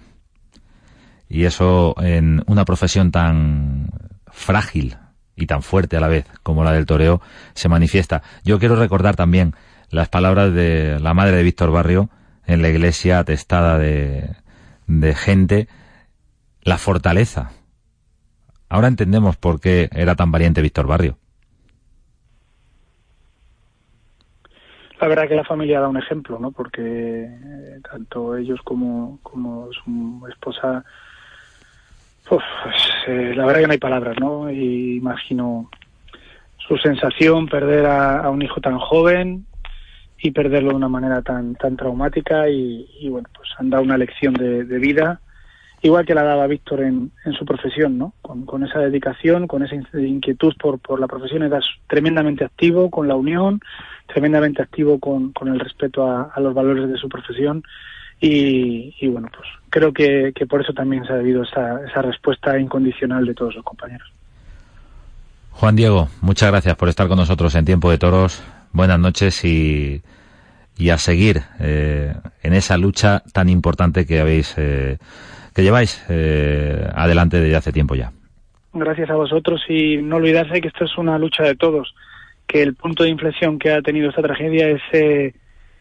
Y 1.28 1.44
eso 1.44 1.94
en 2.00 2.42
una 2.48 2.64
profesión 2.64 3.12
tan 3.12 3.90
frágil 4.32 4.96
y 5.36 5.46
tan 5.46 5.62
fuerte 5.62 5.98
a 5.98 6.00
la 6.00 6.08
vez 6.08 6.26
como 6.42 6.64
la 6.64 6.72
del 6.72 6.86
toreo 6.86 7.22
se 7.54 7.68
manifiesta. 7.68 8.24
Yo 8.46 8.60
quiero 8.60 8.78
recordar 8.78 9.18
también 9.18 9.56
las 9.90 10.08
palabras 10.08 10.54
de 10.54 11.00
la 11.02 11.14
madre 11.14 11.36
de 11.36 11.44
Víctor 11.44 11.70
Barrio 11.70 12.10
en 12.46 12.62
la 12.62 12.70
iglesia 12.70 13.20
atestada 13.20 13.78
de, 13.78 14.34
de 14.88 15.14
gente, 15.14 15.68
la 16.62 16.78
fortaleza. 16.78 17.52
Ahora 18.70 18.88
entendemos 18.88 19.36
por 19.36 19.60
qué 19.60 19.90
era 19.92 20.16
tan 20.16 20.32
valiente 20.32 20.62
Víctor 20.62 20.88
Barrio. 20.88 21.18
La 25.00 25.08
verdad 25.08 25.28
que 25.28 25.36
la 25.36 25.44
familia 25.44 25.80
da 25.80 25.88
un 25.88 25.98
ejemplo, 25.98 26.40
¿no? 26.40 26.52
Porque 26.52 26.82
eh, 26.82 27.80
tanto 27.90 28.36
ellos 28.36 28.60
como, 28.64 29.20
como 29.22 29.70
su 29.72 30.28
esposa, 30.30 30.84
pues, 32.28 32.44
eh, 33.08 33.34
la 33.36 33.46
verdad 33.46 33.62
que 33.62 33.68
no 33.68 33.74
hay 33.74 33.80
palabras, 33.80 34.16
¿no? 34.20 34.50
Y 34.50 34.98
imagino 34.98 35.70
su 36.58 36.78
sensación 36.78 37.48
perder 37.48 37.86
a, 37.86 38.30
un 38.30 38.42
hijo 38.42 38.60
tan 38.60 38.80
joven, 38.80 39.46
y 40.20 40.32
perderlo 40.32 40.70
de 40.70 40.76
una 40.76 40.90
manera 40.90 41.22
tan 41.22 41.56
tan 41.56 41.78
traumática 41.78 42.50
y, 42.50 43.08
bueno 43.10 43.30
pues 43.36 43.50
han 43.58 43.70
dado 43.70 43.84
una 43.84 43.98
lección 43.98 44.34
de, 44.34 44.64
vida 44.64 45.22
igual 45.82 46.06
que 46.06 46.16
la 46.16 46.24
daba 46.24 46.48
Víctor 46.48 46.82
en, 46.82 47.12
en 47.26 47.34
su 47.34 47.46
profesión 47.46 47.98
no 47.98 48.14
con, 48.22 48.46
con, 48.46 48.64
esa 48.64 48.80
dedicación 48.80 49.48
con 49.48 49.64
esa 49.64 49.76
inquietud 49.76 50.54
por, 50.60 50.80
por 50.80 51.00
la 51.00 51.08
profesión 51.08 51.44
era 51.44 51.60
tremendamente 51.88 52.44
activo 52.44 52.90
con 52.90 53.08
la 53.08 53.16
unión 53.16 53.62
tremendamente 54.08 54.62
activo 54.62 55.00
con, 55.00 55.32
con 55.34 55.50
el 55.50 55.60
respeto 55.60 56.10
a, 56.10 56.34
los 56.40 56.54
valores 56.54 56.90
de 56.90 56.98
su 56.98 57.08
profesión. 57.08 57.64
Y, 58.20 58.96
y 59.00 59.08
bueno 59.10 59.30
pues 59.32 59.48
creo 59.70 59.94
que, 59.94 60.32
que, 60.34 60.48
por 60.48 60.62
eso 60.62 60.74
también 60.74 61.06
se 61.06 61.14
ha 61.14 61.18
debido 61.18 61.44
esa, 61.44 61.86
esa 61.86 62.02
respuesta 62.02 62.58
incondicional 62.58 63.26
de 63.28 63.36
todos 63.36 63.54
los 63.54 63.64
compañeros. 63.64 64.12
Juan 65.52 65.76
Diego, 65.76 66.08
muchas 66.22 66.50
gracias 66.50 66.76
por 66.76 66.90
estar 66.90 67.08
con 67.08 67.18
nosotros 67.18 67.54
en 67.54 67.66
Tiempo 67.66 67.92
de 67.92 68.00
Toros. 68.00 68.42
Buenas 68.72 69.00
noches 69.00 69.46
y, 69.46 70.02
y 70.78 70.90
a 70.90 70.98
seguir 70.98 71.44
eh, 71.60 72.16
en 72.42 72.54
esa 72.54 72.78
lucha 72.78 73.22
tan 73.34 73.50
importante 73.50 74.08
que 74.08 74.20
habéis 74.20 74.56
eh, 74.58 74.98
que 75.58 75.64
lleváis 75.64 76.06
eh, 76.08 76.88
adelante 76.94 77.40
desde 77.40 77.56
hace 77.56 77.72
tiempo 77.72 77.96
ya. 77.96 78.12
Gracias 78.74 79.10
a 79.10 79.16
vosotros 79.16 79.60
y 79.68 79.98
no 79.98 80.18
olvidarse 80.18 80.62
que 80.62 80.68
esto 80.68 80.86
es 80.86 80.96
una 81.00 81.18
lucha 81.18 81.42
de 81.42 81.56
todos, 81.56 81.96
que 82.46 82.62
el 82.62 82.76
punto 82.76 83.02
de 83.02 83.10
inflexión 83.10 83.58
que 83.58 83.72
ha 83.72 83.82
tenido 83.82 84.12
esta 84.12 84.22
tragedia 84.22 84.70
es 84.70 84.82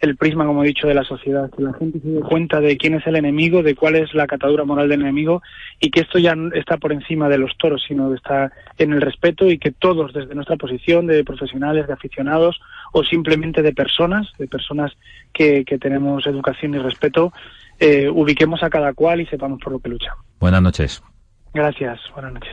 el 0.01 0.17
prisma, 0.17 0.47
como 0.47 0.63
he 0.63 0.69
dicho, 0.69 0.87
de 0.87 0.95
la 0.95 1.05
sociedad, 1.05 1.51
que 1.51 1.63
la 1.63 1.73
gente 1.75 2.01
se 2.01 2.09
dé 2.09 2.21
cuenta 2.21 2.61
de 2.61 2.77
quién 2.77 2.95
es 2.95 3.07
el 3.07 3.17
enemigo, 3.17 3.63
de 3.63 3.75
cuál 3.75 3.97
es 3.97 4.13
la 4.15 4.27
catadura 4.27 4.65
moral 4.65 4.89
del 4.89 5.03
enemigo 5.03 5.43
y 5.81 5.91
que 5.91 6.01
esto 6.01 6.19
ya 6.19 6.35
está 6.55 6.77
por 6.77 6.93
encima 6.93 7.29
de 7.29 7.39
los 7.39 7.57
toros, 7.57 7.85
sino 7.87 8.11
que 8.11 8.17
está 8.17 8.53
en 8.79 8.93
el 8.93 9.01
respeto 9.01 9.47
y 9.47 9.59
que 9.59 9.73
todos, 9.73 10.13
desde 10.13 10.35
nuestra 10.35 10.57
posición 10.57 11.07
de 11.07 11.25
profesionales, 11.25 11.87
de 11.87 11.93
aficionados 11.93 12.61
o 12.93 13.05
simplemente 13.05 13.63
de 13.63 13.73
personas, 13.73 14.29
de 14.39 14.47
personas 14.47 14.93
que, 15.33 15.65
que 15.65 15.79
tenemos 15.79 16.27
educación 16.27 16.75
y 16.75 16.79
respeto, 16.79 17.33
eh, 17.79 18.09
ubiquemos 18.09 18.63
a 18.63 18.71
cada 18.71 18.95
cual 18.95 19.21
y 19.21 19.27
sepamos 19.27 19.61
por 19.61 19.73
lo 19.73 19.79
que 19.79 19.89
lucha. 19.91 20.13
Buenas 20.41 20.63
noches. 20.63 21.03
Gracias, 21.53 22.01
buenas 22.15 22.35
noches. 22.35 22.53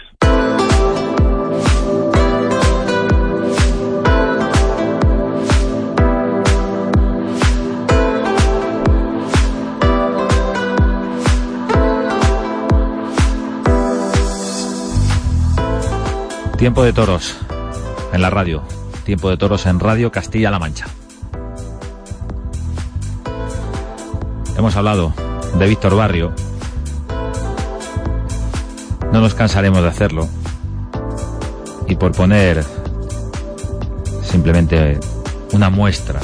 Tiempo 16.63 16.85
de 16.85 16.93
toros 16.93 17.35
en 18.13 18.21
la 18.21 18.29
radio. 18.29 18.63
Tiempo 19.03 19.29
de 19.29 19.35
toros 19.35 19.65
en 19.65 19.81
Radio 19.81 20.13
Castilla-La 20.13 20.59
Mancha. 20.59 20.85
Hemos 24.55 24.73
hablado 24.77 25.13
de 25.59 25.67
Víctor 25.67 25.93
Barrio. 25.97 26.31
No 29.11 29.19
nos 29.19 29.33
cansaremos 29.33 29.81
de 29.81 29.89
hacerlo. 29.89 30.29
Y 31.89 31.97
por 31.97 32.13
poner 32.13 32.63
simplemente 34.23 35.01
una 35.51 35.69
muestra 35.69 36.21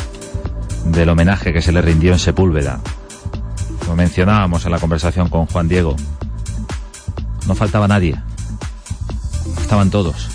del 0.85 1.09
homenaje 1.09 1.51
que 1.51 1.61
se 1.61 1.73
le 1.73 1.81
rindió 1.81 2.13
en 2.13 2.19
Sepúlveda, 2.19 2.79
como 3.81 3.97
mencionábamos 3.97 4.63
en 4.63 4.71
la 4.71 4.79
conversación 4.79 5.27
con 5.27 5.47
Juan 5.47 5.67
Diego, 5.67 5.97
no 7.45 7.55
faltaba 7.55 7.89
nadie 7.89 8.17
estaban 9.61 9.89
todos. 9.89 10.29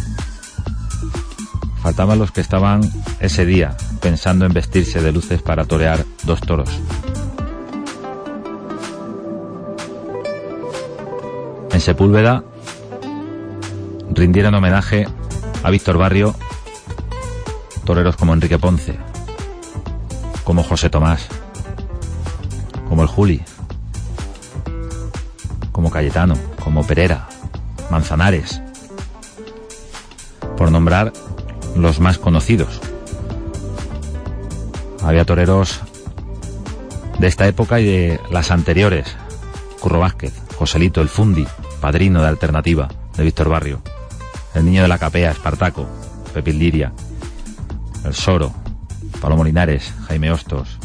Faltaban 1.82 2.18
los 2.18 2.30
que 2.30 2.40
estaban 2.40 2.80
ese 3.20 3.44
día 3.44 3.76
pensando 4.00 4.46
en 4.46 4.52
vestirse 4.52 5.02
de 5.02 5.12
luces 5.12 5.42
para 5.42 5.64
torear 5.64 6.04
dos 6.24 6.40
toros. 6.40 6.70
En 11.72 11.80
Sepúlveda 11.80 12.44
rindieron 14.10 14.54
homenaje 14.54 15.06
a 15.62 15.70
Víctor 15.70 15.98
Barrio 15.98 16.34
toreros 17.84 18.16
como 18.16 18.32
Enrique 18.32 18.58
Ponce, 18.58 18.98
como 20.44 20.62
José 20.62 20.88
Tomás, 20.88 21.26
como 22.88 23.02
el 23.02 23.08
Juli, 23.08 23.42
como 25.72 25.90
Cayetano, 25.90 26.34
como 26.62 26.86
Perera, 26.86 27.28
Manzanares, 27.90 28.62
por 30.56 30.70
nombrar 30.70 31.12
los 31.76 32.00
más 32.00 32.18
conocidos. 32.18 32.80
Había 35.02 35.24
toreros 35.24 35.80
de 37.18 37.26
esta 37.26 37.46
época 37.46 37.80
y 37.80 37.84
de 37.84 38.20
las 38.30 38.50
anteriores. 38.50 39.16
Curro 39.80 40.00
Vázquez, 40.00 40.32
Joselito 40.56 41.00
el 41.00 41.08
Fundi, 41.08 41.46
padrino 41.80 42.22
de 42.22 42.28
alternativa 42.28 42.88
de 43.16 43.24
Víctor 43.24 43.48
Barrio. 43.48 43.82
El 44.54 44.64
niño 44.64 44.82
de 44.82 44.88
la 44.88 44.98
capea, 44.98 45.30
Espartaco, 45.30 45.86
Pepil 46.32 46.58
Liria. 46.58 46.92
El 48.04 48.14
Soro, 48.14 48.52
Palomo 49.20 49.44
Linares, 49.44 49.92
Jaime 50.06 50.30
Hostos. 50.30 50.78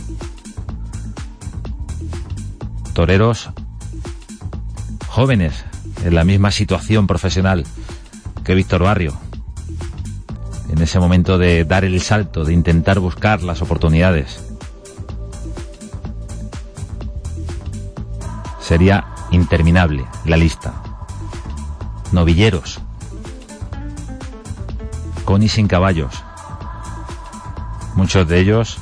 Toreros 2.93 3.49
jóvenes 5.07 5.65
en 6.03 6.15
la 6.15 6.23
misma 6.23 6.51
situación 6.51 7.07
profesional 7.07 7.65
que 8.43 8.55
Víctor 8.55 8.83
Barrio, 8.83 9.13
en 10.79 10.83
ese 10.83 10.97
momento 10.97 11.37
de 11.37 11.65
dar 11.65 11.83
el 11.83 11.99
salto, 11.99 12.45
de 12.45 12.53
intentar 12.53 13.01
buscar 13.01 13.43
las 13.43 13.61
oportunidades. 13.61 14.41
Sería 18.61 19.05
interminable 19.29 20.05
la 20.23 20.37
lista. 20.37 20.81
Novilleros. 22.13 22.79
Con 25.25 25.43
y 25.43 25.49
sin 25.49 25.67
caballos. 25.67 26.23
Muchos 27.95 28.25
de 28.29 28.39
ellos 28.39 28.77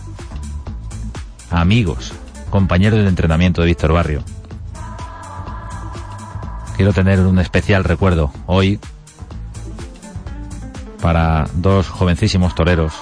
amigos, 1.49 2.13
compañeros 2.51 2.99
de 2.99 3.09
entrenamiento 3.09 3.61
de 3.61 3.67
Víctor 3.69 3.93
Barrio. 3.93 4.21
Quiero 6.75 6.93
tener 6.93 7.21
un 7.21 7.39
especial 7.39 7.83
recuerdo 7.83 8.31
hoy 8.45 8.79
para 11.01 11.45
dos 11.53 11.89
jovencísimos 11.89 12.55
toreros 12.55 12.93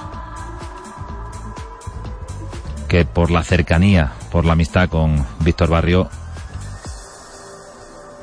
que 2.88 3.06
por 3.06 3.32
la 3.32 3.43
cercanía, 3.43 4.12
por 4.32 4.46
la 4.46 4.54
amistad 4.54 4.89
con 4.89 5.26
Víctor 5.39 5.70
Barrio, 5.70 6.10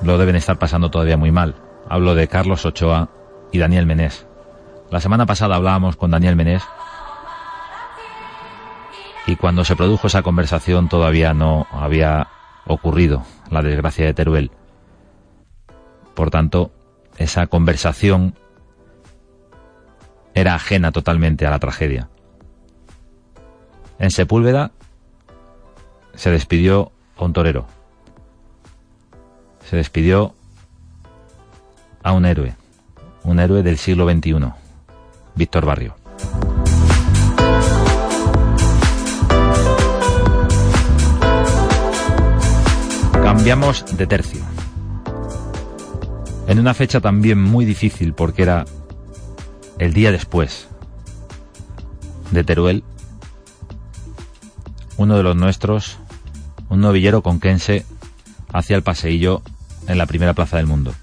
lo 0.03 0.19
deben 0.19 0.37
estar 0.37 0.59
pasando 0.59 0.91
todavía 0.91 1.17
muy 1.17 1.33
mal. 1.33 1.57
Hablo 1.89 2.15
de 2.15 2.29
Carlos 2.29 2.65
Ochoa 2.65 3.09
y 3.51 3.59
Daniel 3.59 3.87
Menés. 3.87 4.27
La 4.91 5.01
semana 5.01 5.27
pasada 5.27 5.57
hablábamos 5.57 5.97
con 5.97 6.11
Daniel 6.11 6.37
Menés 6.37 6.63
y 9.27 9.37
cuando 9.37 9.65
se 9.65 9.77
produjo 9.77 10.07
esa 10.07 10.23
conversación 10.23 10.89
todavía 10.89 11.35
no 11.35 11.67
había 11.73 12.29
ocurrido 12.67 13.25
la 13.51 13.63
desgracia 13.63 14.07
de 14.07 14.15
Teruel. 14.15 14.51
Por 16.15 16.31
tanto, 16.31 16.73
esa 17.19 17.47
conversación 17.47 18.35
era 20.35 20.55
ajena 20.55 20.93
totalmente 20.93 21.47
a 21.47 21.51
la 21.51 21.59
tragedia. 21.59 22.09
En 23.99 24.11
Sepúlveda 24.11 24.73
se 26.15 26.31
despidió 26.31 26.93
a 27.17 27.25
un 27.25 27.33
torero. 27.33 27.67
Se 29.69 29.77
despidió 29.77 30.35
a 32.03 32.13
un 32.13 32.27
héroe, 32.27 32.55
un 33.25 33.39
héroe 33.39 33.63
del 33.63 33.79
siglo 33.79 34.11
XXI, 34.11 34.53
Víctor 35.35 35.65
Barrio. 35.65 35.95
Cambiamos 43.23 43.97
de 43.97 44.07
tercio. 44.07 44.41
En 46.49 46.59
una 46.59 46.75
fecha 46.75 47.01
también 47.01 47.41
muy 47.41 47.65
difícil 47.65 48.13
porque 48.15 48.43
era 48.43 48.65
el 49.83 49.93
día 49.95 50.13
después 50.13 50.69
de 52.31 52.45
Teruel, 52.45 52.85
uno 54.97 55.17
de 55.17 55.25
los 55.25 55.35
nuestros, 55.35 55.99
un 56.69 56.81
novillero 56.81 57.23
conquense, 57.23 57.85
hacia 58.53 58.77
el 58.77 58.85
paseillo 58.85 59.43
en 59.89 59.99
la 59.99 60.07
primera 60.07 60.35
plaza 60.35 60.59
del 60.59 60.69
mundo. 60.69 60.95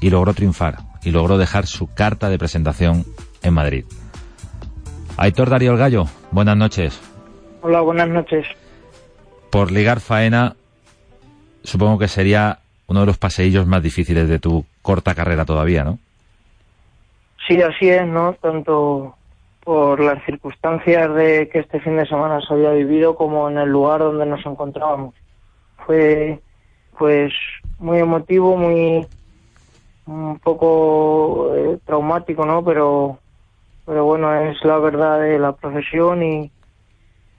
Y 0.00 0.10
logró 0.10 0.34
triunfar, 0.34 0.78
y 1.04 1.12
logró 1.12 1.38
dejar 1.38 1.68
su 1.68 1.86
carta 1.86 2.30
de 2.30 2.38
presentación 2.38 3.06
en 3.42 3.54
Madrid. 3.54 3.84
Aitor 5.16 5.50
Darío 5.50 5.70
el 5.70 5.78
Gallo, 5.78 6.08
buenas 6.32 6.56
noches. 6.56 6.98
Hola, 7.62 7.80
buenas 7.80 8.08
noches. 8.08 8.44
Por 9.50 9.70
ligar 9.70 10.00
faena, 10.00 10.56
supongo 11.62 12.00
que 12.00 12.08
sería 12.08 12.58
uno 12.88 13.00
de 13.00 13.06
los 13.06 13.18
paseillos 13.18 13.68
más 13.68 13.84
difíciles 13.84 14.28
de 14.28 14.40
tu 14.40 14.64
corta 14.82 15.14
carrera 15.14 15.44
todavía, 15.44 15.84
¿no? 15.84 16.00
Sí, 17.46 17.60
así 17.62 17.88
es, 17.88 18.06
¿no? 18.06 18.34
Tanto 18.34 19.16
por 19.64 20.00
las 20.00 20.24
circunstancias 20.24 21.14
de 21.14 21.48
que 21.48 21.60
este 21.60 21.80
fin 21.80 21.96
de 21.96 22.06
semana 22.06 22.40
se 22.40 22.52
había 22.54 22.70
vivido 22.72 23.14
como 23.14 23.48
en 23.48 23.58
el 23.58 23.68
lugar 23.68 24.00
donde 24.00 24.26
nos 24.26 24.44
encontrábamos. 24.44 25.14
Fue 25.86 26.40
pues 26.98 27.32
muy 27.78 27.98
emotivo, 27.98 28.56
muy 28.56 29.06
un 30.06 30.38
poco 30.38 31.54
eh, 31.54 31.78
traumático, 31.86 32.44
¿no? 32.44 32.64
Pero 32.64 33.18
pero 33.86 34.04
bueno, 34.04 34.32
es 34.34 34.62
la 34.64 34.78
verdad 34.78 35.20
de 35.20 35.38
la 35.38 35.52
profesión 35.52 36.22
y, 36.22 36.52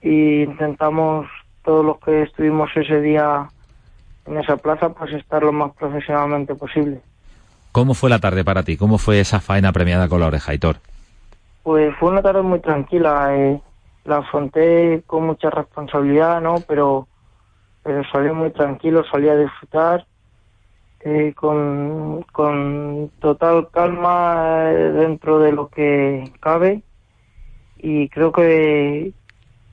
y 0.02 0.42
intentamos 0.42 1.26
todos 1.64 1.84
los 1.84 1.98
que 2.00 2.22
estuvimos 2.22 2.70
ese 2.76 3.00
día 3.00 3.48
en 4.26 4.38
esa 4.38 4.56
plaza 4.56 4.90
pues 4.90 5.12
estar 5.14 5.42
lo 5.42 5.52
más 5.52 5.72
profesionalmente 5.74 6.54
posible. 6.54 7.00
¿Cómo 7.72 7.94
fue 7.94 8.10
la 8.10 8.18
tarde 8.18 8.44
para 8.44 8.62
ti? 8.62 8.76
¿Cómo 8.76 8.98
fue 8.98 9.18
esa 9.18 9.40
faena 9.40 9.72
premiada 9.72 10.06
con 10.06 10.20
la 10.20 10.26
oreja, 10.26 10.52
Hitor? 10.52 10.76
Pues 11.62 11.94
fue 11.98 12.10
una 12.10 12.20
tarde 12.20 12.42
muy 12.42 12.60
tranquila. 12.60 13.34
Eh, 13.34 13.60
la 14.04 14.18
afronté 14.18 15.02
con 15.06 15.24
mucha 15.24 15.48
responsabilidad, 15.48 16.42
¿no? 16.42 16.56
Pero, 16.68 17.08
pero 17.82 18.02
salí 18.12 18.30
muy 18.30 18.50
tranquilo, 18.50 19.04
salí 19.10 19.30
a 19.30 19.36
disfrutar 19.36 20.06
eh, 21.00 21.32
con, 21.34 22.26
con 22.30 23.10
total 23.20 23.68
calma 23.70 24.70
eh, 24.70 24.92
dentro 24.92 25.38
de 25.38 25.52
lo 25.52 25.68
que 25.68 26.30
cabe. 26.40 26.82
Y 27.78 28.10
creo 28.10 28.32
que, 28.32 29.12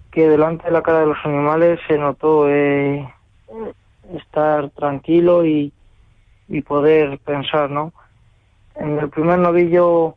que 0.10 0.30
delante 0.30 0.66
de 0.66 0.72
la 0.72 0.82
cara 0.82 1.02
de 1.02 1.08
los 1.08 1.18
animales 1.26 1.80
se 1.88 1.98
notó 1.98 2.50
eh, 2.50 3.08
estar 4.16 4.70
tranquilo 4.70 5.46
y, 5.46 5.74
y 6.50 6.62
poder 6.62 7.20
pensar, 7.20 7.70
¿no? 7.70 7.94
En 8.76 8.98
el 9.00 9.10
primer 9.10 9.40
novillo 9.40 10.16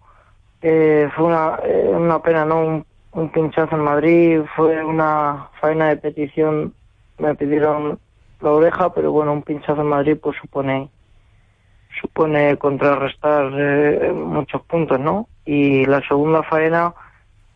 eh, 0.63 1.09
fue 1.15 1.27
una, 1.27 1.59
eh, 1.65 1.91
una 1.93 2.21
pena, 2.23 2.45
¿no? 2.45 2.85
Un, 3.13 3.29
pinchazo 3.31 3.77
en 3.77 3.83
Madrid, 3.83 4.41
fue 4.57 4.83
una 4.83 5.49
faena 5.61 5.89
de 5.89 5.97
petición, 5.99 6.73
me 7.19 7.35
pidieron 7.35 7.99
la 8.41 8.51
oreja, 8.51 8.93
pero 8.95 9.13
bueno, 9.13 9.33
un 9.33 9.43
pinchazo 9.43 9.83
en 9.83 9.89
Madrid 9.89 10.17
pues 10.21 10.37
supone 10.41 10.89
supone 12.01 12.57
contrarrestar 12.57 13.53
eh, 13.55 14.13
muchos 14.13 14.63
puntos, 14.63 14.99
¿no? 14.99 15.29
Y 15.45 15.85
la 15.85 16.01
segunda 16.09 16.43
faena 16.43 16.95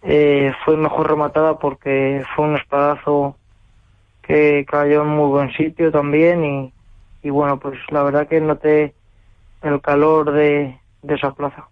eh, 0.02 0.52
fue 0.64 0.76
mejor 0.76 1.08
rematada 1.08 1.58
porque 1.58 2.22
fue 2.34 2.44
un 2.44 2.56
espadazo 2.56 3.36
que 4.22 4.66
cayó 4.68 5.02
en 5.02 5.08
muy 5.08 5.28
buen 5.28 5.52
sitio 5.52 5.90
también 5.90 6.44
y, 6.44 6.72
y 7.26 7.30
bueno, 7.30 7.58
pues 7.58 7.76
la 7.90 8.04
verdad 8.04 8.28
que 8.28 8.40
noté 8.40 8.94
el 9.60 9.80
calor 9.80 10.30
de, 10.30 10.78
de 11.02 11.14
esa 11.14 11.32
plaza. 11.32 11.66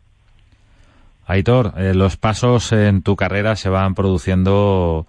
Aitor, 1.29 1.75
eh, 1.77 1.95
los 1.95 2.17
pasos 2.17 2.73
en 2.73 3.03
tu 3.03 3.15
carrera 3.15 3.55
se 3.55 3.69
van 3.69 3.95
produciendo 3.95 5.07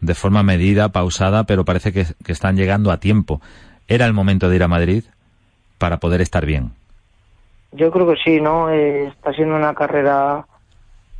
de 0.00 0.14
forma 0.16 0.42
medida, 0.42 0.88
pausada, 0.88 1.44
pero 1.44 1.64
parece 1.64 1.92
que, 1.92 2.06
que 2.24 2.32
están 2.32 2.56
llegando 2.56 2.90
a 2.90 2.98
tiempo. 2.98 3.40
¿Era 3.86 4.04
el 4.06 4.12
momento 4.12 4.48
de 4.48 4.56
ir 4.56 4.64
a 4.64 4.68
Madrid 4.68 5.04
para 5.78 5.98
poder 5.98 6.20
estar 6.20 6.44
bien? 6.44 6.72
Yo 7.70 7.92
creo 7.92 8.08
que 8.08 8.16
sí, 8.24 8.40
¿no? 8.40 8.70
Eh, 8.70 9.06
está 9.06 9.32
siendo 9.32 9.54
una 9.54 9.74
carrera, 9.74 10.44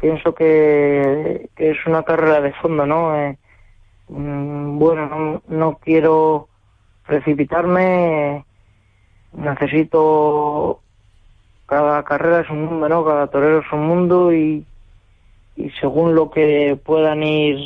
pienso 0.00 0.34
que, 0.34 1.48
que 1.54 1.70
es 1.70 1.76
una 1.86 2.02
carrera 2.02 2.40
de 2.40 2.52
fondo, 2.54 2.86
¿no? 2.86 3.16
Eh, 3.16 3.38
mm, 4.08 4.78
bueno, 4.80 5.06
no, 5.06 5.42
no 5.46 5.78
quiero 5.80 6.48
precipitarme, 7.06 8.44
necesito 9.36 10.80
cada 11.66 12.02
carrera 12.04 12.40
es 12.40 12.50
un 12.50 12.64
mundo, 12.66 12.88
¿no? 12.88 13.04
Cada 13.04 13.26
torero 13.28 13.60
es 13.60 13.72
un 13.72 13.86
mundo 13.86 14.32
y, 14.32 14.64
y 15.56 15.70
según 15.80 16.14
lo 16.14 16.30
que 16.30 16.78
puedan 16.84 17.22
ir 17.22 17.58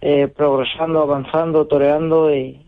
eh, 0.00 0.28
progresando, 0.28 1.02
avanzando, 1.02 1.66
toreando, 1.66 2.34
y 2.34 2.60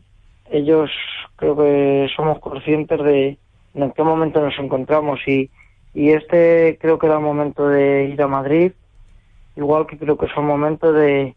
ellos 0.51 0.91
creo 1.37 1.57
que 1.57 2.09
somos 2.15 2.39
conscientes 2.39 3.03
de, 3.03 3.39
en 3.75 3.91
qué 3.93 4.03
momento 4.03 4.41
nos 4.41 4.57
encontramos 4.59 5.21
y, 5.27 5.51
y 5.93 6.11
este 6.11 6.79
creo 6.81 6.99
que 6.99 7.07
era 7.07 7.17
el 7.17 7.23
momento 7.23 7.69
de 7.69 8.05
ir 8.05 8.23
a 8.23 8.29
Madrid, 8.29 8.73
igual 9.57 9.87
que 9.87 9.99
creo 9.99 10.17
que 10.17 10.27
es 10.27 10.33
el 10.37 10.45
momento 10.45 10.93
de, 10.93 11.35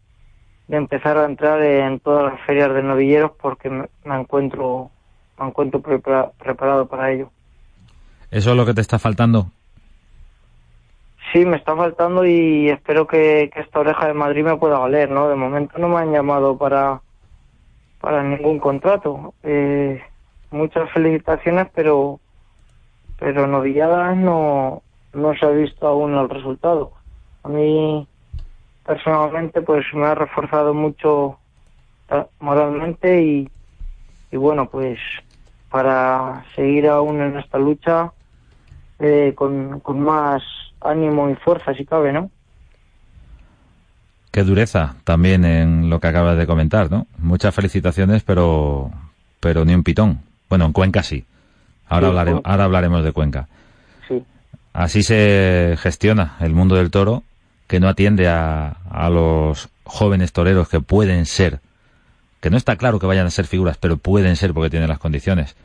de 0.68 0.76
empezar 0.76 1.18
a 1.18 1.24
entrar 1.24 1.62
en 1.62 1.98
todas 2.00 2.32
las 2.32 2.40
ferias 2.42 2.72
de 2.72 2.82
novilleros 2.82 3.32
porque 3.40 3.68
me 3.70 3.88
encuentro 4.04 4.90
me 5.38 5.46
encuentro 5.46 5.80
prepara, 5.80 6.30
preparado 6.38 6.86
para 6.86 7.10
ello. 7.10 7.30
¿Eso 8.30 8.50
es 8.50 8.56
lo 8.56 8.66
que 8.66 8.74
te 8.74 8.80
está 8.80 8.98
faltando? 8.98 9.50
Sí, 11.32 11.44
me 11.44 11.56
está 11.56 11.76
faltando 11.76 12.24
y 12.24 12.70
espero 12.70 13.06
que, 13.06 13.50
que, 13.52 13.60
esta 13.60 13.80
oreja 13.80 14.06
de 14.06 14.14
Madrid 14.14 14.44
me 14.44 14.56
pueda 14.56 14.78
valer, 14.78 15.10
¿no? 15.10 15.28
De 15.28 15.34
momento 15.34 15.78
no 15.78 15.88
me 15.88 15.98
han 15.98 16.12
llamado 16.12 16.56
para, 16.56 17.00
para 18.00 18.22
ningún 18.22 18.58
contrato. 18.58 19.34
Eh, 19.42 20.02
muchas 20.50 20.90
felicitaciones, 20.92 21.68
pero, 21.74 22.18
pero 23.18 23.46
novilladas 23.46 24.16
no, 24.16 24.82
no 25.12 25.34
se 25.34 25.44
ha 25.44 25.50
visto 25.50 25.86
aún 25.86 26.14
el 26.14 26.30
resultado. 26.30 26.92
A 27.42 27.48
mí, 27.48 28.06
personalmente, 28.86 29.60
pues 29.60 29.84
me 29.92 30.06
ha 30.06 30.14
reforzado 30.14 30.72
mucho 30.72 31.38
moralmente 32.40 33.22
y, 33.22 33.50
y 34.30 34.36
bueno, 34.36 34.70
pues 34.70 34.98
para 35.70 36.44
seguir 36.54 36.88
aún 36.88 37.20
en 37.20 37.38
esta 37.38 37.58
lucha 37.58 38.12
eh, 38.98 39.32
con, 39.34 39.80
con, 39.80 40.00
más 40.00 40.42
ánimo 40.80 41.30
y 41.30 41.34
fuerza, 41.36 41.74
si 41.74 41.84
cabe, 41.84 42.12
¿no? 42.12 42.30
Qué 44.30 44.44
dureza 44.44 44.96
también 45.04 45.44
en 45.44 45.90
lo 45.90 46.00
que 46.00 46.08
acabas 46.08 46.36
de 46.36 46.46
comentar, 46.46 46.90
¿no? 46.90 47.06
Muchas 47.18 47.54
felicitaciones, 47.54 48.22
pero, 48.22 48.90
pero 49.40 49.64
ni 49.64 49.74
un 49.74 49.84
pitón. 49.84 50.20
Bueno, 50.48 50.66
en 50.66 50.72
Cuenca 50.72 51.02
sí. 51.02 51.24
Ahora, 51.88 52.06
sí, 52.06 52.10
hablaremos, 52.10 52.42
ahora 52.44 52.64
hablaremos 52.64 53.04
de 53.04 53.12
Cuenca. 53.12 53.48
Sí. 54.06 54.22
Así 54.72 55.02
se 55.02 55.76
gestiona 55.78 56.36
el 56.40 56.54
mundo 56.54 56.76
del 56.76 56.90
toro, 56.90 57.22
que 57.66 57.80
no 57.80 57.88
atiende 57.88 58.28
a, 58.28 58.76
a 58.90 59.10
los 59.10 59.68
jóvenes 59.84 60.32
toreros 60.32 60.68
que 60.68 60.80
pueden 60.80 61.24
ser, 61.26 61.60
que 62.40 62.50
no 62.50 62.56
está 62.56 62.76
claro 62.76 62.98
que 62.98 63.06
vayan 63.06 63.26
a 63.26 63.30
ser 63.30 63.46
figuras, 63.46 63.78
pero 63.78 63.96
pueden 63.96 64.36
ser 64.36 64.54
porque 64.54 64.70
tienen 64.70 64.88
las 64.88 64.98
condiciones. 64.98 65.56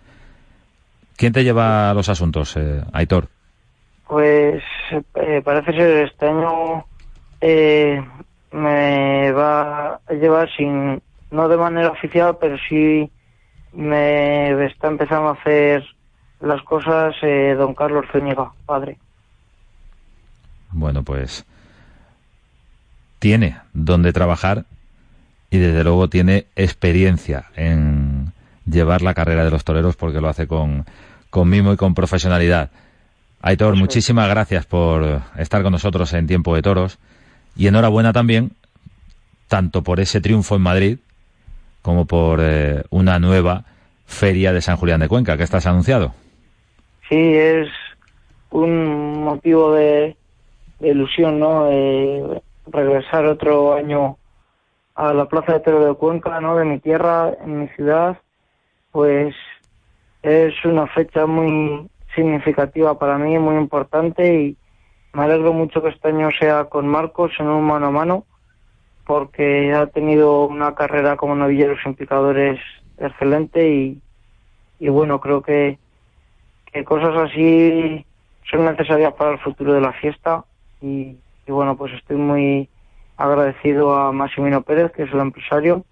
¿Quién 1.15 1.33
te 1.33 1.43
lleva 1.43 1.89
a 1.89 1.93
los 1.93 2.09
asuntos, 2.09 2.57
eh, 2.57 2.83
Aitor? 2.91 3.27
Pues 4.07 4.63
eh, 4.91 5.41
parece 5.43 5.71
ser 5.73 6.05
este 6.05 6.27
año 6.27 6.85
eh, 7.41 8.03
me 8.51 9.31
va 9.31 9.99
a 10.07 10.13
llevar 10.13 10.49
sin, 10.55 11.01
no 11.31 11.47
de 11.47 11.57
manera 11.57 11.89
oficial, 11.89 12.37
pero 12.39 12.57
sí 12.69 13.09
me 13.73 14.65
está 14.65 14.87
empezando 14.87 15.29
a 15.29 15.33
hacer 15.33 15.83
las 16.39 16.61
cosas 16.63 17.15
eh, 17.21 17.55
don 17.57 17.73
Carlos 17.73 18.05
Zúñiga, 18.11 18.51
padre. 18.65 18.97
Bueno, 20.71 21.03
pues 21.03 21.45
tiene 23.19 23.57
donde 23.73 24.11
trabajar 24.11 24.65
y 25.53 25.59
desde 25.59 25.83
luego 25.83 26.07
tiene 26.07 26.47
experiencia 26.55 27.45
en 27.55 28.33
llevar 28.65 29.03
la 29.03 29.13
carrera 29.13 29.45
de 29.45 29.51
los 29.51 29.63
toreros 29.63 29.95
porque 29.95 30.19
lo 30.19 30.27
hace 30.27 30.47
con, 30.47 30.83
con 31.29 31.47
mimo 31.47 31.71
y 31.71 31.77
con 31.77 31.93
profesionalidad. 31.93 32.71
Aitor, 33.39 33.75
muchísimas 33.75 34.27
gracias 34.27 34.65
por 34.65 35.21
estar 35.37 35.61
con 35.61 35.73
nosotros 35.73 36.11
en 36.13 36.25
Tiempo 36.25 36.55
de 36.55 36.63
Toros 36.63 36.97
y 37.55 37.67
enhorabuena 37.67 38.13
también, 38.13 38.53
tanto 39.47 39.83
por 39.83 39.99
ese 39.99 40.21
triunfo 40.21 40.55
en 40.55 40.63
Madrid 40.63 40.97
como 41.83 42.05
por 42.05 42.39
eh, 42.41 42.81
una 42.89 43.19
nueva 43.19 43.65
feria 44.07 44.53
de 44.53 44.61
San 44.61 44.77
Julián 44.77 45.01
de 45.01 45.07
Cuenca 45.07 45.37
que 45.37 45.43
estás 45.43 45.67
anunciado. 45.67 46.15
Sí, 47.07 47.15
es 47.15 47.67
un 48.49 49.23
motivo 49.23 49.73
de, 49.73 50.15
de 50.79 50.87
ilusión, 50.89 51.39
¿no? 51.39 51.69
Eh, 51.69 52.41
regresar 52.71 53.27
otro 53.27 53.75
año 53.75 54.17
a 54.95 55.13
la 55.13 55.25
Plaza 55.25 55.53
de 55.53 55.59
Toro 55.61 55.85
de 55.85 55.93
Cuenca, 55.95 56.39
¿no? 56.39 56.55
De 56.55 56.65
mi 56.65 56.79
tierra, 56.79 57.33
en 57.43 57.61
mi 57.61 57.67
ciudad, 57.69 58.17
pues 58.91 59.35
es 60.21 60.53
una 60.65 60.87
fecha 60.87 61.25
muy 61.25 61.89
significativa 62.15 62.97
para 62.97 63.17
mí, 63.17 63.37
muy 63.39 63.55
importante 63.55 64.41
y 64.41 64.57
me 65.13 65.23
alegro 65.23 65.53
mucho 65.53 65.81
que 65.81 65.89
este 65.89 66.09
año 66.09 66.29
sea 66.39 66.65
con 66.65 66.87
Marcos 66.87 67.31
en 67.39 67.47
un 67.47 67.65
mano 67.65 67.87
a 67.87 67.91
mano 67.91 68.25
porque 69.05 69.73
ha 69.73 69.87
tenido 69.87 70.45
una 70.45 70.75
carrera 70.75 71.17
como 71.17 71.35
novilleros 71.35 71.79
implicadores 71.85 72.59
excelente 72.97 73.69
y, 73.69 74.01
y 74.79 74.89
bueno, 74.89 75.19
creo 75.19 75.41
que, 75.41 75.77
que 76.71 76.83
cosas 76.83 77.15
así 77.17 78.05
son 78.49 78.65
necesarias 78.65 79.13
para 79.13 79.31
el 79.31 79.39
futuro 79.39 79.73
de 79.73 79.81
la 79.81 79.93
fiesta 79.93 80.45
y, 80.81 81.17
y 81.45 81.51
bueno, 81.51 81.75
pues 81.75 81.93
estoy 81.93 82.17
muy 82.17 82.69
agradecido 83.17 83.95
a 83.95 84.11
Maximino 84.11 84.61
Pérez, 84.61 84.91
que 84.91 85.03
es 85.03 85.13
el 85.13 85.19
empresario 85.19 85.85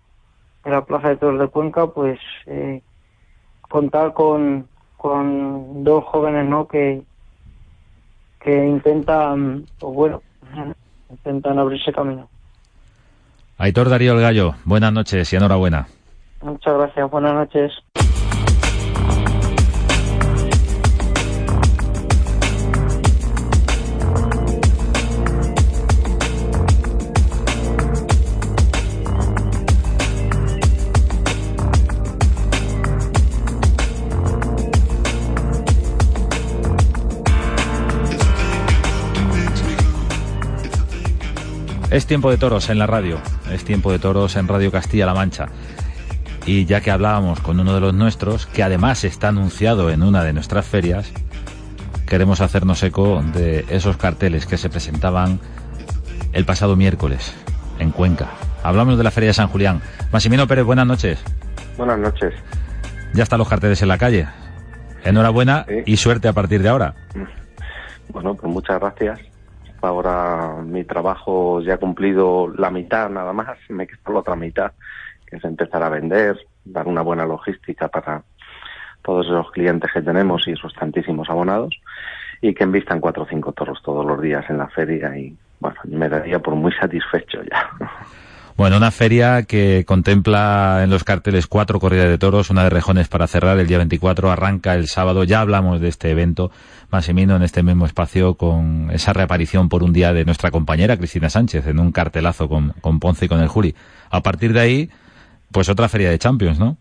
de 0.63 0.71
la 0.71 0.85
Plaza 0.85 1.09
de 1.09 1.17
Toros 1.17 1.39
de 1.39 1.47
Cuenca, 1.47 1.87
pues 1.87 2.19
eh, 2.45 2.81
contar 3.61 4.13
con, 4.13 4.67
con 4.97 5.83
dos 5.83 6.03
jóvenes 6.05 6.47
no 6.47 6.67
que 6.67 7.03
que 8.39 8.65
intentan 8.65 9.65
pues 9.79 9.93
bueno 9.93 10.21
intentan 11.09 11.59
abrirse 11.59 11.93
camino. 11.93 12.27
Aitor 13.57 13.89
Darío 13.89 14.13
el 14.13 14.21
Gallo 14.21 14.55
buenas 14.65 14.91
noches 14.91 15.31
y 15.31 15.35
enhorabuena. 15.35 15.87
Muchas 16.41 16.73
gracias 16.75 17.09
buenas 17.09 17.33
noches 17.33 17.71
Es 41.91 42.07
tiempo 42.07 42.31
de 42.31 42.37
toros 42.37 42.69
en 42.69 42.79
la 42.79 42.87
radio, 42.87 43.19
es 43.51 43.65
tiempo 43.65 43.91
de 43.91 43.99
toros 43.99 44.37
en 44.37 44.47
Radio 44.47 44.71
Castilla-La 44.71 45.13
Mancha. 45.13 45.47
Y 46.45 46.63
ya 46.63 46.79
que 46.79 46.89
hablábamos 46.89 47.41
con 47.41 47.59
uno 47.59 47.75
de 47.75 47.81
los 47.81 47.93
nuestros, 47.93 48.45
que 48.45 48.63
además 48.63 49.03
está 49.03 49.27
anunciado 49.27 49.91
en 49.91 50.01
una 50.01 50.23
de 50.23 50.31
nuestras 50.31 50.65
ferias, 50.65 51.11
queremos 52.07 52.39
hacernos 52.39 52.81
eco 52.81 53.21
de 53.33 53.65
esos 53.67 53.97
carteles 53.97 54.45
que 54.45 54.57
se 54.57 54.69
presentaban 54.69 55.41
el 56.31 56.45
pasado 56.45 56.77
miércoles 56.77 57.33
en 57.77 57.91
Cuenca, 57.91 58.29
Hablamos 58.63 58.97
de 58.97 59.03
la 59.03 59.11
Feria 59.11 59.29
de 59.29 59.33
San 59.33 59.47
Julián. 59.47 59.81
Massimino 60.11 60.47
Pérez, 60.47 60.63
buenas 60.63 60.85
noches. 60.85 61.21
Buenas 61.77 61.97
noches. 61.97 62.33
Ya 63.13 63.23
están 63.23 63.39
los 63.39 63.49
carteles 63.49 63.81
en 63.81 63.87
la 63.87 63.97
calle. 63.97 64.27
Enhorabuena 65.03 65.65
y 65.85 65.97
suerte 65.97 66.27
a 66.27 66.33
partir 66.33 66.61
de 66.61 66.69
ahora. 66.69 66.93
Bueno, 68.09 68.35
pues 68.35 68.53
muchas 68.53 68.79
gracias. 68.79 69.30
Ahora 69.81 70.57
mi 70.63 70.83
trabajo 70.83 71.61
ya 71.61 71.75
ha 71.75 71.77
cumplido 71.77 72.47
la 72.55 72.69
mitad 72.69 73.09
nada 73.09 73.33
más, 73.33 73.57
me 73.69 73.87
queda 73.87 73.99
la 74.07 74.19
otra 74.19 74.35
mitad, 74.35 74.71
que 75.25 75.37
es 75.37 75.43
empezar 75.43 75.81
a 75.83 75.89
vender, 75.89 76.37
dar 76.65 76.87
una 76.87 77.01
buena 77.01 77.25
logística 77.25 77.87
para 77.87 78.23
todos 79.01 79.27
los 79.27 79.51
clientes 79.51 79.89
que 79.91 80.01
tenemos 80.01 80.47
y 80.47 80.51
esos 80.51 80.73
tantísimos 80.73 81.29
abonados, 81.29 81.73
y 82.41 82.53
que 82.53 82.63
envistan 82.63 82.99
cuatro 82.99 83.23
o 83.23 83.27
cinco 83.27 83.51
toros 83.51 83.81
todos 83.83 84.05
los 84.05 84.21
días 84.21 84.45
en 84.49 84.57
la 84.57 84.67
feria 84.67 85.17
y 85.17 85.35
bueno, 85.59 85.77
me 85.85 86.09
daría 86.09 86.39
por 86.39 86.55
muy 86.55 86.71
satisfecho 86.73 87.39
ya. 87.43 87.69
Bueno, 88.57 88.77
una 88.77 88.91
feria 88.91 89.43
que 89.43 89.85
contempla 89.87 90.81
en 90.83 90.89
los 90.89 91.03
carteles 91.03 91.47
cuatro 91.47 91.79
corridas 91.79 92.09
de 92.09 92.17
toros, 92.17 92.49
una 92.49 92.63
de 92.63 92.69
rejones 92.69 93.07
para 93.07 93.27
cerrar 93.27 93.57
el 93.57 93.65
día 93.65 93.77
24, 93.77 94.29
arranca 94.29 94.75
el 94.75 94.87
sábado, 94.87 95.23
ya 95.23 95.39
hablamos 95.39 95.79
de 95.79 95.87
este 95.87 96.11
evento, 96.11 96.51
Massimino, 96.91 97.35
en 97.35 97.43
este 97.43 97.63
mismo 97.63 97.85
espacio, 97.85 98.35
con 98.35 98.89
esa 98.91 99.13
reaparición 99.13 99.69
por 99.69 99.83
un 99.83 99.93
día 99.93 100.13
de 100.13 100.25
nuestra 100.25 100.51
compañera 100.51 100.97
Cristina 100.97 101.29
Sánchez, 101.29 101.67
en 101.67 101.79
un 101.79 101.91
cartelazo 101.91 102.49
con, 102.49 102.73
con 102.81 102.99
Ponce 102.99 103.25
y 103.25 103.27
con 103.29 103.39
el 103.39 103.47
Juli. 103.47 103.75
A 104.09 104.21
partir 104.21 104.53
de 104.53 104.59
ahí, 104.59 104.89
pues 105.51 105.69
otra 105.69 105.87
feria 105.89 106.09
de 106.09 106.19
Champions, 106.19 106.59
¿no? 106.59 106.77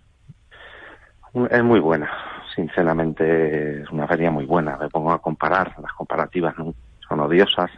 Es 1.50 1.62
muy 1.62 1.78
buena, 1.78 2.10
sinceramente 2.54 3.82
es 3.82 3.90
una 3.90 4.08
feria 4.08 4.32
muy 4.32 4.46
buena, 4.46 4.76
me 4.76 4.88
pongo 4.88 5.12
a 5.12 5.22
comparar, 5.22 5.76
las 5.80 5.92
comparativas 5.92 6.54
son 6.56 7.20
odiosas, 7.20 7.70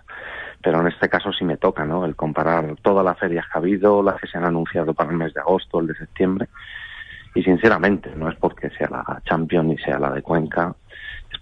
pero 0.62 0.80
en 0.80 0.86
este 0.86 1.10
caso 1.10 1.32
sí 1.32 1.44
me 1.44 1.58
toca, 1.58 1.84
¿no? 1.84 2.06
El 2.06 2.16
comparar 2.16 2.76
todas 2.80 3.04
las 3.04 3.18
ferias 3.18 3.44
que 3.46 3.52
ha 3.54 3.60
habido, 3.60 4.02
las 4.02 4.18
que 4.18 4.26
se 4.26 4.38
han 4.38 4.44
anunciado 4.44 4.94
para 4.94 5.10
el 5.10 5.16
mes 5.16 5.34
de 5.34 5.40
agosto, 5.40 5.80
el 5.80 5.88
de 5.88 5.96
septiembre, 5.96 6.48
y 7.34 7.42
sinceramente 7.42 8.14
no 8.16 8.30
es 8.30 8.36
porque 8.36 8.70
sea 8.70 8.88
la 8.88 9.20
Champions 9.24 9.66
ni 9.66 9.78
sea 9.78 9.98
la 9.98 10.10
de 10.10 10.22
Cuenca, 10.22 10.74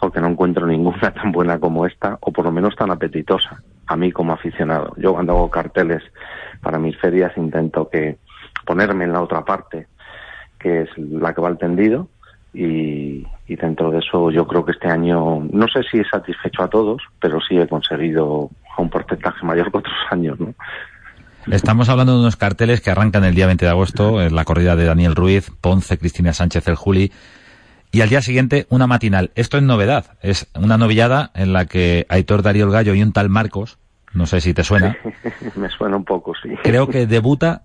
porque 0.01 0.21
no 0.21 0.29
encuentro 0.29 0.67
ninguna 0.67 1.13
tan 1.15 1.31
buena 1.31 1.61
como 1.61 1.87
esta, 1.87 2.19
o 2.21 2.33
por 2.33 2.47
lo 2.47 2.51
menos 2.51 2.75
tan 2.75 2.91
apetitosa, 2.91 3.63
a 3.87 3.97
mí 3.97 4.11
como 4.11 4.33
aficionado. 4.33 4.95
Yo 4.97 5.13
cuando 5.13 5.33
hago 5.33 5.51
carteles 5.51 6.03
para 6.61 6.79
mis 6.79 6.97
ferias 6.99 7.37
intento 7.37 7.89
que 7.89 8.19
ponerme 8.65 9.05
en 9.05 9.13
la 9.13 9.23
otra 9.23 9.45
parte, 9.45 9.87
que 10.59 10.83
es 10.83 10.89
la 10.99 11.35
que 11.35 11.41
va 11.41 11.49
al 11.49 11.59
tendido, 11.59 12.09
y, 12.53 13.27
dentro 13.49 13.91
de 13.91 13.99
eso 13.99 14.31
yo 14.31 14.47
creo 14.47 14.65
que 14.65 14.73
este 14.73 14.89
año, 14.89 15.47
no 15.53 15.67
sé 15.69 15.83
si 15.83 15.99
he 15.99 16.05
satisfecho 16.05 16.63
a 16.63 16.69
todos, 16.69 17.03
pero 17.21 17.41
sí 17.41 17.59
he 17.59 17.69
conseguido 17.69 18.49
a 18.77 18.81
un 18.81 18.89
porcentaje 18.89 19.45
mayor 19.45 19.71
que 19.71 19.79
otros 19.79 19.95
años, 20.11 20.41
¿no? 20.41 20.55
Estamos 21.51 21.89
hablando 21.89 22.13
de 22.15 22.21
unos 22.21 22.37
carteles 22.37 22.81
que 22.81 22.91
arrancan 22.91 23.25
el 23.25 23.35
día 23.35 23.47
20 23.47 23.65
de 23.65 23.71
agosto, 23.71 24.29
la 24.29 24.45
corrida 24.45 24.77
de 24.77 24.85
Daniel 24.85 25.17
Ruiz, 25.17 25.51
Ponce, 25.61 25.99
Cristina 25.99 26.33
Sánchez, 26.33 26.69
el 26.69 26.75
Juli, 26.75 27.13
y 27.93 28.01
al 28.03 28.09
día 28.09 28.23
siguiente 28.23 28.67
una 28.71 28.87
matinal. 28.87 29.31
Esto 29.35 29.57
es 29.57 29.63
novedad, 29.63 30.17
es 30.23 30.51
una 30.55 30.79
novillada 30.79 31.31
en 31.35 31.53
la 31.53 31.67
que 31.67 32.07
Aitor 32.09 32.43
Darío 32.43 32.65
el 32.67 32.73
Gallo 32.73 32.95
y 32.95 33.03
un 33.03 33.13
tal 33.13 33.29
Marcos, 33.29 33.79
no 34.13 34.27
sé 34.27 34.41
si 34.41 34.55
te 34.55 34.65
suena. 34.65 34.97
Me 35.57 35.69
suena 35.69 35.97
un 35.97 36.05
poco, 36.05 36.35
sí. 36.43 36.51
Creo 36.63 36.89
que 36.89 37.07
debuta 37.07 37.63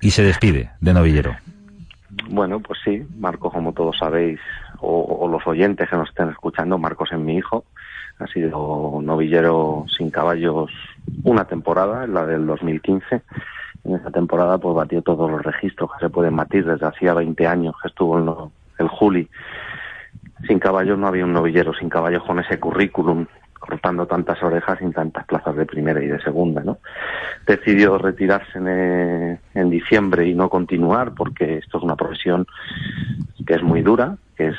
y 0.00 0.10
se 0.10 0.22
despide 0.22 0.70
de 0.80 0.92
novillero. 0.92 1.36
Bueno, 2.28 2.60
pues 2.60 2.78
sí, 2.84 3.02
Marcos, 3.18 3.52
como 3.52 3.72
todos 3.72 3.96
sabéis, 3.98 4.38
o, 4.80 5.02
o, 5.02 5.28
los 5.28 5.46
oyentes 5.46 5.88
que 5.88 5.96
nos 5.96 6.08
estén 6.08 6.28
escuchando, 6.28 6.76
Marcos 6.76 7.10
es 7.12 7.18
mi 7.18 7.36
hijo. 7.36 7.64
Ha 8.18 8.26
sido 8.26 9.00
novillero 9.02 9.86
sin 9.96 10.10
caballos 10.10 10.70
una 11.24 11.46
temporada, 11.46 12.04
en 12.04 12.14
la 12.14 12.26
del 12.26 12.46
2015. 12.46 13.22
En 13.84 13.94
esa 13.94 14.10
temporada 14.10 14.58
pues 14.58 14.74
batió 14.74 15.02
todos 15.02 15.30
los 15.30 15.42
registros 15.42 15.90
que 15.92 16.06
se 16.06 16.10
pueden 16.10 16.36
batir 16.36 16.64
desde 16.64 16.86
hacía 16.86 17.14
20 17.14 17.46
años 17.46 17.74
que 17.80 17.88
estuvo 17.88 18.18
el 18.78 18.88
Juli. 18.88 19.28
Sin 20.46 20.58
caballos 20.58 20.98
no 20.98 21.06
había 21.06 21.24
un 21.24 21.32
novillero 21.32 21.72
sin 21.74 21.88
caballos 21.88 22.24
con 22.24 22.38
ese 22.40 22.58
currículum 22.58 23.26
cortando 23.62 24.06
tantas 24.06 24.42
orejas 24.42 24.80
sin 24.80 24.92
tantas 24.92 25.24
plazas 25.24 25.54
de 25.54 25.64
primera 25.64 26.02
y 26.02 26.08
de 26.08 26.20
segunda, 26.20 26.64
¿no? 26.64 26.78
Decidió 27.46 27.96
retirarse 27.96 28.58
en, 28.58 29.38
en, 29.54 29.70
diciembre 29.70 30.26
y 30.26 30.34
no 30.34 30.48
continuar 30.48 31.14
porque 31.14 31.58
esto 31.58 31.78
es 31.78 31.84
una 31.84 31.94
profesión 31.94 32.44
que 33.46 33.54
es 33.54 33.62
muy 33.62 33.82
dura, 33.82 34.16
que 34.36 34.48
es 34.48 34.56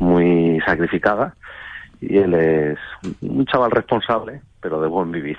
muy 0.00 0.60
sacrificada 0.66 1.36
y 2.00 2.18
él 2.18 2.34
es 2.34 2.78
un 3.20 3.46
chaval 3.46 3.70
responsable, 3.70 4.40
pero 4.60 4.80
de 4.80 4.88
buen 4.88 5.12
vivir. 5.12 5.38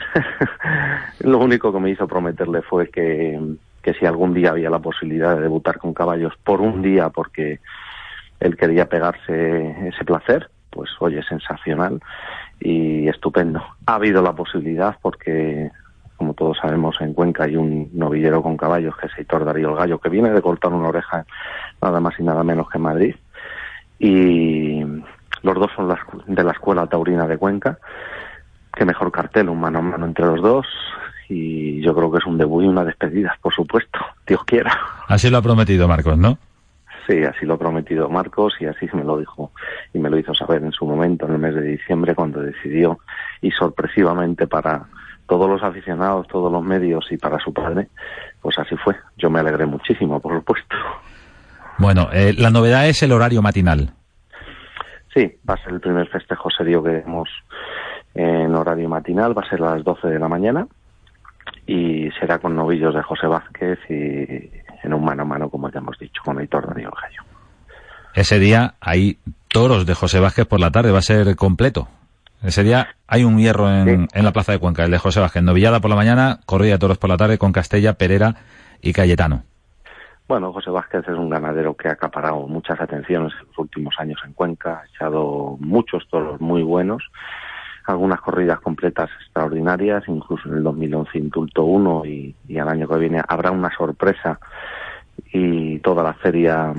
Lo 1.20 1.40
único 1.40 1.74
que 1.74 1.80
me 1.82 1.90
hizo 1.90 2.08
prometerle 2.08 2.62
fue 2.62 2.90
que 2.90 3.58
si 4.00 4.06
algún 4.06 4.34
día 4.34 4.52
había 4.52 4.70
la 4.70 4.80
posibilidad 4.80 5.36
de 5.36 5.42
debutar 5.42 5.80
con 5.80 5.94
caballos 5.94 6.34
por 6.46 6.62
un 6.62 6.82
día 6.82 7.10
porque 7.10 7.60
él 8.42 8.58
quería 8.58 8.90
pegarse 8.90 9.88
ese 9.88 10.04
placer, 10.04 10.50
pues 10.72 10.90
oye, 11.00 11.22
sensacional 11.24 12.02
y 12.60 13.08
estupendo. 13.08 13.64
Ha 13.86 13.96
habido 13.96 14.22
la 14.22 14.34
posibilidad 14.34 14.98
porque, 15.02 15.70
como 16.18 16.34
todos 16.34 16.58
sabemos, 16.58 17.00
en 17.02 17.14
Cuenca 17.14 17.44
hay 17.44 17.56
un 17.56 17.90
novillero 17.94 18.42
con 18.42 18.58
caballos 18.58 18.96
que 18.98 19.08
es 19.08 19.14
Heitor 19.18 19.46
Darío 19.46 19.70
el 19.70 19.76
Gallo, 19.76 20.00
que 20.00 20.10
viene 20.10 20.32
de 20.32 20.42
cortar 20.42 20.74
una 20.74 20.90
oreja 20.90 21.26
nada 21.82 22.00
más 22.00 22.20
y 22.20 22.24
nada 22.24 22.44
menos 22.44 22.68
que 22.70 22.78
en 22.80 22.84
Madrid. 22.84 23.16
Y 24.00 24.84
los 25.44 25.56
dos 25.56 25.72
son 25.76 25.96
de 26.26 26.44
la 26.44 26.52
Escuela 26.52 26.88
Taurina 26.88 27.28
de 27.28 27.38
Cuenca. 27.38 27.78
Qué 28.74 28.86
mejor 28.86 29.12
cartel, 29.12 29.50
un 29.50 29.60
mano 29.60 29.80
a 29.80 29.84
mano 29.84 30.06
entre 30.08 30.26
los 30.26 30.42
dos. 30.42 30.66
Y 31.30 31.80
yo 31.82 31.94
creo 31.96 32.12
que 32.12 32.18
es 32.18 32.26
un 32.26 32.40
debut 32.40 32.64
y 32.64 32.68
una 32.68 32.84
despedida, 32.84 33.38
por 33.40 33.54
supuesto. 33.54 34.00
Dios 34.26 34.44
quiera. 34.46 34.76
Así 35.08 35.30
lo 35.30 35.38
ha 35.38 35.42
prometido 35.42 35.88
Marcos, 35.88 36.18
¿no? 36.18 36.38
Sí, 37.08 37.24
así 37.24 37.46
lo 37.46 37.56
ha 37.56 37.58
prometido 37.58 38.10
Marcos 38.10 38.54
y 38.60 38.66
así 38.66 38.88
me 38.94 39.04
lo 39.04 39.18
dijo 39.18 39.52
y 39.94 40.00
me 40.00 40.10
lo 40.10 40.18
hizo 40.18 40.34
saber 40.34 40.64
en 40.64 40.72
su 40.72 40.86
momento, 40.86 41.26
en 41.26 41.34
el 41.34 41.40
mes 41.40 41.56
de 41.56 41.64
diciembre, 41.64 42.16
cuando 42.16 42.42
decidió 42.42 43.00
y 43.42 43.52
sorpresivamente 43.52 44.48
para 44.48 44.86
todos 45.28 45.50
los 45.50 45.64
aficionados, 45.64 46.28
todos 46.28 46.52
los 46.52 46.64
medios 46.64 47.10
y 47.12 47.18
para 47.18 47.40
su 47.40 47.54
padre, 47.54 47.88
pues 48.42 48.60
así 48.60 48.76
fue. 48.76 48.96
Yo 49.18 49.30
me 49.30 49.40
alegré 49.40 49.66
muchísimo, 49.66 50.20
por 50.20 50.36
supuesto. 50.36 50.76
Bueno, 51.78 52.10
eh, 52.12 52.34
la 52.38 52.52
novedad 52.52 52.88
es 52.88 53.02
el 53.02 53.12
horario 53.12 53.42
matinal. 53.42 53.94
Sí, 55.14 55.38
va 55.50 55.56
a 55.56 55.64
ser 55.64 55.74
el 55.74 55.80
primer 55.80 56.08
festejo 56.08 56.50
serio 56.50 56.84
que 56.84 56.90
demos 56.90 57.30
en 58.14 58.54
horario 58.54 58.90
matinal, 58.90 59.38
va 59.38 59.42
a 59.42 59.50
ser 59.50 59.64
a 59.64 59.76
las 59.76 59.84
12 59.84 60.08
de 60.08 60.20
la 60.20 60.28
mañana 60.28 60.68
y 61.66 62.10
será 62.20 62.40
con 62.40 62.56
novillos 62.56 62.94
de 62.94 63.02
José 63.02 63.28
Vázquez 63.28 63.80
y 63.90 64.52
en 64.84 64.94
un 64.94 65.04
mano 65.04 65.24
a 65.24 65.26
mano, 65.26 65.50
como 65.50 65.70
ya 65.70 65.80
hemos 65.80 65.98
dicho, 65.98 66.22
con 66.24 66.38
Aitor 66.38 66.68
Darío 66.68 66.92
Gallo. 66.92 67.24
Ese 68.14 68.40
día 68.40 68.76
hay 68.82 69.20
toros 69.48 69.86
de 69.86 69.94
José 69.94 70.20
Vázquez 70.20 70.46
por 70.46 70.60
la 70.60 70.72
tarde, 70.72 70.92
va 70.92 71.00
a 71.00 71.04
ser 71.04 71.36
completo. 71.36 71.88
Ese 72.44 72.64
día 72.64 72.96
hay 73.08 73.24
un 73.24 73.38
hierro 73.38 73.70
en, 73.70 74.08
sí. 74.08 74.08
en 74.14 74.26
la 74.26 74.32
plaza 74.32 74.52
de 74.52 74.60
Cuenca, 74.60 74.84
el 74.84 74.92
de 74.92 74.98
José 74.98 75.20
Vázquez. 75.20 75.44
Novillada 75.44 75.80
por 75.80 75.90
la 75.90 75.96
mañana, 75.96 76.40
corrida 76.46 76.74
de 76.74 76.80
toros 76.80 76.98
por 76.98 77.10
la 77.10 77.18
tarde 77.18 77.38
con 77.38 77.52
Castella, 77.52 77.94
Perera 77.94 78.36
y 78.82 78.94
Cayetano. 78.94 79.44
Bueno, 80.32 80.54
José 80.54 80.70
Vázquez 80.70 81.08
es 81.08 81.18
un 81.18 81.30
ganadero 81.30 81.76
que 81.76 81.90
ha 81.90 81.92
acaparado 81.92 82.48
muchas 82.48 82.80
atenciones 82.80 83.34
en 83.34 83.48
los 83.48 83.58
últimos 83.58 83.94
años 84.00 84.18
en 84.26 84.32
Cuenca, 84.32 84.82
ha 84.82 84.86
echado 84.88 85.58
muchos 85.60 86.08
toros 86.10 86.40
muy 86.40 86.64
buenos, 86.64 87.04
algunas 87.86 88.22
corridas 88.22 88.60
completas 88.60 89.10
extraordinarias, 89.22 90.04
incluso 90.08 90.50
en 90.50 90.58
el 90.58 90.64
2011 90.64 91.18
indultó 91.18 91.64
uno 91.64 92.06
y, 92.06 92.36
y 92.48 92.58
al 92.58 92.70
año 92.70 92.88
que 92.88 92.98
viene 92.98 93.22
habrá 93.28 93.52
una 93.52 93.70
sorpresa 93.76 94.40
y 95.32 95.80
toda 95.80 96.04
la 96.04 96.14
feria 96.14 96.74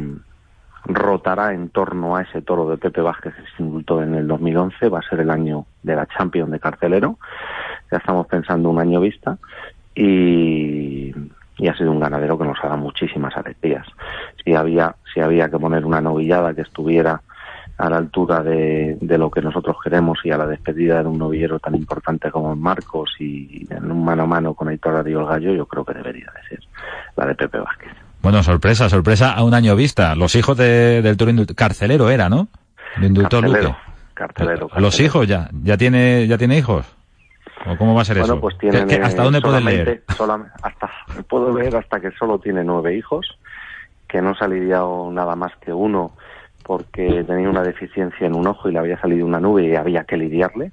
rotará 0.85 1.53
en 1.53 1.69
torno 1.71 2.17
a 2.17 2.23
ese 2.23 2.43
toro 2.43 2.69
de 2.69 2.77
Pepe 2.77 3.01
Vázquez 3.01 3.35
que 3.35 3.43
se 3.57 3.63
indultó 3.63 4.03
en 4.03 4.15
el 4.15 4.27
2011, 4.27 4.89
va 4.89 4.99
a 4.99 5.09
ser 5.09 5.21
el 5.21 5.31
año 5.31 5.67
de 5.83 5.97
la 5.97 6.07
Champions 6.07 6.51
de 6.51 6.61
carcelero, 6.61 7.19
ya 7.91 7.99
estamos 7.99 8.27
pensando 8.27 8.69
un 8.69 8.81
año 8.81 9.01
vista 9.01 9.39
y, 9.95 11.13
y 11.59 11.69
ha 11.69 11.77
sido 11.77 11.93
un 11.93 12.01
ganadero 12.01 12.39
que 12.39 12.45
nos 12.45 12.59
ha 12.63 12.77
muchísimas 12.77 13.37
alegrías. 13.37 13.87
Si 14.45 14.55
había, 14.55 14.97
si 15.13 15.21
había 15.21 15.49
que 15.49 15.59
poner 15.59 15.85
una 15.85 16.01
novillada 16.01 16.55
que 16.55 16.63
estuviera 16.63 17.21
a 17.83 17.91
la 17.91 17.97
altura 17.97 18.45
de, 18.45 18.97
de, 19.01 19.19
lo 19.19 19.29
que 19.29 19.43
nosotros 19.43 19.77
queremos 19.83 20.21
y 20.23 20.31
a 20.31 20.39
la 20.39 20.47
despedida 20.47 21.03
de 21.03 21.09
un 21.09 21.19
novillero 21.19 21.59
tan 21.59 21.75
importante 21.75 22.31
como 22.31 22.55
Marcos 22.55 23.11
y 23.19 23.67
en 23.71 23.91
un 23.91 24.05
mano 24.05 24.23
a 24.23 24.27
mano 24.27 24.55
con 24.55 24.69
Aitor 24.69 24.95
Darío 24.95 25.19
el 25.19 25.27
Gallo, 25.27 25.53
yo 25.53 25.67
creo 25.67 25.85
que 25.85 25.95
debería 25.95 26.27
de 26.27 26.49
ser 26.49 26.61
la 27.17 27.27
de 27.27 27.35
Pepe 27.35 27.59
Vázquez. 27.59 27.91
Bueno, 28.23 28.41
sorpresa, 28.45 28.89
sorpresa 28.89 29.33
a 29.33 29.43
un 29.43 29.53
año 29.53 29.75
vista. 29.75 30.15
Los 30.15 30.37
hijos 30.37 30.57
de, 30.57 31.03
del 31.03 31.17
Toro 31.17 31.33
Carcelero 31.57 32.09
era, 32.09 32.29
¿no? 32.29 32.47
El 32.99 33.07
inductor 33.07 33.41
carcelero, 33.43 33.69
Luque. 33.71 33.81
Carcelero, 34.15 34.59
carcelero. 34.69 34.81
Los 34.81 35.01
hijos 35.01 35.27
ya, 35.27 35.51
ya 35.65 35.77
tiene, 35.77 36.29
ya 36.29 36.39
tiene 36.39 36.59
hijos. 36.59 36.87
¿O 37.67 37.77
cómo 37.77 37.97
va 37.97 38.03
a 38.03 38.05
ser 38.05 38.19
bueno, 38.19 38.35
eso? 38.35 38.41
Pues 38.41 38.59
tienen, 38.59 38.87
¿Qué, 38.87 38.99
qué, 38.99 39.03
¿Hasta 39.03 39.25
dónde 39.25 39.41
pueden 39.41 39.65
leer? 39.65 40.05
Solamente, 40.17 40.53
hasta, 40.63 40.89
puedo 41.29 41.53
ver 41.53 41.75
hasta 41.75 41.99
que 41.99 42.13
solo 42.13 42.39
tiene 42.39 42.63
nueve 42.63 42.97
hijos, 42.97 43.27
que 44.07 44.23
no 44.23 44.37
saliría 44.37 44.83
nada 45.11 45.35
más 45.35 45.51
que 45.57 45.73
uno 45.73 46.13
porque 46.65 47.25
tenía 47.25 47.49
una 47.49 47.63
deficiencia 47.63 48.27
en 48.27 48.35
un 48.35 48.47
ojo 48.47 48.69
y 48.69 48.73
le 48.73 48.79
había 48.79 49.01
salido 49.01 49.27
una 49.27 49.41
nube 49.41 49.67
y 49.67 49.77
había 49.77 50.05
que 50.05 50.17
lidiarle. 50.17 50.73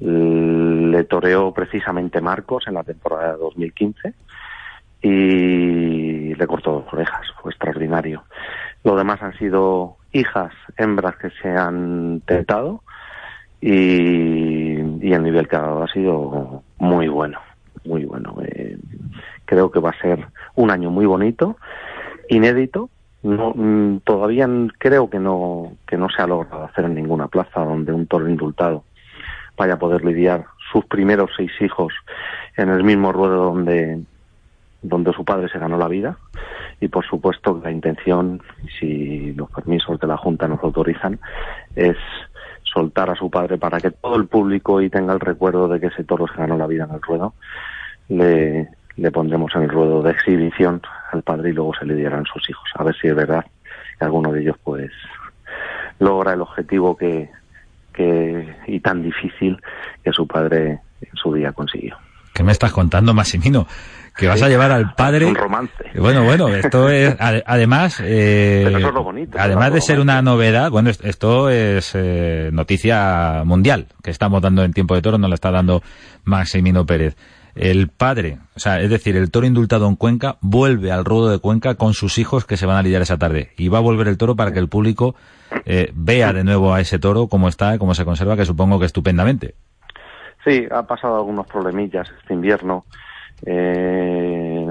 Le 0.00 1.04
toreó 1.04 1.52
precisamente 1.52 2.20
Marcos 2.20 2.64
en 2.68 2.74
la 2.74 2.84
temporada 2.84 3.32
de 3.32 3.38
2015 3.38 4.14
y 5.02 6.34
le 6.34 6.46
cortó 6.46 6.72
dos 6.72 6.92
orejas, 6.92 7.26
fue 7.40 7.50
extraordinario. 7.50 8.24
Lo 8.84 8.96
demás 8.96 9.22
han 9.22 9.36
sido 9.38 9.96
hijas, 10.12 10.52
hembras 10.76 11.16
que 11.16 11.30
se 11.42 11.48
han 11.48 12.22
tentado 12.26 12.82
y, 13.60 14.78
el 14.78 15.22
nivel 15.22 15.48
que 15.48 15.56
ha 15.56 15.60
dado 15.60 15.82
ha 15.82 15.92
sido 15.92 16.62
muy 16.78 17.08
bueno, 17.08 17.40
muy 17.84 18.04
bueno. 18.04 18.36
Eh, 18.44 18.78
creo 19.44 19.70
que 19.70 19.80
va 19.80 19.90
a 19.90 20.00
ser 20.00 20.26
un 20.54 20.70
año 20.70 20.90
muy 20.90 21.06
bonito, 21.06 21.56
inédito. 22.28 22.90
No, 23.22 23.52
mm, 23.54 24.00
todavía 24.04 24.48
creo 24.78 25.10
que 25.10 25.18
no, 25.18 25.72
que 25.86 25.96
no 25.96 26.08
se 26.08 26.22
ha 26.22 26.26
logrado 26.26 26.64
hacer 26.64 26.84
en 26.84 26.94
ninguna 26.94 27.26
plaza 27.26 27.64
donde 27.64 27.92
un 27.92 28.06
toro 28.06 28.28
indultado 28.28 28.84
vaya 29.56 29.74
a 29.74 29.78
poder 29.78 30.04
lidiar 30.04 30.44
sus 30.72 30.84
primeros 30.84 31.30
seis 31.36 31.50
hijos 31.60 31.92
en 32.56 32.68
el 32.68 32.84
mismo 32.84 33.12
ruedo 33.12 33.46
donde, 33.46 34.00
donde 34.82 35.12
su 35.12 35.24
padre 35.24 35.48
se 35.48 35.58
ganó 35.58 35.76
la 35.78 35.88
vida 35.88 36.16
y 36.80 36.88
por 36.88 37.04
supuesto 37.04 37.60
la 37.62 37.72
intención, 37.72 38.40
si 38.78 39.32
los 39.32 39.50
permisos 39.50 39.98
de 39.98 40.06
la 40.06 40.16
Junta 40.16 40.46
nos 40.46 40.62
autorizan, 40.62 41.18
es 41.74 41.96
soltar 42.62 43.10
a 43.10 43.16
su 43.16 43.30
padre 43.30 43.58
para 43.58 43.80
que 43.80 43.90
todo 43.90 44.16
el 44.16 44.26
público 44.26 44.80
y 44.80 44.90
tenga 44.90 45.12
el 45.12 45.20
recuerdo 45.20 45.66
de 45.66 45.80
que 45.80 45.86
ese 45.86 46.04
toro 46.04 46.26
se 46.28 46.36
ganó 46.36 46.56
la 46.56 46.66
vida 46.66 46.84
en 46.84 46.94
el 46.94 47.02
ruedo. 47.02 47.34
Le, 48.08 48.68
le 48.98 49.10
pondremos 49.10 49.54
en 49.54 49.62
el 49.62 49.68
ruedo 49.68 50.02
de 50.02 50.10
exhibición 50.10 50.82
al 51.12 51.22
padre 51.22 51.50
y 51.50 51.52
luego 51.52 51.72
se 51.74 51.86
le 51.86 51.94
dieran 51.94 52.24
sus 52.24 52.48
hijos. 52.50 52.68
A 52.74 52.84
ver 52.84 52.96
si 53.00 53.08
es 53.08 53.14
verdad 53.14 53.44
que 53.98 54.04
alguno 54.04 54.32
de 54.32 54.42
ellos 54.42 54.56
pues 54.62 54.90
logra 55.98 56.34
el 56.34 56.42
objetivo 56.42 56.96
que, 56.96 57.30
que 57.92 58.56
y 58.66 58.80
tan 58.80 59.02
difícil 59.02 59.60
que 60.04 60.12
su 60.12 60.26
padre 60.26 60.80
en 61.00 61.14
su 61.14 61.32
día 61.32 61.52
consiguió. 61.52 61.96
¿Qué 62.34 62.42
me 62.42 62.52
estás 62.52 62.72
contando, 62.72 63.14
Massimino? 63.14 63.66
que 64.18 64.26
vas 64.26 64.42
a 64.42 64.48
llevar 64.48 64.72
al 64.72 64.94
padre. 64.94 65.26
Un 65.26 65.34
romance. 65.36 65.84
Bueno, 65.94 66.24
bueno, 66.24 66.48
esto 66.48 66.90
es, 66.90 67.16
además, 67.18 68.00
eh, 68.04 68.62
Pero 68.64 68.78
eso 68.78 68.88
es 68.88 68.94
lo 68.94 69.04
bonito, 69.04 69.38
además 69.38 69.72
de 69.72 69.80
ser 69.80 70.00
una 70.00 70.20
novedad, 70.22 70.70
bueno, 70.70 70.90
esto 70.90 71.48
es 71.48 71.92
eh, 71.94 72.50
noticia 72.52 73.42
mundial 73.44 73.86
que 74.02 74.10
estamos 74.10 74.42
dando 74.42 74.64
en 74.64 74.72
tiempo 74.72 74.96
de 74.96 75.02
toro, 75.02 75.18
nos 75.18 75.30
la 75.30 75.34
está 75.34 75.52
dando 75.52 75.82
Maximino 76.24 76.84
Pérez. 76.84 77.16
El 77.58 77.88
padre, 77.88 78.38
o 78.54 78.60
sea, 78.60 78.80
es 78.80 78.88
decir, 78.88 79.16
el 79.16 79.32
toro 79.32 79.44
indultado 79.44 79.88
en 79.88 79.96
Cuenca 79.96 80.36
vuelve 80.40 80.92
al 80.92 81.04
ruedo 81.04 81.28
de 81.28 81.40
Cuenca 81.40 81.74
con 81.74 81.92
sus 81.92 82.18
hijos 82.18 82.44
que 82.44 82.56
se 82.56 82.66
van 82.66 82.76
a 82.76 82.82
lidiar 82.82 83.02
esa 83.02 83.18
tarde. 83.18 83.50
Y 83.56 83.66
va 83.66 83.78
a 83.78 83.80
volver 83.80 84.06
el 84.06 84.16
toro 84.16 84.36
para 84.36 84.52
que 84.52 84.60
el 84.60 84.68
público 84.68 85.16
eh, 85.64 85.90
vea 85.92 86.32
de 86.32 86.44
nuevo 86.44 86.72
a 86.72 86.80
ese 86.80 87.00
toro 87.00 87.26
cómo 87.26 87.48
está, 87.48 87.76
cómo 87.78 87.96
se 87.96 88.04
conserva, 88.04 88.36
que 88.36 88.44
supongo 88.44 88.78
que 88.78 88.86
estupendamente. 88.86 89.56
Sí, 90.44 90.66
ha 90.70 90.84
pasado 90.84 91.16
algunos 91.16 91.48
problemillas 91.48 92.08
este 92.20 92.32
invierno 92.32 92.84
eh, 93.44 94.66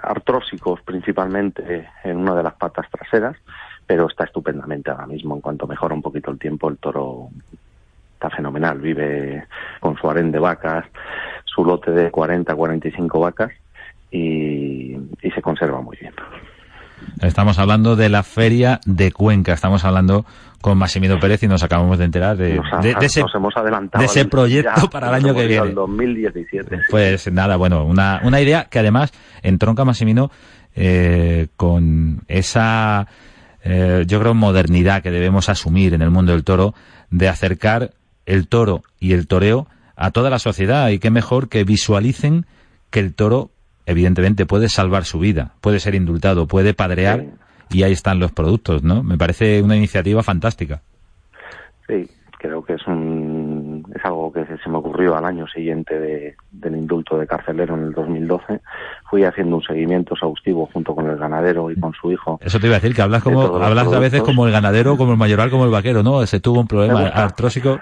artrósicos 0.00 0.80
principalmente 0.82 1.88
en 2.04 2.18
una 2.18 2.36
de 2.36 2.44
las 2.44 2.54
patas 2.54 2.86
traseras, 2.88 3.36
pero 3.84 4.06
está 4.06 4.24
estupendamente 4.24 4.92
ahora 4.92 5.06
mismo. 5.06 5.34
En 5.34 5.40
cuanto 5.40 5.66
mejora 5.66 5.94
un 5.94 6.02
poquito 6.02 6.30
el 6.30 6.38
tiempo, 6.38 6.68
el 6.68 6.78
toro 6.78 7.30
está 8.22 8.30
fenomenal. 8.30 8.78
Vive 8.78 9.46
con 9.80 9.96
su 9.96 10.08
harén 10.08 10.30
de 10.30 10.38
vacas, 10.38 10.86
su 11.62 11.68
lote 11.68 11.90
de 11.92 12.10
40, 12.10 12.54
45 12.54 13.20
vacas 13.20 13.52
y, 14.10 14.96
y 15.22 15.30
se 15.34 15.42
conserva 15.42 15.80
muy 15.80 15.96
bien. 16.00 16.12
Estamos 17.20 17.58
hablando 17.58 17.96
de 17.96 18.08
la 18.08 18.22
feria 18.22 18.80
de 18.86 19.10
Cuenca, 19.10 19.52
estamos 19.52 19.84
hablando 19.84 20.24
con 20.60 20.78
Massimino 20.78 21.18
Pérez 21.18 21.42
y 21.42 21.48
nos 21.48 21.62
acabamos 21.62 21.98
de 21.98 22.04
enterar 22.04 22.36
de, 22.36 22.60
ese, 23.00 23.24
de 23.98 24.04
ese 24.04 24.24
proyecto 24.26 24.88
para 24.90 25.08
el 25.08 25.14
año 25.14 25.34
que 25.34 25.46
viene. 25.46 25.68
El 25.68 25.74
2017. 25.74 26.78
Pues 26.90 27.30
nada, 27.32 27.56
bueno, 27.56 27.84
una, 27.84 28.20
una 28.22 28.40
idea 28.40 28.66
que 28.70 28.78
además 28.78 29.12
entronca 29.42 29.84
Massimino 29.84 30.30
eh, 30.76 31.48
con 31.56 32.22
esa, 32.28 33.08
eh, 33.64 34.04
yo 34.06 34.20
creo, 34.20 34.34
modernidad 34.34 35.02
que 35.02 35.10
debemos 35.10 35.48
asumir 35.48 35.94
en 35.94 36.02
el 36.02 36.10
mundo 36.10 36.32
del 36.32 36.44
toro 36.44 36.74
de 37.10 37.28
acercar 37.28 37.90
el 38.26 38.46
toro 38.46 38.82
y 39.00 39.12
el 39.12 39.26
toreo 39.26 39.66
a 39.96 40.10
toda 40.10 40.30
la 40.30 40.38
sociedad. 40.38 40.88
Y 40.90 40.98
qué 40.98 41.10
mejor 41.10 41.48
que 41.48 41.64
visualicen 41.64 42.46
que 42.90 43.00
el 43.00 43.14
toro 43.14 43.50
evidentemente 43.86 44.46
puede 44.46 44.68
salvar 44.68 45.04
su 45.04 45.18
vida, 45.18 45.54
puede 45.60 45.80
ser 45.80 45.94
indultado, 45.94 46.46
puede 46.46 46.74
padrear 46.74 47.24
y 47.70 47.82
ahí 47.82 47.92
están 47.92 48.18
los 48.20 48.32
productos, 48.32 48.82
¿no? 48.82 49.02
Me 49.02 49.18
parece 49.18 49.62
una 49.62 49.76
iniciativa 49.76 50.22
fantástica. 50.22 50.82
Sí, 51.88 52.08
creo 52.42 52.62
que 52.62 52.74
es 52.74 52.86
un 52.86 53.84
es 53.94 54.04
algo 54.04 54.32
que 54.32 54.44
se 54.44 54.68
me 54.68 54.78
ocurrió 54.78 55.16
al 55.16 55.24
año 55.24 55.46
siguiente 55.46 55.98
de, 55.98 56.34
del 56.50 56.76
indulto 56.76 57.16
de 57.16 57.26
carcelero 57.26 57.74
en 57.74 57.84
el 57.84 57.92
2012 57.92 58.60
fui 59.08 59.24
haciendo 59.24 59.56
un 59.56 59.62
seguimiento 59.62 60.14
exhaustivo 60.14 60.68
junto 60.72 60.94
con 60.94 61.08
el 61.08 61.16
ganadero 61.16 61.70
y 61.70 61.78
con 61.78 61.92
su 61.92 62.10
hijo 62.10 62.38
eso 62.42 62.58
te 62.58 62.66
iba 62.66 62.76
a 62.76 62.80
decir 62.80 62.94
que 62.94 63.02
hablas 63.02 63.22
como 63.22 63.56
hablas 63.56 63.92
a 63.92 63.98
veces 63.98 64.22
como 64.22 64.46
el 64.46 64.52
ganadero 64.52 64.96
como 64.96 65.12
el 65.12 65.18
mayoral 65.18 65.50
como 65.50 65.64
el 65.64 65.70
vaquero 65.70 66.02
no 66.02 66.26
se 66.26 66.40
tuvo 66.40 66.60
un 66.60 66.66
problema 66.66 67.06
artrósico 67.08 67.78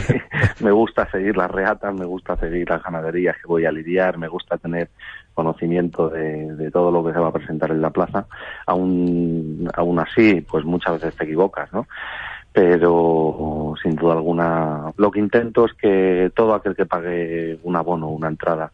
sí 0.00 0.14
me 0.64 0.70
gusta 0.70 1.10
seguir 1.10 1.36
las 1.36 1.50
reatas 1.50 1.94
me 1.94 2.04
gusta 2.04 2.36
seguir 2.36 2.68
las 2.68 2.82
ganaderías 2.82 3.36
que 3.36 3.46
voy 3.46 3.64
a 3.64 3.72
lidiar 3.72 4.18
me 4.18 4.28
gusta 4.28 4.58
tener 4.58 4.88
conocimiento 5.34 6.08
de, 6.08 6.70
todo 6.70 6.90
lo 6.90 7.04
que 7.04 7.12
se 7.12 7.18
va 7.18 7.28
a 7.28 7.32
presentar 7.32 7.70
en 7.70 7.80
la 7.80 7.90
plaza 7.90 8.26
aún 8.66 9.68
aún 9.74 9.98
así 9.98 10.40
pues 10.42 10.64
muchas 10.64 10.94
veces 10.94 11.16
te 11.16 11.24
equivocas 11.24 11.72
no 11.72 11.86
pero 12.52 13.74
sin 13.82 13.96
duda 13.96 14.12
alguna 14.12 14.92
lo 14.96 15.10
que 15.10 15.20
intento 15.20 15.64
es 15.64 15.72
que 15.74 16.30
todo 16.34 16.54
aquel 16.54 16.76
que 16.76 16.84
pague 16.84 17.58
un 17.62 17.76
abono, 17.76 18.08
una 18.08 18.28
entrada, 18.28 18.70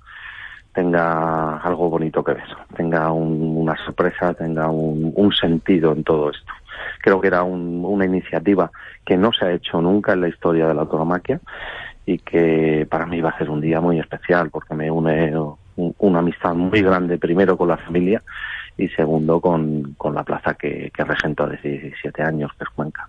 tenga 0.75 1.59
algo 1.59 1.89
bonito 1.89 2.23
que 2.23 2.35
ver, 2.35 2.57
tenga 2.77 3.11
una 3.12 3.77
sorpresa, 3.85 4.35
tenga 4.35 4.69
un, 4.69 5.33
sentido 5.33 5.93
en 5.93 6.05
todo 6.05 6.31
esto. 6.31 6.53
Creo 7.01 7.20
que 7.20 7.28
era 7.28 7.43
una 7.43 8.05
iniciativa 8.05 8.70
que 9.05 9.16
no 9.16 9.32
se 9.32 9.45
ha 9.45 9.53
hecho 9.53 9.80
nunca 9.80 10.12
en 10.12 10.20
la 10.22 10.28
historia 10.28 10.66
de 10.66 10.74
la 10.74 10.82
autonomaquia 10.82 11.41
y 12.07 12.18
que 12.18 12.86
para 12.89 13.07
mí 13.07 13.20
va 13.20 13.30
a 13.30 13.39
ser 13.39 13.51
un 13.51 13.61
día 13.61 13.80
muy 13.80 13.99
especial 14.01 14.51
porque 14.51 14.74
me 14.74 14.91
une 14.91 15.34
una 15.76 16.18
amistad 16.18 16.55
muy 16.55 16.82
grande 16.82 17.18
primero 17.18 17.57
con 17.57 17.68
la 17.68 17.76
familia 17.76 18.22
y 18.76 18.89
segundo 18.89 19.41
con, 19.41 19.95
con 19.97 20.14
la 20.14 20.24
plaza 20.24 20.55
que, 20.55 20.91
que 20.95 21.05
regento 21.05 21.47
desde 21.47 21.78
17 21.78 22.22
años, 22.22 22.51
que 22.57 22.64
es 22.64 22.70
Cuenca. 22.70 23.09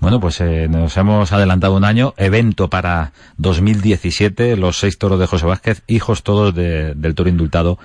Bueno, 0.00 0.18
pues 0.18 0.40
eh, 0.40 0.66
nos 0.68 0.96
hemos 0.96 1.30
adelantado 1.32 1.76
un 1.76 1.84
año. 1.84 2.14
Evento 2.16 2.70
para 2.70 3.12
2017, 3.36 4.56
los 4.56 4.78
seis 4.78 4.98
toros 4.98 5.18
de 5.18 5.26
José 5.26 5.46
Vázquez, 5.46 5.82
hijos 5.86 6.22
todos 6.22 6.54
del 6.54 7.14
toro 7.14 7.28
indultado 7.28 7.78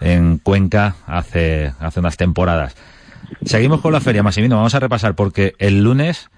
en 0.00 0.38
Cuenca 0.38 0.96
hace, 1.06 1.72
hace 1.78 2.00
unas 2.00 2.16
temporadas. 2.16 2.74
Seguimos 3.44 3.80
con 3.80 3.92
la 3.92 4.00
feria, 4.00 4.22
Massimino. 4.22 4.56
Vamos 4.56 4.74
a 4.74 4.80
repasar 4.80 5.14
porque 5.14 5.54
el 5.58 5.82
lunes, 5.82 6.30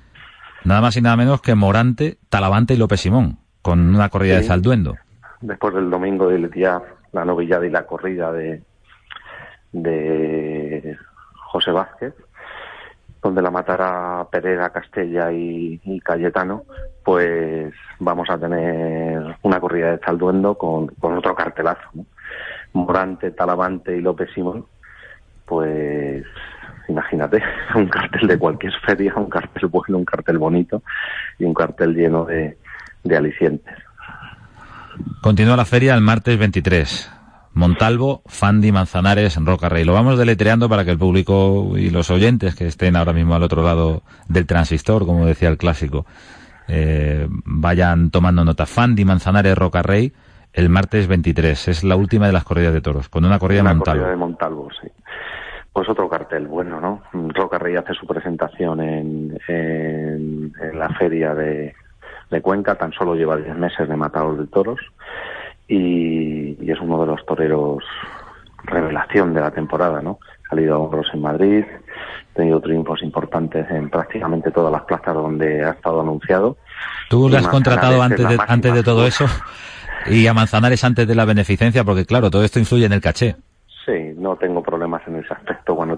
nada 0.64 0.80
más 0.80 0.97
y 0.97 1.03
nada 1.03 1.16
menos 1.16 1.41
que 1.43 1.55
Morante, 1.55 2.18
Talavante 2.28 2.74
y 2.74 2.76
López 2.76 3.01
Simón, 3.01 3.39
con 3.62 3.95
una 3.95 4.09
corrida 4.09 4.37
de 4.37 4.45
Zalduendo. 4.45 4.97
Después 5.41 5.74
del 5.74 5.91
domingo 5.91 6.28
de 6.28 6.49
día, 6.49 6.80
la 7.12 7.24
novillada 7.24 7.66
y 7.66 7.70
la 7.70 7.87
corrida 7.87 8.32
de, 8.32 8.62
de 9.72 10.97
José 11.35 11.70
Vázquez 11.70 12.14
donde 13.24 13.41
la 13.41 13.51
matará 13.51 14.28
Pereira, 14.30 14.68
Castella 14.68 15.32
y, 15.32 15.80
Cayetano, 16.05 16.64
pues 17.03 17.72
vamos 17.99 18.28
a 18.28 18.37
tener 18.39 19.39
una 19.41 19.59
corrida 19.61 19.93
de 19.93 19.99
Zalduendo 20.05 20.59
con, 20.59 20.89
con 20.89 21.16
otro 21.16 21.35
cartelazo. 21.35 21.89
Morante, 22.74 23.30
Talavante 23.30 23.97
y 23.97 24.03
López 24.03 24.28
Simón, 24.35 24.66
pues 25.47 26.22
imagínate, 26.89 27.43
un 27.74 27.89
cartel 27.89 28.28
de 28.28 28.39
cualquier 28.39 28.72
feria, 28.87 29.14
un 29.16 29.28
cartel 29.28 29.68
bueno, 29.68 29.99
un 29.99 30.05
cartel 30.05 30.39
bonito 30.39 30.82
y 31.39 31.45
un 31.45 31.55
cartel 31.55 31.95
lleno 31.95 32.24
de, 32.24 32.57
de 33.03 33.16
alicientes. 33.16 33.74
Continúa 35.20 35.57
la 35.57 35.64
feria 35.64 35.95
el 35.95 36.01
martes 36.01 36.39
23. 36.39 37.11
Montalvo, 37.55 38.22
Fandi, 38.26 38.72
Manzanares, 38.72 39.37
Roca 39.37 39.68
Rey. 39.68 39.85
Lo 39.85 39.93
vamos 39.93 40.18
deletreando 40.18 40.68
para 40.68 40.85
que 40.85 40.91
el 40.91 40.99
público 40.99 41.74
y 41.76 41.91
los 41.91 42.11
oyentes 42.11 42.57
que 42.57 42.66
estén 42.66 42.97
ahora 42.97 43.12
mismo 43.12 43.35
al 43.35 43.45
otro 43.45 43.62
lado 43.62 44.03
del 44.28 44.47
transistor, 44.47 45.07
como 45.07 45.24
decía 45.24 45.49
el 45.49 45.57
clásico, 45.57 46.05
eh, 46.66 47.28
vayan 47.30 48.11
tomando 48.11 48.45
nota. 48.45 48.66
Fandi, 48.66 49.05
Manzanares, 49.05 49.57
Roca 49.57 49.82
Rey, 49.82 50.12
el 50.53 50.68
martes 50.68 51.07
23. 51.07 51.68
Es 51.68 51.85
la 51.85 51.95
última 51.95 52.26
de 52.26 52.32
las 52.32 52.45
corridas 52.45 52.72
de 52.72 52.80
toros, 52.80 53.09
con 53.09 53.24
una 53.24 53.39
corrida 53.39 53.62
de 53.62 53.74
Montalvo. 53.74 54.01
Corrida 54.01 54.11
de 54.11 54.16
Montalvo, 54.16 54.68
sí. 54.82 54.89
Pues 55.74 55.88
otro 55.88 56.08
cartel, 56.08 56.46
bueno, 56.46 56.80
¿no? 56.80 57.02
Roca 57.34 57.58
Rey 57.58 57.74
hace 57.74 57.94
su 57.94 58.06
presentación 58.06 58.80
en, 58.80 59.38
en, 59.48 60.52
la 60.72 60.88
feria 60.90 61.34
de, 61.34 61.74
de 62.30 62.40
Cuenca, 62.40 62.76
tan 62.76 62.92
solo 62.92 63.16
lleva 63.16 63.36
10 63.36 63.56
meses 63.56 63.88
de 63.88 63.96
matador 63.96 64.38
de 64.38 64.46
toros 64.46 64.78
y, 65.66 66.70
es 66.70 66.80
uno 66.80 67.00
de 67.00 67.06
los 67.06 67.26
toreros 67.26 67.82
revelación 68.62 69.34
de 69.34 69.40
la 69.40 69.50
temporada, 69.50 70.00
¿no? 70.00 70.20
Ha 70.46 70.50
salido 70.50 70.76
a 70.76 70.78
hombros 70.78 71.08
en 71.12 71.20
Madrid, 71.22 71.64
ha 71.64 72.34
tenido 72.34 72.60
triunfos 72.60 73.02
importantes 73.02 73.68
en 73.68 73.90
prácticamente 73.90 74.52
todas 74.52 74.70
las 74.70 74.82
plazas 74.82 75.14
donde 75.14 75.64
ha 75.64 75.70
estado 75.70 76.02
anunciado. 76.02 76.56
¿Tú 77.10 77.28
lo 77.28 77.36
has 77.36 77.48
contratado 77.48 78.00
antes 78.00 78.28
de, 78.28 78.38
antes 78.46 78.74
de 78.74 78.82
todo 78.84 79.06
eso? 79.08 79.26
y 80.06 80.26
a 80.28 80.34
Manzanares 80.34 80.84
antes 80.84 81.08
de 81.08 81.14
la 81.16 81.24
beneficencia, 81.24 81.82
porque 81.82 82.06
claro, 82.06 82.30
todo 82.30 82.44
esto 82.44 82.60
influye 82.60 82.86
en 82.86 82.92
el 82.92 83.00
caché. 83.00 83.34
Sí, 83.84 84.14
no 84.16 84.36
tengo 84.36 84.62
problemas 84.62 85.02
en 85.06 85.16
ese 85.16 85.34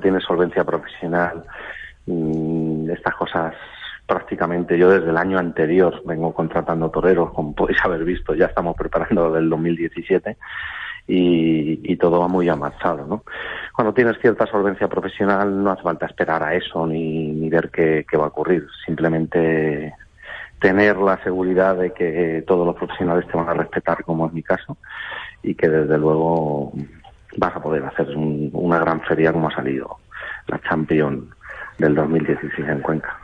tienes 0.07 0.23
solvencia 0.23 0.63
profesional, 0.63 1.43
mm, 2.07 2.89
estas 2.91 3.13
cosas 3.17 3.55
prácticamente 4.07 4.79
yo 4.79 4.89
desde 4.89 5.11
el 5.11 5.17
año 5.17 5.37
anterior 5.37 6.01
vengo 6.05 6.33
contratando 6.33 6.89
toreros, 6.93 7.33
como 7.33 7.57
podéis 7.57 7.85
haber 7.85 8.05
visto, 8.05 8.33
ya 8.37 8.47
estamos 8.47 8.77
preparando 8.77 9.33
del 9.33 9.51
2017 9.51 10.37
y, 11.09 11.81
y 11.93 11.97
todo 11.97 12.21
va 12.21 12.29
muy 12.29 12.49
avanzado, 12.49 13.05
¿no? 13.05 13.25
Cuando 13.75 13.93
tienes 13.93 14.17
cierta 14.21 14.47
solvencia 14.47 14.87
profesional 14.87 15.65
no 15.65 15.73
hace 15.73 15.83
falta 15.83 16.07
esperar 16.07 16.41
a 16.45 16.55
eso 16.55 16.87
ni, 16.87 17.49
ver 17.49 17.71
qué 17.71 18.17
va 18.17 18.27
a 18.27 18.29
ocurrir, 18.29 18.65
simplemente 18.85 19.93
tener 20.61 20.99
la 20.99 21.21
seguridad 21.25 21.77
de 21.77 21.93
que 21.93 22.45
todos 22.47 22.65
los 22.65 22.77
profesionales 22.77 23.27
te 23.27 23.37
van 23.37 23.49
a 23.49 23.55
respetar, 23.55 24.05
como 24.05 24.29
es 24.29 24.33
mi 24.33 24.45
caso, 24.45 24.77
y 25.43 25.57
que 25.57 25.69
desde 25.69 25.99
luego 25.99 26.73
vas 27.37 27.57
a 27.57 27.61
poder 27.61 27.85
hacer 27.85 28.09
un, 28.17 28.51
una 28.53 28.79
gran 28.79 29.01
feria 29.03 29.33
como 29.33 29.49
ha 29.49 29.55
salido 29.55 29.99
la 30.49 30.61
Champion 30.69 31.29
del 31.79 31.95
2016 31.95 32.69
en 32.69 32.81
Cuenca. 32.81 33.17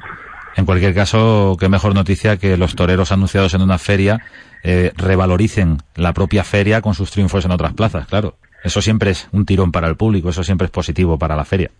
En 0.57 0.67
cualquier 0.67 0.95
caso, 0.95 1.57
qué 1.59 1.69
mejor 1.69 1.95
noticia 1.95 2.37
que 2.37 2.57
los 2.57 2.75
toreros 2.77 3.11
anunciados 3.11 3.55
en 3.55 3.63
una 3.63 3.79
feria 3.79 4.21
eh, 4.63 4.93
revaloricen 4.97 5.79
la 5.97 6.13
propia 6.13 6.45
feria 6.45 6.83
con 6.83 6.95
sus 6.95 7.11
triunfos 7.11 7.45
en 7.45 7.53
otras 7.53 7.73
plazas, 7.73 8.07
claro. 8.07 8.35
Eso 8.63 8.81
siempre 8.81 9.11
es 9.11 9.29
un 9.33 9.47
tirón 9.47 9.73
para 9.73 9.89
el 9.89 9.97
público, 9.97 10.29
eso 10.29 10.45
siempre 10.45 10.67
es 10.67 10.71
positivo 10.71 11.19
para 11.19 11.35
la 11.35 11.45
feria. 11.45 11.71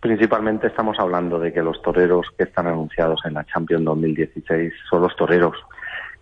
Principalmente 0.00 0.68
estamos 0.68 0.98
hablando 1.00 1.38
de 1.38 1.52
que 1.52 1.62
los 1.62 1.82
toreros 1.82 2.26
que 2.38 2.44
están 2.44 2.68
anunciados 2.68 3.20
en 3.24 3.34
la 3.34 3.44
Champions 3.44 3.84
2016 3.84 4.72
son 4.88 5.02
los 5.02 5.16
toreros 5.16 5.56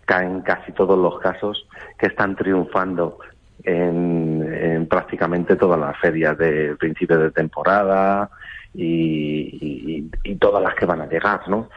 en 0.07 0.41
casi 0.41 0.71
todos 0.71 0.97
los 0.97 1.19
casos 1.19 1.67
que 1.97 2.07
están 2.07 2.35
triunfando 2.35 3.17
en, 3.63 4.47
en 4.53 4.87
prácticamente 4.87 5.55
todas 5.55 5.79
las 5.79 5.97
ferias 5.99 6.37
de 6.37 6.75
principio 6.75 7.17
de 7.17 7.31
temporada 7.31 8.29
y, 8.73 10.09
y, 10.23 10.35
todas 10.35 10.61
las 10.61 10.75
que 10.75 10.85
van 10.85 11.01
a 11.01 11.07
llegar, 11.07 11.47
¿no? 11.47 11.69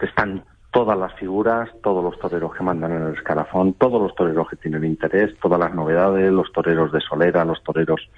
Están 0.00 0.44
todas 0.70 0.98
las 0.98 1.14
figuras, 1.14 1.70
todos 1.82 2.04
los 2.04 2.18
toreros 2.18 2.54
que 2.54 2.62
mandan 2.62 2.92
en 2.92 3.02
el 3.02 3.14
escalafón, 3.14 3.72
todos 3.74 4.00
los 4.00 4.14
toreros 4.14 4.48
que 4.48 4.56
tienen 4.56 4.84
interés, 4.84 5.34
todas 5.40 5.58
las 5.58 5.74
novedades, 5.74 6.30
los 6.30 6.52
toreros 6.52 6.92
de 6.92 7.00
solera, 7.00 7.44
los 7.44 7.62
toreros 7.62 8.08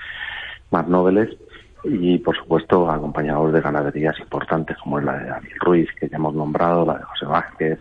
más 0.71 0.89
nobles 0.89 1.37
y 1.85 2.19
por 2.19 2.37
supuesto 2.37 2.91
acompañados 2.91 3.53
de 3.53 3.61
ganaderías 3.61 4.19
importantes 4.19 4.77
como 4.79 4.99
es 4.99 5.05
la 5.05 5.19
de 5.19 5.27
David 5.27 5.57
Ruiz 5.61 5.89
que 5.99 6.09
ya 6.09 6.17
hemos 6.17 6.35
nombrado, 6.35 6.85
la 6.85 6.99
de 6.99 7.05
José 7.05 7.27
Vázquez, 7.27 7.79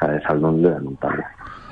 la 0.00 0.08
de 0.08 0.22
Saldón 0.22 0.62
de 0.62 0.80
Montalvo. 0.80 1.22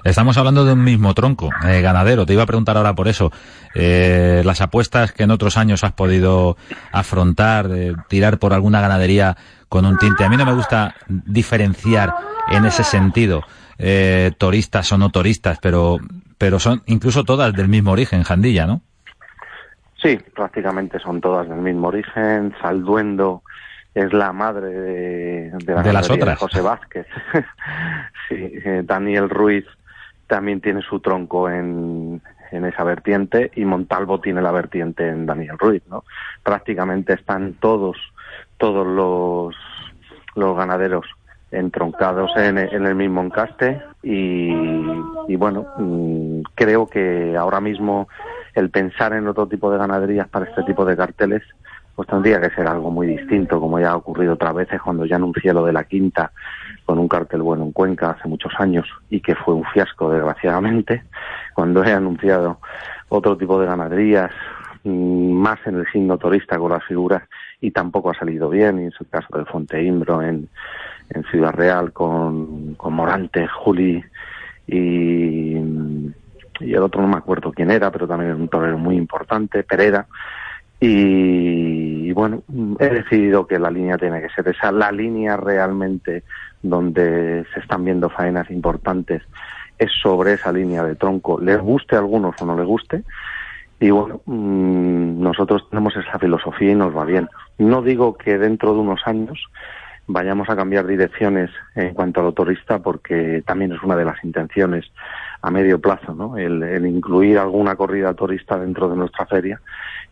Estamos 0.04 0.36
hablando 0.36 0.64
de 0.64 0.72
un 0.72 0.82
mismo 0.82 1.14
tronco, 1.14 1.50
eh, 1.64 1.80
ganadero. 1.80 2.26
Te 2.26 2.32
iba 2.32 2.42
a 2.42 2.46
preguntar 2.46 2.76
ahora 2.76 2.94
por 2.94 3.08
eso. 3.08 3.30
Eh, 3.74 4.42
las 4.44 4.60
apuestas 4.60 5.12
que 5.12 5.22
en 5.22 5.30
otros 5.30 5.56
años 5.56 5.84
has 5.84 5.92
podido 5.92 6.56
afrontar, 6.92 7.68
eh, 7.72 7.94
tirar 8.08 8.38
por 8.38 8.52
alguna 8.52 8.80
ganadería 8.80 9.36
con 9.68 9.86
un 9.86 9.98
tinte. 9.98 10.24
A 10.24 10.28
mí 10.28 10.36
no 10.36 10.44
me 10.44 10.54
gusta 10.54 10.94
diferenciar 11.08 12.14
en 12.50 12.64
ese 12.64 12.84
sentido 12.84 13.42
eh, 13.78 14.32
toristas 14.38 14.92
o 14.92 14.98
no 14.98 15.10
toristas, 15.10 15.58
pero, 15.60 15.98
pero 16.38 16.58
son 16.58 16.82
incluso 16.86 17.24
todas 17.24 17.52
del 17.52 17.68
mismo 17.68 17.92
origen, 17.92 18.22
Jandilla, 18.22 18.66
¿no? 18.66 18.82
Sí, 20.02 20.18
prácticamente 20.34 20.98
son 20.98 21.20
todas 21.20 21.48
del 21.48 21.58
mismo 21.58 21.88
origen. 21.88 22.54
Salduendo 22.60 23.42
es 23.94 24.12
la 24.12 24.32
madre 24.32 24.68
de, 24.68 25.50
de, 25.64 25.74
la 25.74 25.82
de 25.82 25.92
las 25.92 26.10
otras. 26.10 26.40
De 26.40 26.46
José 26.46 26.60
Vázquez. 26.60 27.06
sí, 28.28 28.52
eh, 28.64 28.82
Daniel 28.84 29.30
Ruiz 29.30 29.64
también 30.32 30.62
tiene 30.62 30.80
su 30.80 30.98
tronco 31.00 31.50
en, 31.50 32.22
en 32.52 32.64
esa 32.64 32.84
vertiente 32.84 33.50
y 33.54 33.66
Montalvo 33.66 34.18
tiene 34.18 34.40
la 34.40 34.50
vertiente 34.50 35.06
en 35.06 35.26
Daniel 35.26 35.58
Ruiz, 35.58 35.82
¿no? 35.90 36.04
Prácticamente 36.42 37.12
están 37.12 37.52
todos, 37.60 37.98
todos 38.56 38.86
los, 38.86 39.54
los 40.34 40.56
ganaderos 40.56 41.04
entroncados 41.50 42.30
en, 42.36 42.56
en 42.56 42.86
el 42.86 42.94
mismo 42.94 43.20
encaste 43.20 43.82
y, 44.02 44.54
y 45.28 45.36
bueno, 45.36 45.66
mmm, 45.76 46.40
creo 46.54 46.86
que 46.86 47.36
ahora 47.36 47.60
mismo 47.60 48.08
el 48.54 48.70
pensar 48.70 49.12
en 49.12 49.28
otro 49.28 49.48
tipo 49.48 49.70
de 49.70 49.76
ganaderías 49.76 50.28
para 50.28 50.46
este 50.46 50.62
tipo 50.62 50.86
de 50.86 50.96
carteles 50.96 51.42
pues 51.94 52.08
tendría 52.08 52.40
que 52.40 52.50
ser 52.50 52.66
algo 52.66 52.90
muy 52.90 53.06
distinto, 53.06 53.60
como 53.60 53.78
ya 53.78 53.90
ha 53.90 53.96
ocurrido 53.96 54.34
otras 54.34 54.54
veces 54.54 54.80
cuando 54.80 55.04
ya 55.04 55.16
anuncié 55.16 55.52
lo 55.52 55.64
de 55.64 55.72
la 55.72 55.84
quinta 55.84 56.32
con 56.84 56.98
un 56.98 57.08
cartel 57.08 57.42
bueno 57.42 57.64
en 57.64 57.72
Cuenca 57.72 58.10
hace 58.10 58.28
muchos 58.28 58.52
años 58.58 58.86
y 59.10 59.20
que 59.20 59.34
fue 59.34 59.54
un 59.54 59.64
fiasco 59.64 60.10
desgraciadamente, 60.10 61.02
cuando 61.54 61.84
he 61.84 61.92
anunciado 61.92 62.58
otro 63.08 63.36
tipo 63.36 63.60
de 63.60 63.66
ganaderías 63.66 64.30
más 64.84 65.58
en 65.66 65.76
el 65.76 65.86
signo 65.92 66.18
turista 66.18 66.58
con 66.58 66.72
las 66.72 66.84
figuras 66.84 67.22
y 67.60 67.70
tampoco 67.70 68.10
ha 68.10 68.14
salido 68.14 68.48
bien, 68.48 68.80
y 68.80 68.86
es 68.86 68.94
el 69.00 69.06
caso 69.06 69.38
de 69.38 69.44
Fonteimbro 69.44 70.20
en, 70.22 70.48
en 71.10 71.24
Ciudad 71.24 71.52
Real 71.52 71.92
con, 71.92 72.74
con 72.74 72.94
Morante, 72.94 73.46
Juli 73.46 74.02
y, 74.66 75.56
el 76.60 76.82
otro 76.82 77.02
no 77.02 77.08
me 77.08 77.16
acuerdo 77.16 77.52
quién 77.52 77.70
era, 77.70 77.90
pero 77.90 78.06
también 78.06 78.32
es 78.32 78.38
un 78.38 78.48
torero 78.48 78.78
muy 78.78 78.96
importante, 78.96 79.64
Pereda. 79.64 80.06
Y, 80.80 81.81
y, 82.12 82.14
bueno, 82.14 82.42
he 82.78 82.90
decidido 82.90 83.46
que 83.46 83.58
la 83.58 83.70
línea 83.70 83.96
tiene 83.96 84.20
que 84.20 84.28
ser 84.28 84.46
esa, 84.46 84.70
la 84.70 84.92
línea 84.92 85.34
realmente 85.38 86.24
donde 86.62 87.46
se 87.54 87.60
están 87.60 87.86
viendo 87.86 88.10
faenas 88.10 88.50
importantes 88.50 89.22
es 89.78 89.90
sobre 90.02 90.34
esa 90.34 90.52
línea 90.52 90.84
de 90.84 90.94
tronco, 90.94 91.40
les 91.40 91.58
guste 91.58 91.96
a 91.96 92.00
algunos 92.00 92.34
o 92.38 92.44
no 92.44 92.54
les 92.54 92.66
guste. 92.66 93.02
Y 93.80 93.88
bueno, 93.88 94.20
mmm, 94.26 95.22
nosotros 95.22 95.66
tenemos 95.70 95.96
esa 95.96 96.18
filosofía 96.18 96.72
y 96.72 96.74
nos 96.74 96.94
va 96.94 97.06
bien. 97.06 97.30
No 97.56 97.80
digo 97.80 98.18
que 98.18 98.36
dentro 98.36 98.74
de 98.74 98.80
unos 98.80 99.00
años 99.06 99.38
vayamos 100.06 100.48
a 100.48 100.56
cambiar 100.56 100.86
direcciones 100.86 101.50
en 101.74 101.94
cuanto 101.94 102.20
a 102.20 102.24
lo 102.24 102.32
turista 102.32 102.78
porque 102.80 103.42
también 103.46 103.72
es 103.72 103.82
una 103.82 103.96
de 103.96 104.04
las 104.04 104.22
intenciones 104.24 104.86
a 105.40 105.50
medio 105.50 105.80
plazo, 105.80 106.14
¿no? 106.14 106.36
El, 106.36 106.62
el 106.62 106.86
incluir 106.86 107.38
alguna 107.38 107.74
corrida 107.76 108.14
turista 108.14 108.58
dentro 108.58 108.88
de 108.88 108.96
nuestra 108.96 109.26
feria 109.26 109.60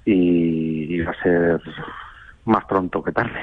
y, 0.05 0.95
y 0.95 1.01
va 1.01 1.13
a 1.13 1.23
ser 1.23 1.61
más 2.45 2.65
pronto 2.65 3.03
que 3.03 3.13
tarde. 3.13 3.39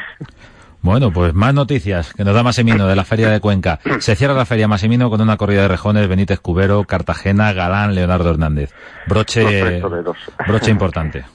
Bueno, 0.81 1.11
pues 1.11 1.33
más 1.33 1.53
noticias 1.53 2.13
que 2.13 2.23
nos 2.23 2.33
da 2.33 2.43
Massimino 2.43 2.87
de 2.87 2.95
la 2.95 3.03
Feria 3.03 3.29
de 3.29 3.39
Cuenca. 3.39 3.79
Se 3.99 4.15
cierra 4.15 4.33
la 4.35 4.45
Feria 4.45 4.67
Massimino 4.67 5.09
con 5.09 5.19
una 5.19 5.35
corrida 5.35 5.63
de 5.63 5.67
rejones, 5.67 6.07
Benítez 6.07 6.39
Cubero, 6.39 6.83
Cartagena, 6.83 7.51
Galán, 7.51 7.95
Leonardo 7.95 8.29
Hernández. 8.29 8.73
Broche, 9.07 9.81
broche 10.47 10.71
importante. 10.71 11.25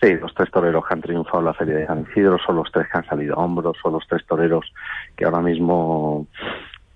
Sí, 0.00 0.14
los 0.14 0.32
tres 0.34 0.50
toreros 0.50 0.86
que 0.86 0.94
han 0.94 1.02
triunfado 1.02 1.40
en 1.40 1.44
la 1.44 1.54
Feria 1.54 1.76
de 1.76 1.86
San 1.86 2.06
Isidro 2.10 2.38
son 2.38 2.56
los 2.56 2.72
tres 2.72 2.86
que 2.90 2.98
han 2.98 3.06
salido 3.06 3.34
a 3.34 3.44
hombros, 3.44 3.76
son 3.82 3.92
los 3.92 4.06
tres 4.08 4.24
toreros 4.26 4.72
que 5.14 5.26
ahora 5.26 5.40
mismo 5.40 6.26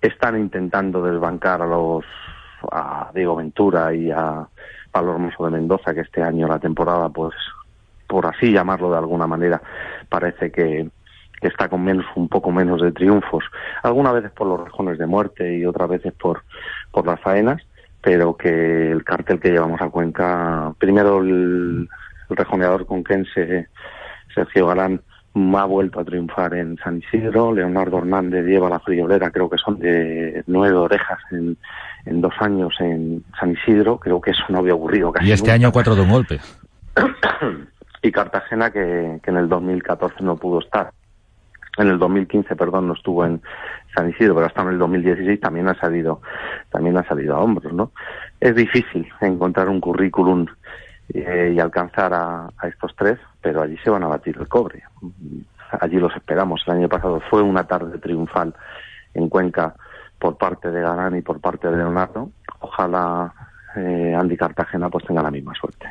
están 0.00 0.38
intentando 0.38 1.02
desbancar 1.02 1.60
a 1.60 1.66
los 1.66 2.04
a 2.72 3.10
Diego 3.14 3.36
Ventura 3.36 3.94
y 3.94 4.10
a 4.10 4.46
Pablo 4.90 5.12
Hermoso 5.12 5.44
de 5.44 5.50
Mendoza, 5.50 5.92
que 5.92 6.00
este 6.00 6.22
año 6.22 6.48
la 6.48 6.58
temporada, 6.58 7.08
pues, 7.10 7.34
por 8.06 8.26
así 8.26 8.52
llamarlo 8.52 8.90
de 8.90 8.98
alguna 8.98 9.26
manera, 9.26 9.60
parece 10.08 10.50
que, 10.50 10.88
está 11.42 11.68
con 11.68 11.84
menos, 11.84 12.06
un 12.14 12.26
poco 12.28 12.50
menos 12.50 12.80
de 12.80 12.90
triunfos, 12.92 13.44
algunas 13.82 14.14
veces 14.14 14.30
por 14.30 14.46
los 14.46 14.64
rejones 14.64 14.96
de 14.96 15.06
muerte 15.06 15.58
y 15.58 15.66
otras 15.66 15.90
veces 15.90 16.14
por, 16.14 16.42
por 16.90 17.04
las 17.04 17.20
faenas, 17.20 17.60
pero 18.00 18.34
que 18.34 18.90
el 18.90 19.04
cartel 19.04 19.40
que 19.40 19.50
llevamos 19.50 19.78
a 19.82 19.90
Cuenca, 19.90 20.72
primero 20.78 21.18
el, 21.18 21.86
el 22.30 22.36
rejoneador 22.36 22.86
conquense 22.86 23.68
Sergio 24.34 24.66
Galán 24.66 25.00
ha 25.56 25.64
vuelto 25.64 26.00
a 26.00 26.04
triunfar 26.04 26.54
en 26.54 26.76
San 26.78 26.98
Isidro, 26.98 27.52
Leonardo 27.52 27.98
Hernández 27.98 28.44
lleva 28.44 28.68
la 28.68 28.78
friolera, 28.78 29.30
creo 29.30 29.50
que 29.50 29.58
son 29.58 29.78
de 29.78 30.44
nueve 30.46 30.76
orejas 30.76 31.18
en, 31.32 31.56
en 32.06 32.20
dos 32.20 32.34
años 32.38 32.74
en 32.78 33.24
San 33.38 33.52
Isidro, 33.52 33.98
creo 33.98 34.20
que 34.20 34.30
eso 34.30 34.44
no 34.48 34.58
había 34.58 34.74
ocurrido 34.74 35.12
casi 35.12 35.28
Y 35.28 35.32
este 35.32 35.46
nunca. 35.48 35.54
año 35.54 35.72
cuatro 35.72 35.96
de 35.96 36.02
un 36.02 36.10
golpe. 36.10 36.40
y 38.02 38.12
Cartagena 38.12 38.70
que, 38.70 39.18
que 39.22 39.30
en 39.30 39.36
el 39.36 39.48
2014 39.48 40.22
no 40.22 40.36
pudo 40.36 40.60
estar. 40.60 40.92
En 41.76 41.88
el 41.88 41.98
2015, 41.98 42.54
perdón, 42.54 42.86
no 42.86 42.94
estuvo 42.94 43.24
en 43.24 43.42
San 43.96 44.08
Isidro, 44.10 44.34
pero 44.34 44.46
hasta 44.46 44.62
en 44.62 44.68
el 44.68 44.78
2016 44.78 45.40
también 45.40 45.68
ha 45.68 45.74
salido, 45.74 46.20
también 46.70 46.96
ha 46.96 47.02
salido 47.08 47.34
a 47.34 47.40
hombros, 47.40 47.72
¿no? 47.72 47.90
Es 48.40 48.54
difícil 48.54 49.08
encontrar 49.20 49.68
un 49.68 49.80
currículum 49.80 50.46
eh, 51.12 51.52
y 51.54 51.60
alcanzar 51.60 52.14
a, 52.14 52.48
a, 52.56 52.68
estos 52.68 52.94
tres, 52.96 53.18
pero 53.40 53.62
allí 53.62 53.76
se 53.78 53.90
van 53.90 54.02
a 54.04 54.08
batir 54.08 54.36
el 54.38 54.48
cobre. 54.48 54.82
Allí 55.80 55.96
los 55.96 56.14
esperamos. 56.16 56.62
El 56.66 56.74
año 56.74 56.88
pasado 56.88 57.20
fue 57.28 57.42
una 57.42 57.64
tarde 57.64 57.98
triunfal 57.98 58.54
en 59.14 59.28
Cuenca 59.28 59.74
por 60.18 60.36
parte 60.36 60.70
de 60.70 60.80
Galán 60.80 61.16
y 61.16 61.22
por 61.22 61.40
parte 61.40 61.68
de 61.68 61.76
Leonardo. 61.76 62.30
Ojalá 62.60 63.32
eh, 63.76 64.14
Andy 64.18 64.36
Cartagena 64.36 64.88
pues 64.88 65.04
tenga 65.04 65.22
la 65.22 65.30
misma 65.30 65.52
suerte. 65.54 65.88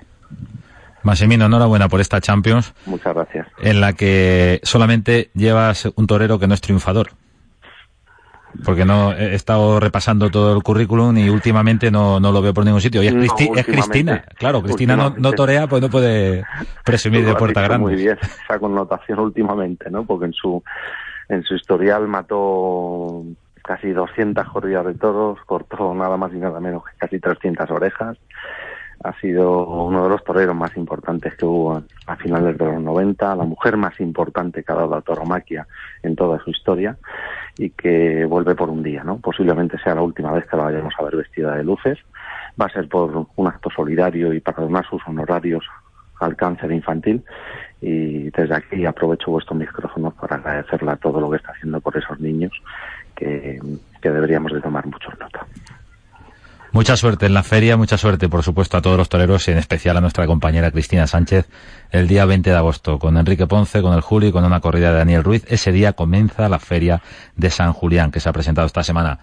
Massimino, 1.03 1.45
enhorabuena 1.45 1.89
por 1.89 1.99
esta 1.99 2.21
Champions. 2.21 2.73
Muchas 2.85 3.13
gracias. 3.13 3.47
En 3.59 3.81
la 3.81 3.93
que 3.93 4.61
solamente 4.63 5.29
llevas 5.33 5.91
un 5.95 6.07
torero 6.07 6.39
que 6.39 6.47
no 6.47 6.53
es 6.53 6.61
triunfador. 6.61 7.11
Porque 8.63 8.85
no 8.85 9.13
he 9.13 9.33
estado 9.33 9.79
repasando 9.79 10.29
todo 10.29 10.55
el 10.55 10.63
currículum 10.63 11.17
y 11.17 11.29
últimamente 11.29 11.89
no, 11.89 12.19
no 12.19 12.31
lo 12.31 12.41
veo 12.41 12.53
por 12.53 12.65
ningún 12.65 12.81
sitio. 12.81 13.01
Y 13.01 13.07
es, 13.07 13.65
Cristina, 13.65 14.23
claro, 14.37 14.61
Cristina 14.61 14.95
no, 14.95 15.13
no, 15.17 15.31
torea, 15.33 15.67
pues 15.67 15.81
no 15.81 15.89
puede 15.89 16.43
presumir 16.85 17.25
de 17.25 17.35
puerta 17.35 17.61
grande. 17.61 17.91
Muy 17.91 17.95
bien, 17.95 18.17
esa 18.21 18.59
connotación 18.59 19.19
últimamente, 19.19 19.89
¿no? 19.89 20.05
Porque 20.05 20.25
en 20.25 20.33
su, 20.33 20.63
en 21.29 21.43
su 21.43 21.55
historial 21.55 22.07
mató 22.07 23.23
casi 23.63 23.91
200 23.91 24.47
corridas 24.49 24.85
de 24.85 24.93
toros, 24.95 25.39
cortó 25.45 25.93
nada 25.93 26.17
más 26.17 26.31
y 26.33 26.37
nada 26.37 26.59
menos 26.59 26.83
que 26.85 26.97
casi 26.97 27.19
300 27.19 27.71
orejas 27.71 28.17
ha 29.03 29.19
sido 29.19 29.65
uno 29.65 30.03
de 30.03 30.09
los 30.09 30.23
toreros 30.23 30.55
más 30.55 30.75
importantes 30.77 31.35
que 31.35 31.45
hubo 31.45 31.83
a 32.07 32.15
finales 32.15 32.57
de 32.57 32.65
los 32.65 32.81
90, 32.81 33.35
la 33.35 33.43
mujer 33.43 33.77
más 33.77 33.99
importante 33.99 34.63
que 34.63 34.71
ha 34.71 34.75
dado 34.75 34.89
la 34.95 35.01
toromaquia 35.01 35.67
en 36.01 36.15
toda 36.15 36.39
su 36.39 36.51
historia 36.51 36.97
y 37.57 37.69
que 37.71 38.25
vuelve 38.25 38.55
por 38.55 38.69
un 38.69 38.81
día, 38.81 39.03
¿no? 39.03 39.17
Posiblemente 39.17 39.77
sea 39.79 39.95
la 39.95 40.01
última 40.01 40.31
vez 40.31 40.47
que 40.47 40.57
la 40.57 40.63
vayamos 40.63 40.93
a 40.97 41.03
ver 41.03 41.17
vestida 41.17 41.55
de 41.55 41.63
luces. 41.63 41.99
Va 42.59 42.67
a 42.67 42.69
ser 42.69 42.87
por 42.87 43.27
un 43.35 43.47
acto 43.47 43.69
solidario 43.69 44.33
y 44.33 44.39
para 44.39 44.63
donar 44.63 44.85
sus 44.87 45.01
honorarios 45.07 45.65
al 46.19 46.35
cáncer 46.35 46.71
infantil 46.71 47.23
y 47.81 48.29
desde 48.29 48.55
aquí 48.55 48.85
aprovecho 48.85 49.31
vuestros 49.31 49.59
micrófonos 49.59 50.13
para 50.13 50.37
agradecerle 50.37 50.91
a 50.91 50.95
todo 50.95 51.19
lo 51.19 51.29
que 51.29 51.37
está 51.37 51.51
haciendo 51.51 51.81
por 51.81 51.97
esos 51.97 52.19
niños 52.19 52.53
que, 53.15 53.59
que 54.01 54.09
deberíamos 54.09 54.53
de 54.53 54.61
tomar 54.61 54.85
muchos 54.85 55.17
nota. 55.19 55.45
Mucha 56.73 56.97
suerte 56.97 57.27
en 57.27 57.35
la 57.35 57.43
feria, 57.43 57.77
mucha 57.77 57.99
suerte, 57.99 58.27
por 58.27 58.41
supuesto, 58.41 58.77
a 58.77 58.81
todos 58.81 58.97
los 58.97 59.07
toreros 59.07 59.47
y 59.47 59.51
en 59.51 59.59
especial 59.59 59.95
a 59.95 60.01
nuestra 60.01 60.25
compañera 60.25 60.71
Cristina 60.71 61.05
Sánchez 61.05 61.47
el 61.91 62.07
día 62.07 62.25
20 62.25 62.49
de 62.49 62.55
agosto 62.55 62.97
con 62.97 63.15
Enrique 63.15 63.45
Ponce, 63.45 63.83
con 63.83 63.93
el 63.93 64.01
Julio 64.01 64.29
y 64.29 64.31
con 64.31 64.43
una 64.43 64.59
corrida 64.59 64.91
de 64.91 64.97
Daniel 64.97 65.23
Ruiz. 65.23 65.45
Ese 65.47 65.71
día 65.71 65.93
comienza 65.93 66.49
la 66.49 66.57
feria 66.57 67.03
de 67.35 67.51
San 67.51 67.73
Julián 67.73 68.09
que 68.09 68.19
se 68.19 68.27
ha 68.27 68.33
presentado 68.33 68.65
esta 68.65 68.81
semana. 68.81 69.19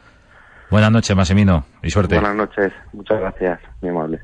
Buenas 0.71 0.93
noches, 0.93 1.17
Massimino, 1.17 1.65
y 1.83 1.91
suerte. 1.91 2.21
Buenas 2.21 2.37
noches, 2.37 2.73
muchas 2.93 3.19
gracias, 3.19 3.59
mi 3.83 3.89
amable. 3.89 4.21